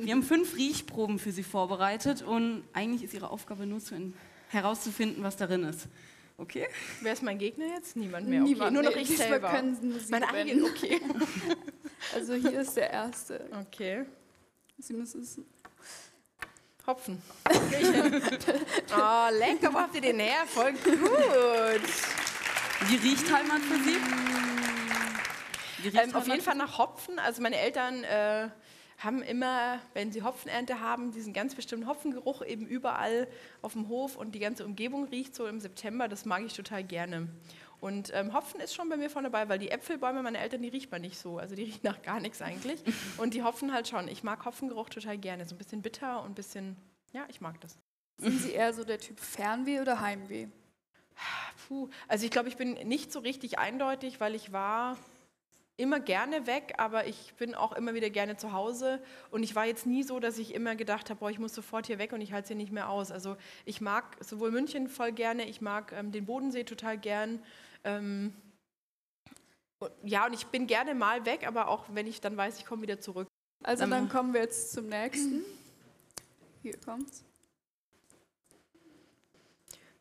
Wir 0.00 0.14
haben 0.14 0.22
fünf 0.22 0.56
Riechproben 0.56 1.18
für 1.18 1.32
Sie 1.32 1.42
vorbereitet 1.42 2.22
und 2.22 2.64
eigentlich 2.72 3.02
ist 3.02 3.14
Ihre 3.14 3.30
Aufgabe 3.30 3.66
nur 3.66 3.80
zu 3.80 4.14
herauszufinden, 4.48 5.22
was 5.22 5.36
darin 5.36 5.64
ist. 5.64 5.88
Okay? 6.36 6.68
Wer 7.00 7.12
ist 7.12 7.22
mein 7.22 7.38
Gegner 7.38 7.66
jetzt? 7.66 7.96
Niemand 7.96 8.28
mehr. 8.28 8.40
Niemand, 8.40 8.70
okay. 8.70 8.74
Nur 8.74 8.82
noch 8.82 8.94
nee, 8.94 9.02
ich 9.02 9.16
selber. 9.16 9.50
können 9.50 9.76
Sie 9.76 10.10
Mein 10.10 10.24
eigener, 10.24 10.66
okay. 10.66 11.00
Also 12.14 12.34
hier 12.34 12.60
ist 12.60 12.76
der 12.76 12.90
erste. 12.90 13.48
Okay. 13.60 14.04
Sie 14.78 14.92
müssen 14.92 15.22
es. 15.22 15.40
Hopfen. 16.84 17.22
oh, 17.48 19.28
lecker, 19.38 19.72
wo 19.72 19.78
habt 19.78 19.94
ihr 19.94 20.00
den 20.00 20.18
her? 20.18 20.44
Voll 20.46 20.72
gut. 20.72 21.80
Wie 22.88 22.96
riecht 22.96 23.32
Heimat 23.32 23.60
für 23.60 23.78
Sie? 23.84 23.96
Ähm, 25.96 26.14
auf 26.14 26.26
jeden 26.26 26.42
Fall 26.42 26.56
nach 26.56 26.78
Hopfen. 26.78 27.18
Also 27.20 27.40
meine 27.40 27.56
Eltern 27.56 28.02
äh, 28.04 28.48
haben 29.04 29.22
immer, 29.22 29.80
wenn 29.94 30.12
sie 30.12 30.22
Hopfenernte 30.22 30.80
haben, 30.80 31.12
diesen 31.12 31.32
ganz 31.32 31.54
bestimmten 31.54 31.86
Hopfengeruch 31.86 32.44
eben 32.44 32.66
überall 32.66 33.28
auf 33.60 33.72
dem 33.72 33.88
Hof 33.88 34.16
und 34.16 34.34
die 34.34 34.38
ganze 34.38 34.64
Umgebung 34.64 35.04
riecht 35.04 35.34
so 35.34 35.46
im 35.46 35.60
September. 35.60 36.08
Das 36.08 36.24
mag 36.24 36.42
ich 36.44 36.54
total 36.54 36.84
gerne. 36.84 37.28
Und 37.80 38.12
ähm, 38.14 38.32
Hopfen 38.32 38.60
ist 38.60 38.74
schon 38.74 38.88
bei 38.88 38.96
mir 38.96 39.10
vorne 39.10 39.28
dabei, 39.28 39.48
weil 39.48 39.58
die 39.58 39.70
Äpfelbäume 39.70 40.22
meiner 40.22 40.38
Eltern, 40.38 40.62
die 40.62 40.68
riecht 40.68 40.92
man 40.92 41.00
nicht 41.00 41.18
so. 41.18 41.38
Also 41.38 41.56
die 41.56 41.62
riechen 41.64 41.80
nach 41.82 42.00
gar 42.02 42.20
nichts 42.20 42.40
eigentlich. 42.40 42.80
Und 43.18 43.34
die 43.34 43.42
Hopfen 43.42 43.72
halt 43.72 43.88
schon. 43.88 44.06
Ich 44.06 44.22
mag 44.22 44.44
Hopfengeruch 44.44 44.88
total 44.88 45.18
gerne. 45.18 45.46
So 45.46 45.56
ein 45.56 45.58
bisschen 45.58 45.82
bitter 45.82 46.22
und 46.22 46.30
ein 46.30 46.34
bisschen, 46.34 46.76
ja, 47.12 47.24
ich 47.28 47.40
mag 47.40 47.60
das. 47.60 47.76
Sind 48.18 48.40
Sie 48.40 48.52
eher 48.52 48.72
so 48.72 48.84
der 48.84 48.98
Typ 49.00 49.18
Fernweh 49.18 49.80
oder 49.80 50.00
Heimweh? 50.00 50.46
Puh, 51.66 51.88
also 52.06 52.24
ich 52.24 52.30
glaube, 52.30 52.48
ich 52.48 52.56
bin 52.56 52.74
nicht 52.86 53.12
so 53.12 53.18
richtig 53.18 53.58
eindeutig, 53.58 54.20
weil 54.20 54.34
ich 54.34 54.52
war 54.52 54.96
immer 55.76 56.00
gerne 56.00 56.46
weg, 56.46 56.74
aber 56.78 57.06
ich 57.06 57.34
bin 57.34 57.54
auch 57.54 57.72
immer 57.72 57.94
wieder 57.94 58.10
gerne 58.10 58.36
zu 58.36 58.52
Hause. 58.52 59.02
Und 59.30 59.42
ich 59.42 59.54
war 59.54 59.64
jetzt 59.66 59.86
nie 59.86 60.02
so, 60.02 60.20
dass 60.20 60.38
ich 60.38 60.54
immer 60.54 60.76
gedacht 60.76 61.10
habe, 61.10 61.20
boah, 61.20 61.30
ich 61.30 61.38
muss 61.38 61.54
sofort 61.54 61.86
hier 61.86 61.98
weg 61.98 62.12
und 62.12 62.20
ich 62.20 62.32
halte 62.32 62.42
es 62.44 62.48
hier 62.48 62.56
nicht 62.56 62.72
mehr 62.72 62.88
aus. 62.88 63.10
Also 63.10 63.36
ich 63.64 63.80
mag 63.80 64.16
sowohl 64.20 64.50
München 64.50 64.88
voll 64.88 65.12
gerne, 65.12 65.48
ich 65.48 65.60
mag 65.60 65.92
ähm, 65.92 66.12
den 66.12 66.26
Bodensee 66.26 66.64
total 66.64 66.98
gern. 66.98 67.42
Ähm, 67.84 68.32
und- 69.78 69.90
ja, 70.04 70.26
und 70.26 70.34
ich 70.34 70.46
bin 70.46 70.66
gerne 70.66 70.94
mal 70.94 71.24
weg, 71.26 71.46
aber 71.46 71.68
auch 71.68 71.86
wenn 71.88 72.06
ich 72.06 72.20
dann 72.20 72.36
weiß, 72.36 72.58
ich 72.58 72.66
komme 72.66 72.82
wieder 72.82 73.00
zurück. 73.00 73.26
Also 73.64 73.84
Ähm. 73.84 73.90
dann 73.90 74.08
kommen 74.08 74.34
wir 74.34 74.40
jetzt 74.42 74.72
zum 74.72 74.88
nächsten. 74.88 75.44
Hier 76.62 76.76
kommt's. 76.84 77.24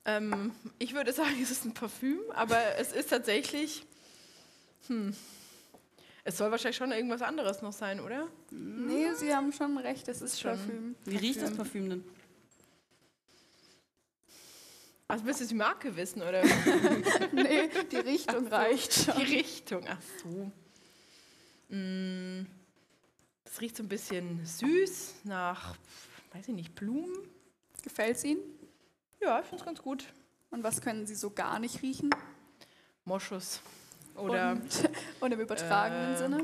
Ähm, 0.06 0.52
ich 0.80 0.94
würde 0.94 1.14
sagen, 1.14 1.40
es 1.42 1.52
ist 1.52 1.64
ein 1.66 1.74
Parfüm, 1.74 2.20
aber 2.34 2.60
es 2.78 2.92
ist 2.92 3.10
tatsächlich. 3.10 3.86
Hm. 4.88 5.16
Es 6.24 6.38
soll 6.38 6.52
wahrscheinlich 6.52 6.78
schon 6.78 6.92
irgendwas 6.92 7.22
anderes 7.22 7.62
noch 7.62 7.74
sein, 7.74 8.00
oder? 8.00 8.28
Nee, 8.52 9.14
Sie 9.16 9.34
haben 9.36 9.52
schon 9.52 9.78
recht, 9.78 10.08
es 10.08 10.22
ist 10.22 10.40
Schon. 10.40 10.52
Parfüm. 10.52 10.96
Wie 11.06 11.18
riecht 11.18 11.42
das 11.42 11.52
Parfüm 11.56 11.90
denn? 11.90 12.04
Also 15.08 15.26
willst 15.26 15.42
du 15.42 15.46
die 15.46 15.56
Marke 15.56 15.96
wissen, 15.96 16.22
oder? 16.22 16.44
Nee, 17.34 17.70
die 17.92 17.98
Richtung 17.98 18.48
reicht 18.48 18.94
schon. 18.94 19.16
Die 19.18 19.24
Richtung, 19.36 19.86
ach 19.88 20.02
so. 20.24 20.52
Mm, 21.76 22.46
Das 23.44 23.60
riecht 23.60 23.76
so 23.76 23.84
ein 23.84 23.90
bisschen 23.90 24.46
süß 24.46 25.16
nach, 25.26 25.76
weiß 26.34 26.48
ich 26.48 26.54
nicht, 26.56 26.76
Blumen. 26.76 27.14
Gefällt's 27.84 28.24
Ihnen? 28.24 28.40
Ja, 29.20 29.40
ich 29.40 29.46
finde 29.48 29.62
es 29.62 29.66
ganz 29.66 29.82
gut. 29.82 30.06
Und 30.52 30.64
was 30.64 30.82
können 30.82 31.06
Sie 31.08 31.16
so 31.16 31.30
gar 31.32 31.60
nicht 31.60 31.82
riechen? 31.82 32.10
Moschus. 33.06 33.60
Oder 34.22 34.52
Und, 34.54 34.90
und 35.20 35.32
im 35.34 35.40
übertragenen 35.42 36.14
Äh, 36.14 36.18
Sinne? 36.18 36.44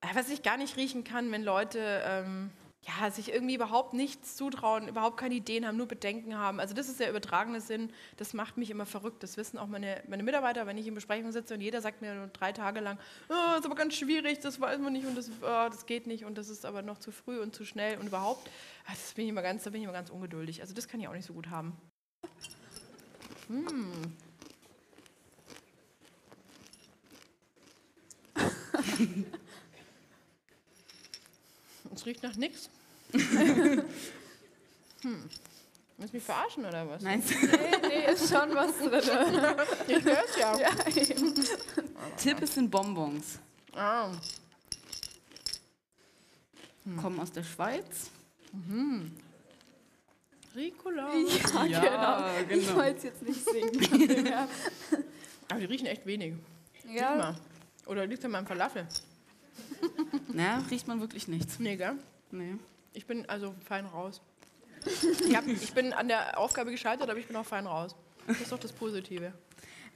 äh, 0.00 0.14
was 0.14 0.28
ich 0.30 0.42
gar 0.42 0.56
nicht 0.56 0.76
riechen 0.76 1.04
kann, 1.04 1.30
wenn 1.32 1.42
Leute 1.42 2.02
ähm, 2.04 2.50
ja, 2.82 3.10
sich 3.10 3.30
irgendwie 3.30 3.54
überhaupt 3.56 3.92
nichts 3.92 4.36
zutrauen, 4.36 4.88
überhaupt 4.88 5.18
keine 5.18 5.34
Ideen 5.34 5.66
haben, 5.66 5.76
nur 5.76 5.86
Bedenken 5.86 6.38
haben. 6.38 6.60
Also 6.60 6.72
das 6.74 6.88
ist 6.88 6.98
der 6.98 7.10
übertragene 7.10 7.60
Sinn. 7.60 7.92
Das 8.16 8.32
macht 8.32 8.56
mich 8.56 8.70
immer 8.70 8.86
verrückt. 8.86 9.22
Das 9.22 9.36
wissen 9.36 9.58
auch 9.58 9.66
meine, 9.66 10.02
meine 10.08 10.22
Mitarbeiter, 10.22 10.66
wenn 10.66 10.78
ich 10.78 10.86
in 10.86 10.94
Besprechung 10.94 11.30
sitze 11.30 11.52
und 11.52 11.60
jeder 11.60 11.82
sagt 11.82 12.00
mir 12.00 12.14
nur 12.14 12.28
drei 12.28 12.52
Tage 12.52 12.80
lang, 12.80 12.98
oh, 13.28 13.58
ist 13.58 13.66
aber 13.66 13.74
ganz 13.74 13.94
schwierig, 13.96 14.38
das 14.40 14.58
weiß 14.62 14.78
man 14.78 14.94
nicht 14.94 15.06
und 15.06 15.14
das, 15.14 15.28
oh, 15.42 15.68
das 15.70 15.84
geht 15.84 16.06
nicht 16.06 16.24
und 16.24 16.38
das 16.38 16.48
ist 16.48 16.64
aber 16.64 16.80
noch 16.80 16.96
zu 16.98 17.12
früh 17.12 17.38
und 17.40 17.54
zu 17.54 17.66
schnell 17.66 17.98
und 17.98 18.06
überhaupt. 18.06 18.48
ah, 18.86 18.92
Das 18.92 19.12
bin 19.12 19.24
ich 19.24 19.30
immer 19.30 19.42
ganz, 19.42 19.64
da 19.64 19.70
bin 19.70 19.82
ich 19.82 19.84
immer 19.84 19.92
ganz 19.92 20.08
ungeduldig. 20.08 20.62
Also 20.62 20.72
das 20.72 20.88
kann 20.88 21.00
ich 21.00 21.08
auch 21.08 21.12
nicht 21.12 21.26
so 21.26 21.34
gut 21.34 21.50
haben. 21.50 21.76
Hm. 23.48 23.92
Es 31.94 32.06
riecht 32.06 32.22
nach 32.22 32.36
nichts. 32.36 32.70
hm. 33.12 33.84
Willst 35.02 36.14
du 36.14 36.16
mich 36.16 36.24
verarschen 36.24 36.64
oder 36.64 36.88
was? 36.88 37.02
Nein, 37.02 37.22
Nee, 37.28 37.88
nee, 37.88 38.12
ist 38.12 38.28
schon 38.28 38.54
was 38.54 38.78
drin. 38.78 39.02
Ich 39.98 40.04
hör's 40.04 40.36
ja. 40.38 40.58
ja, 40.58 40.70
eben. 40.96 41.34
Tipp 42.16 42.40
es 42.40 42.54
sind 42.54 42.70
Bonbons. 42.70 43.38
Ah. 43.74 44.10
Kommen 47.00 47.20
aus 47.20 47.30
der 47.32 47.44
Schweiz. 47.44 48.10
Ricola. 50.56 51.12
Ja, 51.14 51.64
Ja, 51.66 51.80
genau. 51.80 52.54
Ich 52.54 52.66
genau. 52.66 52.76
wollte 52.78 52.96
es 52.96 53.02
jetzt 53.04 53.22
nicht 53.22 53.44
singen. 53.44 54.32
Aber 55.48 55.60
die 55.60 55.66
riechen 55.66 55.86
echt 55.86 56.06
wenig. 56.06 56.34
Ja. 56.88 57.36
Oder 57.86 58.06
liegt 58.06 58.24
an 58.24 58.30
meinem 58.32 58.46
Falafel? 58.46 58.86
Na, 60.32 60.58
riecht 60.70 60.86
man 60.86 61.00
wirklich 61.00 61.28
nichts. 61.28 61.58
Nee, 61.58 61.76
gell? 61.76 61.94
Nee. 62.30 62.56
Ich 62.92 63.06
bin 63.06 63.28
also 63.28 63.54
fein 63.64 63.86
raus. 63.86 64.20
Ich, 65.28 65.36
hab, 65.36 65.46
ich 65.46 65.72
bin 65.72 65.92
an 65.92 66.08
der 66.08 66.38
Aufgabe 66.38 66.70
gescheitert, 66.70 67.10
aber 67.10 67.18
ich 67.18 67.26
bin 67.26 67.36
auch 67.36 67.44
fein 67.46 67.66
raus. 67.66 67.94
Das 68.26 68.40
ist 68.40 68.52
doch 68.52 68.58
das 68.58 68.72
Positive. 68.72 69.32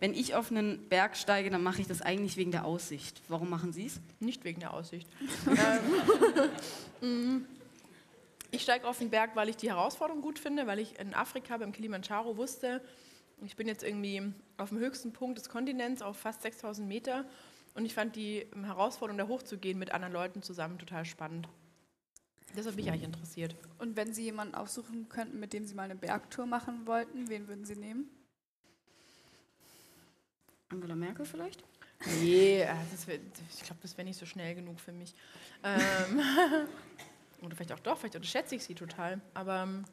Wenn 0.00 0.12
ich 0.12 0.34
auf 0.34 0.50
einen 0.50 0.88
Berg 0.88 1.16
steige, 1.16 1.50
dann 1.50 1.62
mache 1.62 1.80
ich 1.80 1.86
das 1.86 2.02
eigentlich 2.02 2.36
wegen 2.36 2.50
der 2.50 2.64
Aussicht. 2.64 3.22
Warum 3.28 3.48
machen 3.48 3.72
Sie 3.72 3.86
es? 3.86 4.00
Nicht 4.20 4.44
wegen 4.44 4.60
der 4.60 4.74
Aussicht. 4.74 5.08
ähm, 7.02 7.46
Ich 8.50 8.62
steige 8.62 8.86
auf 8.86 8.98
den 8.98 9.10
Berg, 9.10 9.34
weil 9.34 9.48
ich 9.48 9.56
die 9.56 9.70
Herausforderung 9.70 10.20
gut 10.20 10.38
finde, 10.38 10.66
weil 10.66 10.80
ich 10.80 10.98
in 10.98 11.14
Afrika 11.14 11.56
beim 11.56 11.72
Kilimanjaro 11.72 12.36
wusste, 12.36 12.82
ich 13.44 13.56
bin 13.56 13.66
jetzt 13.66 13.82
irgendwie 13.82 14.22
auf 14.56 14.68
dem 14.70 14.78
höchsten 14.78 15.12
Punkt 15.12 15.38
des 15.38 15.48
Kontinents 15.48 16.02
auf 16.02 16.16
fast 16.16 16.42
6000 16.42 16.86
Meter 16.86 17.24
und 17.74 17.84
ich 17.84 17.94
fand 17.94 18.16
die 18.16 18.46
Herausforderung, 18.62 19.18
da 19.18 19.28
hochzugehen 19.28 19.78
mit 19.78 19.92
anderen 19.92 20.12
Leuten 20.12 20.42
zusammen 20.42 20.78
total 20.78 21.04
spannend. 21.04 21.48
Deshalb 22.56 22.76
bin 22.76 22.84
ich 22.84 22.90
eigentlich 22.90 23.04
interessiert. 23.04 23.56
Und 23.78 23.96
wenn 23.96 24.14
Sie 24.14 24.22
jemanden 24.22 24.54
aufsuchen 24.54 25.08
könnten, 25.08 25.40
mit 25.40 25.52
dem 25.52 25.66
Sie 25.66 25.74
mal 25.74 25.82
eine 25.82 25.96
Bergtour 25.96 26.46
machen 26.46 26.86
wollten, 26.86 27.28
wen 27.28 27.48
würden 27.48 27.64
Sie 27.64 27.74
nehmen? 27.74 28.08
Angela 30.68 30.94
Merkel 30.94 31.26
vielleicht? 31.26 31.64
Nee, 32.20 32.62
äh, 32.62 32.74
das 32.92 33.06
wär, 33.06 33.16
ich 33.16 33.62
glaube, 33.62 33.80
das 33.82 33.96
wäre 33.96 34.06
nicht 34.06 34.18
so 34.18 34.26
schnell 34.26 34.54
genug 34.54 34.78
für 34.78 34.92
mich. 34.92 35.14
Ähm, 35.62 36.20
oder 37.42 37.56
vielleicht 37.56 37.72
auch 37.72 37.80
doch, 37.80 37.98
vielleicht 37.98 38.16
unterschätze 38.16 38.54
ich 38.54 38.64
sie 38.64 38.74
total. 38.74 39.20
Aber 39.32 39.62
ähm, 39.62 39.84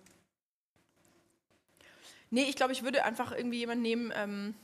nee, 2.30 2.44
ich 2.44 2.56
glaube, 2.56 2.74
ich 2.74 2.84
würde 2.84 3.06
einfach 3.06 3.32
irgendwie 3.32 3.60
jemanden 3.60 3.82
nehmen, 3.82 4.14
ähm, 4.16 4.56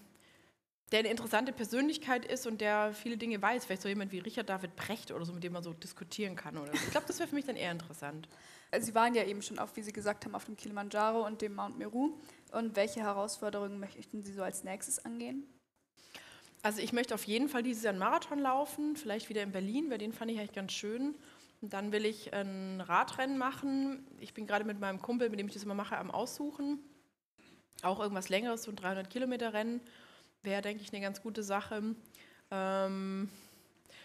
der 0.92 1.00
eine 1.00 1.10
interessante 1.10 1.52
Persönlichkeit 1.52 2.26
ist 2.26 2.48
und 2.48 2.62
der 2.62 2.94
viele 2.94 3.18
Dinge 3.18 3.42
weiß. 3.42 3.66
Vielleicht 3.66 3.82
so 3.82 3.90
jemand 3.90 4.12
wie 4.12 4.20
Richard 4.20 4.50
David 4.50 4.76
Brecht 4.76 5.12
oder 5.12 5.26
so, 5.26 5.34
mit 5.34 5.44
dem 5.44 5.54
man 5.54 5.64
so 5.64 5.74
diskutieren 5.74 6.36
kann. 6.36 6.58
Oder 6.58 6.72
so. 6.72 6.78
Ich 6.86 6.92
glaube, 6.92 7.08
das 7.08 7.20
wäre 7.20 7.28
für 7.28 7.36
mich 7.36 7.46
dann 7.46 7.58
eher 7.58 7.72
interessant. 7.72 8.30
Also 8.72 8.88
Sie 8.88 8.96
waren 8.96 9.14
ja 9.14 9.24
eben 9.24 9.42
schon 9.42 9.60
auf, 9.60 9.76
wie 9.76 9.82
Sie 9.82 9.92
gesagt 9.92 10.26
haben, 10.26 10.36
auf 10.36 10.46
dem 10.46 10.56
Kilimanjaro 10.56 11.26
und 11.26 11.42
dem 11.42 11.56
Mount 11.56 11.78
Meru. 11.78 12.18
Und 12.52 12.76
welche 12.76 13.02
Herausforderungen 13.02 13.80
möchten 13.80 14.24
Sie 14.24 14.34
so 14.34 14.44
als 14.44 14.64
nächstes 14.64 15.04
angehen? 15.04 15.46
Also 16.64 16.82
ich 16.82 16.94
möchte 16.94 17.14
auf 17.14 17.24
jeden 17.26 17.50
Fall 17.50 17.64
dieses 17.64 17.84
Jahr 17.84 17.92
einen 17.92 18.00
Marathon 18.00 18.40
laufen, 18.40 18.96
vielleicht 18.96 19.30
wieder 19.30 19.44
in 19.44 19.52
Berlin, 19.52 19.90
weil 19.90 19.98
den 19.98 20.14
fand 20.14 20.32
ich 20.32 20.40
eigentlich 20.40 20.54
ganz 20.54 20.72
schön. 20.72 21.16
Und 21.62 21.74
dann 21.74 21.92
will 21.92 22.06
ich 22.06 22.34
ein 22.34 22.82
Radrennen 22.82 23.38
machen. 23.38 24.06
Ich 24.20 24.34
bin 24.34 24.48
gerade 24.48 24.64
mit 24.64 24.80
meinem 24.80 25.02
Kumpel, 25.02 25.30
mit 25.30 25.40
dem 25.40 25.48
ich 25.48 25.54
das 25.54 25.64
immer 25.64 25.74
mache, 25.74 25.98
am 25.98 26.12
Aussuchen. 26.12 26.80
Auch 27.84 28.00
irgendwas 28.00 28.30
Längeres, 28.30 28.64
so 28.64 28.72
ein 28.72 28.76
300 28.76 29.10
Kilometer 29.10 29.54
Rennen 29.54 29.82
wäre, 30.48 30.64
denke 30.64 30.82
ich, 30.82 30.92
eine 30.92 31.02
ganz 31.02 31.22
gute 31.22 31.44
Sache. 31.44 31.96
Ähm 32.50 33.30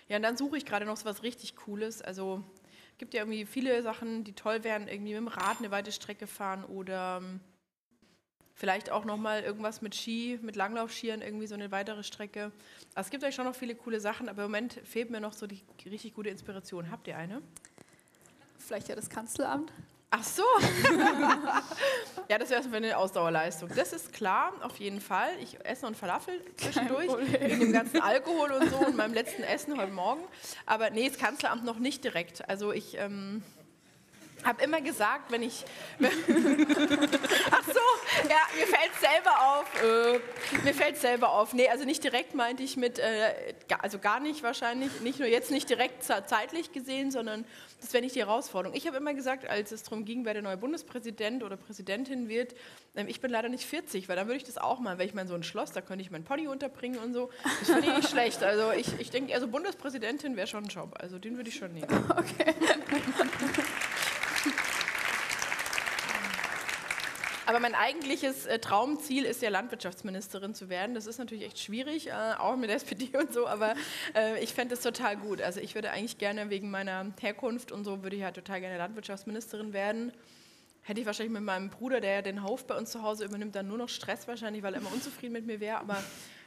ja, 0.09 0.17
und 0.17 0.23
dann 0.23 0.37
suche 0.37 0.59
ich 0.59 0.67
gerade 0.67 0.85
noch 0.85 0.99
so 0.99 1.07
was 1.07 1.23
richtig 1.23 1.57
Cooles. 1.57 2.03
Also 2.03 2.45
gibt 2.99 3.15
ja 3.15 3.23
irgendwie 3.23 3.47
viele 3.47 3.83
Sachen, 3.83 4.25
die 4.25 4.33
toll 4.33 4.63
wären, 4.63 4.87
irgendwie 4.87 5.15
mit 5.15 5.21
dem 5.23 5.29
Rad 5.29 5.59
eine 5.59 5.71
weite 5.71 5.91
Strecke 5.91 6.27
fahren 6.27 6.65
oder 6.65 7.21
ähm, 7.23 7.41
vielleicht 8.55 8.91
auch 8.91 9.05
nochmal 9.05 9.43
irgendwas 9.43 9.83
mit 9.83 9.95
Ski, 9.95 10.39
mit 10.43 10.55
Langlaufskiern, 10.55 11.23
irgendwie 11.23 11.47
so 11.47 11.55
eine 11.55 11.71
weitere 11.71 12.03
Strecke. 12.03 12.53
Also 12.95 13.07
es 13.07 13.11
gibt 13.11 13.25
eigentlich 13.25 13.35
schon 13.35 13.47
noch 13.47 13.57
viele 13.57 13.75
coole 13.75 14.01
Sachen, 14.01 14.29
aber 14.29 14.45
im 14.45 14.51
Moment 14.51 14.75
fehlt 14.85 15.11
mir 15.11 15.21
noch 15.21 15.33
so 15.33 15.47
die 15.47 15.63
richtig 15.87 16.15
gute 16.15 16.29
Inspiration. 16.29 16.91
Habt 16.91 17.09
ihr 17.09 17.17
eine? 17.17 17.43
Vielleicht 18.59 18.89
ja 18.89 18.95
das 18.95 19.09
Kanzleramt? 19.11 19.73
Ach 20.15 20.23
so. 20.23 20.43
ja, 22.29 22.37
das 22.37 22.51
wäre 22.51 22.63
so 22.63 22.71
eine 22.71 22.99
Ausdauerleistung. 22.99 23.71
Das 23.75 23.95
ist 23.95 24.13
klar, 24.13 24.53
auf 24.61 24.77
jeden 24.77 25.01
Fall. 25.01 25.31
Ich 25.41 25.57
esse 25.65 25.83
noch 25.83 25.89
einen 25.89 25.97
Falafel 25.97 26.39
zwischendurch, 26.59 27.09
wegen 27.41 27.61
dem 27.61 27.73
ganzen 27.73 27.99
Alkohol 28.03 28.53
und 28.53 28.69
so 28.69 28.77
und 28.77 28.95
meinem 28.95 29.15
letzten 29.15 29.43
Essen 29.43 29.81
heute 29.81 29.91
Morgen. 29.91 30.21
Aber 30.67 30.91
nee, 30.91 31.09
das 31.09 31.17
Kanzleramt 31.17 31.65
noch 31.65 31.79
nicht 31.79 32.05
direkt. 32.05 32.47
Also 32.47 32.73
ich 32.73 32.99
ähm, 32.99 33.43
habe 34.45 34.63
immer 34.63 34.81
gesagt, 34.81 35.31
wenn 35.31 35.43
ich... 35.43 35.65
Ach 37.51 37.65
so, 37.67 38.29
ja, 38.29 38.41
mir 38.57 38.67
fällt 38.67 38.95
selber 39.01 39.41
auf. 39.41 39.83
Äh, 39.83 40.65
mir 40.65 40.75
fällt 40.75 40.99
selber 40.99 41.33
auf. 41.33 41.53
Nee, 41.53 41.69
also 41.69 41.85
nicht 41.85 42.03
direkt 42.05 42.35
meinte 42.35 42.63
ich 42.63 42.77
mit, 42.77 42.99
äh, 42.99 43.55
also 43.81 43.99
gar 43.99 44.21
nicht 44.21 44.43
wahrscheinlich, 44.43 45.01
nicht 45.01 45.19
nur 45.19 45.29
jetzt 45.29 45.51
nicht 45.51 45.69
direkt 45.69 46.03
zeitlich 46.03 46.73
gesehen, 46.73 47.11
sondern 47.11 47.45
das 47.81 47.93
wäre 47.93 48.03
nicht 48.03 48.15
die 48.15 48.21
Herausforderung. 48.21 48.77
Ich 48.77 48.87
habe 48.87 48.97
immer 48.97 49.15
gesagt, 49.15 49.49
als 49.49 49.73
es 49.73 49.83
darum 49.83 50.05
ging, 50.05 50.25
wer 50.25 50.35
der 50.35 50.43
neue 50.43 50.57
Bundespräsident 50.57 51.43
oder 51.43 51.57
Präsidentin 51.57 52.29
wird, 52.29 52.55
äh, 52.95 53.05
ich 53.07 53.21
bin 53.21 53.31
leider 53.31 53.49
nicht 53.49 53.65
40, 53.65 54.09
weil 54.09 54.17
dann 54.17 54.27
würde 54.27 54.37
ich 54.37 54.45
das 54.45 54.59
auch 54.59 54.79
mal, 54.79 54.99
wenn 54.99 55.07
ich 55.07 55.15
mein 55.15 55.29
so 55.29 55.35
ein 55.35 55.43
Schloss, 55.43 55.73
da 55.73 55.81
könnte 55.81 56.03
ich 56.03 56.11
mein 56.11 56.25
Pony 56.25 56.49
unterbringen 56.49 56.99
und 56.99 57.13
so. 57.13 57.31
Das 57.61 57.71
finde 57.71 57.89
ich 57.89 57.97
nicht 57.97 58.11
schlecht. 58.11 58.43
Also 58.43 58.73
ich, 58.73 58.89
ich 59.01 59.11
denke, 59.11 59.35
also 59.35 59.49
Bundespräsidentin 59.49 60.37
wäre 60.37 60.47
schon 60.47 60.65
ein 60.65 60.69
Job. 60.69 60.95
Also 60.99 61.19
den 61.19 61.37
würde 61.37 61.49
ich 61.49 61.57
schon 61.57 61.73
nehmen. 61.73 61.89
Okay. 62.13 62.55
Aber 67.53 67.61
mein 67.61 67.75
eigentliches 67.75 68.47
äh, 68.47 68.59
Traumziel 68.59 69.25
ist 69.25 69.43
ja 69.43 69.51
Landwirtschaftsministerin 69.51 70.55
zu 70.55 70.71
werden. 70.71 70.95
Das 70.95 71.07
ist 71.07 71.19
natürlich 71.19 71.45
echt 71.45 71.59
schwierig, 71.59 72.09
äh, 72.09 72.13
auch 72.39 72.57
mit 72.57 72.71
der 72.71 72.77
SPD 72.77 73.15
und 73.15 73.31
so, 73.31 73.47
aber 73.47 73.75
äh, 74.15 74.43
ich 74.43 74.55
fände 74.55 74.73
es 74.73 74.81
total 74.81 75.19
gut. 75.19 75.43
Also 75.43 75.61
ich 75.61 75.75
würde 75.75 75.91
eigentlich 75.91 76.17
gerne 76.17 76.49
wegen 76.49 76.71
meiner 76.71 77.13
Herkunft 77.21 77.71
und 77.71 77.85
so, 77.85 78.03
würde 78.03 78.17
ich 78.17 78.23
halt 78.23 78.37
total 78.37 78.63
gerne 78.63 78.79
Landwirtschaftsministerin 78.79 79.75
werden. 79.75 80.13
Hätte 80.81 81.03
ich 81.03 81.07
wahrscheinlich 81.07 81.35
mit 81.35 81.43
meinem 81.43 81.69
Bruder, 81.69 82.01
der 82.01 82.23
den 82.23 82.43
Hof 82.43 82.67
bei 82.67 82.75
uns 82.75 82.91
zu 82.91 83.03
Hause 83.03 83.27
übernimmt, 83.27 83.55
dann 83.55 83.69
nur 83.69 83.77
noch 83.77 83.91
Stress 83.91 84.27
wahrscheinlich, 84.27 84.63
weil 84.63 84.73
er 84.73 84.81
immer 84.81 84.93
unzufrieden 84.95 85.35
mit 85.35 85.45
mir 85.45 85.61
wäre, 85.61 85.77
aber 85.77 86.03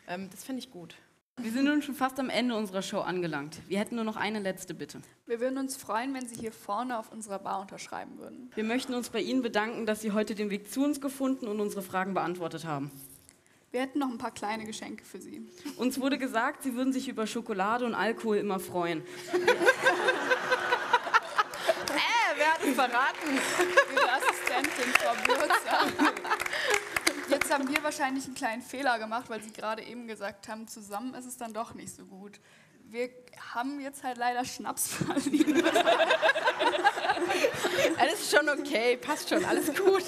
ähm, 0.07 0.27
das 0.31 0.43
fände 0.43 0.57
ich 0.57 0.71
gut. 0.71 0.95
Wir 1.37 1.51
sind 1.51 1.65
nun 1.65 1.81
schon 1.81 1.95
fast 1.95 2.17
am 2.19 2.29
Ende 2.29 2.55
unserer 2.55 2.81
Show 2.81 2.99
angelangt. 3.01 3.57
Wir 3.67 3.79
hätten 3.79 3.95
nur 3.95 4.05
noch 4.05 4.15
eine 4.15 4.39
letzte 4.39 4.73
Bitte. 4.73 5.01
Wir 5.25 5.41
würden 5.41 5.57
uns 5.57 5.75
freuen, 5.75 6.13
wenn 6.13 6.25
Sie 6.25 6.35
hier 6.35 6.53
vorne 6.53 6.97
auf 6.97 7.11
unserer 7.11 7.39
Bar 7.39 7.59
unterschreiben 7.59 8.17
würden. 8.17 8.49
Wir 8.55 8.63
möchten 8.63 8.93
uns 8.93 9.09
bei 9.09 9.19
Ihnen 9.19 9.41
bedanken, 9.41 9.85
dass 9.85 10.01
Sie 10.01 10.13
heute 10.13 10.33
den 10.33 10.49
Weg 10.49 10.71
zu 10.71 10.81
uns 10.83 11.01
gefunden 11.01 11.47
und 11.49 11.59
unsere 11.59 11.81
Fragen 11.81 12.13
beantwortet 12.13 12.63
haben. 12.65 12.89
Wir 13.71 13.81
hätten 13.81 13.99
noch 13.99 14.09
ein 14.09 14.17
paar 14.17 14.31
kleine 14.31 14.63
Geschenke 14.63 15.03
für 15.03 15.19
Sie. 15.19 15.45
Uns 15.75 15.99
wurde 15.99 16.17
gesagt, 16.17 16.63
Sie 16.63 16.73
würden 16.73 16.93
sich 16.93 17.09
über 17.09 17.27
Schokolade 17.27 17.85
und 17.85 17.95
Alkohol 17.95 18.37
immer 18.37 18.59
freuen. 18.59 19.03
Äh, 21.87 22.37
wer 22.37 22.53
hat 22.53 22.59
es 22.63 22.75
verraten? 22.75 23.39
Ihre 23.93 24.11
Assistentin, 24.11 24.93
Frau 24.93 25.13
Burzer. 25.25 26.15
Jetzt 27.29 27.51
haben 27.51 27.67
wir 27.67 27.83
wahrscheinlich 27.83 28.25
einen 28.25 28.35
kleinen 28.35 28.61
Fehler 28.61 28.99
gemacht, 28.99 29.29
weil 29.29 29.41
Sie 29.41 29.51
gerade 29.51 29.83
eben 29.83 30.07
gesagt 30.07 30.47
haben, 30.47 30.67
zusammen 30.67 31.13
ist 31.15 31.25
es 31.25 31.37
dann 31.37 31.53
doch 31.53 31.73
nicht 31.73 31.95
so 31.95 32.05
gut. 32.05 32.39
Wir 32.87 33.09
haben 33.53 33.79
jetzt 33.79 34.03
halt 34.03 34.17
leider 34.17 34.45
Schnaps 34.45 34.87
verliehen. 34.93 35.63
Alles 37.97 38.21
ist 38.21 38.35
schon 38.35 38.47
okay, 38.49 38.97
passt 38.97 39.29
schon, 39.29 39.43
alles 39.43 39.67
gut. 39.73 40.03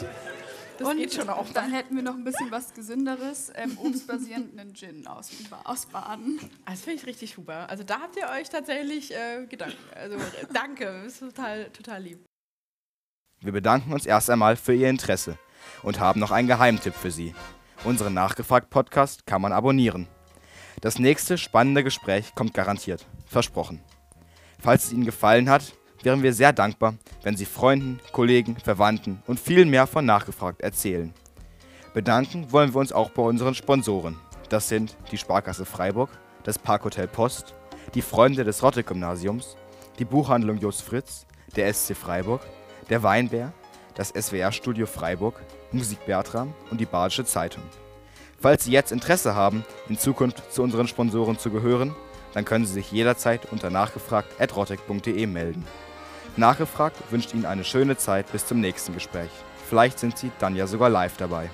Das 0.78 0.88
Und 0.88 0.98
geht 0.98 1.12
schon 1.14 1.28
auch. 1.28 1.50
dann 1.54 1.72
hätten 1.72 1.96
wir 1.96 2.04
noch 2.04 2.14
ein 2.14 2.24
bisschen 2.24 2.52
was 2.52 2.72
Gesünderes, 2.72 3.52
ähm, 3.56 3.80
obstbasierenden 3.82 4.76
Gin 4.76 5.08
aus, 5.08 5.32
aus 5.64 5.88
Baden. 5.88 6.40
Das 6.68 6.82
finde 6.82 7.00
ich 7.00 7.08
richtig 7.08 7.34
super. 7.34 7.68
Also 7.68 7.84
da 7.84 8.00
habt 8.02 8.16
ihr 8.16 8.30
euch 8.30 8.50
tatsächlich 8.50 9.12
äh, 9.12 9.48
Gedanken. 9.48 9.78
Also 9.96 10.18
danke, 10.54 10.86
das 11.04 11.14
ist 11.14 11.20
total, 11.20 11.72
total 11.72 12.04
lieb. 12.04 12.20
Wir 13.42 13.54
bedanken 13.54 13.92
uns 13.92 14.06
erst 14.06 14.30
einmal 14.30 14.56
für 14.56 14.76
Ihr 14.76 14.90
Interesse 14.90 15.40
und 15.84 16.00
haben 16.00 16.20
noch 16.20 16.32
einen 16.32 16.48
Geheimtipp 16.48 16.94
für 16.96 17.12
Sie. 17.12 17.34
Unseren 17.84 18.14
Nachgefragt-Podcast 18.14 19.26
kann 19.26 19.42
man 19.42 19.54
abonnieren. 19.54 20.08
Das 20.82 21.00
nächste 21.00 21.38
spannende 21.38 21.84
Gespräch 21.84 22.36
kommt 22.36 22.54
garantiert. 22.54 23.06
Versprochen. 23.26 23.82
Falls 24.60 24.86
es 24.86 24.94
Ihnen 24.94 25.06
gefallen 25.06 25.50
hat, 25.50 25.74
wären 26.04 26.24
wir 26.24 26.34
sehr 26.34 26.54
dankbar, 26.54 26.96
wenn 27.24 27.36
Sie 27.36 27.46
Freunden, 27.46 28.00
Kollegen, 28.12 28.58
Verwandten 28.58 29.22
und 29.28 29.40
viel 29.40 29.66
mehr 29.66 29.88
von 29.88 30.06
Nachgefragt 30.06 30.62
erzählen. 30.62 31.14
Bedanken 31.94 32.52
wollen 32.52 32.74
wir 32.74 32.80
uns 32.80 32.92
auch 32.92 33.10
bei 33.10 33.24
unseren 33.24 33.56
Sponsoren. 33.56 34.20
Das 34.50 34.70
sind 34.70 34.96
die 35.12 35.18
Sparkasse 35.18 35.66
Freiburg, 35.66 36.10
das 36.44 36.60
Parkhotel 36.60 37.08
Post, 37.08 37.56
die 37.96 38.02
Freunde 38.02 38.44
des 38.44 38.62
Rotte-Gymnasiums, 38.62 39.58
die 40.00 40.06
Buchhandlung 40.06 40.58
Jos 40.58 40.82
Fritz, 40.82 41.26
der 41.56 41.74
SC 41.74 41.96
Freiburg, 41.96 42.42
der 42.90 43.04
Weinbär, 43.04 43.54
das 43.96 44.10
SWR-Studio 44.10 44.86
Freiburg, 44.86 45.42
Musik 45.72 46.06
Bertram 46.06 46.54
und 46.72 46.80
die 46.80 46.86
Badische 46.86 47.26
Zeitung. 47.26 47.64
Falls 48.40 48.66
Sie 48.66 48.72
jetzt 48.72 48.92
Interesse 48.92 49.36
haben, 49.36 49.66
in 49.90 49.98
Zukunft 49.98 50.54
zu 50.54 50.64
unseren 50.64 50.88
Sponsoren 50.88 51.40
zu 51.40 51.50
gehören, 51.50 51.96
dann 52.34 52.46
können 52.46 52.66
Sie 52.66 52.74
sich 52.74 52.92
jederzeit 52.92 53.52
unter 53.52 53.70
nachgefragt.rotec.de 53.70 55.26
melden. 55.26 55.66
Nachgefragt 56.36 56.96
wünscht 57.10 57.34
Ihnen 57.34 57.46
eine 57.46 57.64
schöne 57.64 57.98
Zeit 57.98 58.32
bis 58.32 58.46
zum 58.46 58.62
nächsten 58.62 58.94
Gespräch. 58.94 59.32
Vielleicht 59.68 59.98
sind 60.00 60.18
Sie 60.18 60.32
dann 60.40 60.56
ja 60.56 60.68
sogar 60.68 60.90
live 60.90 61.18
dabei. 61.18 61.50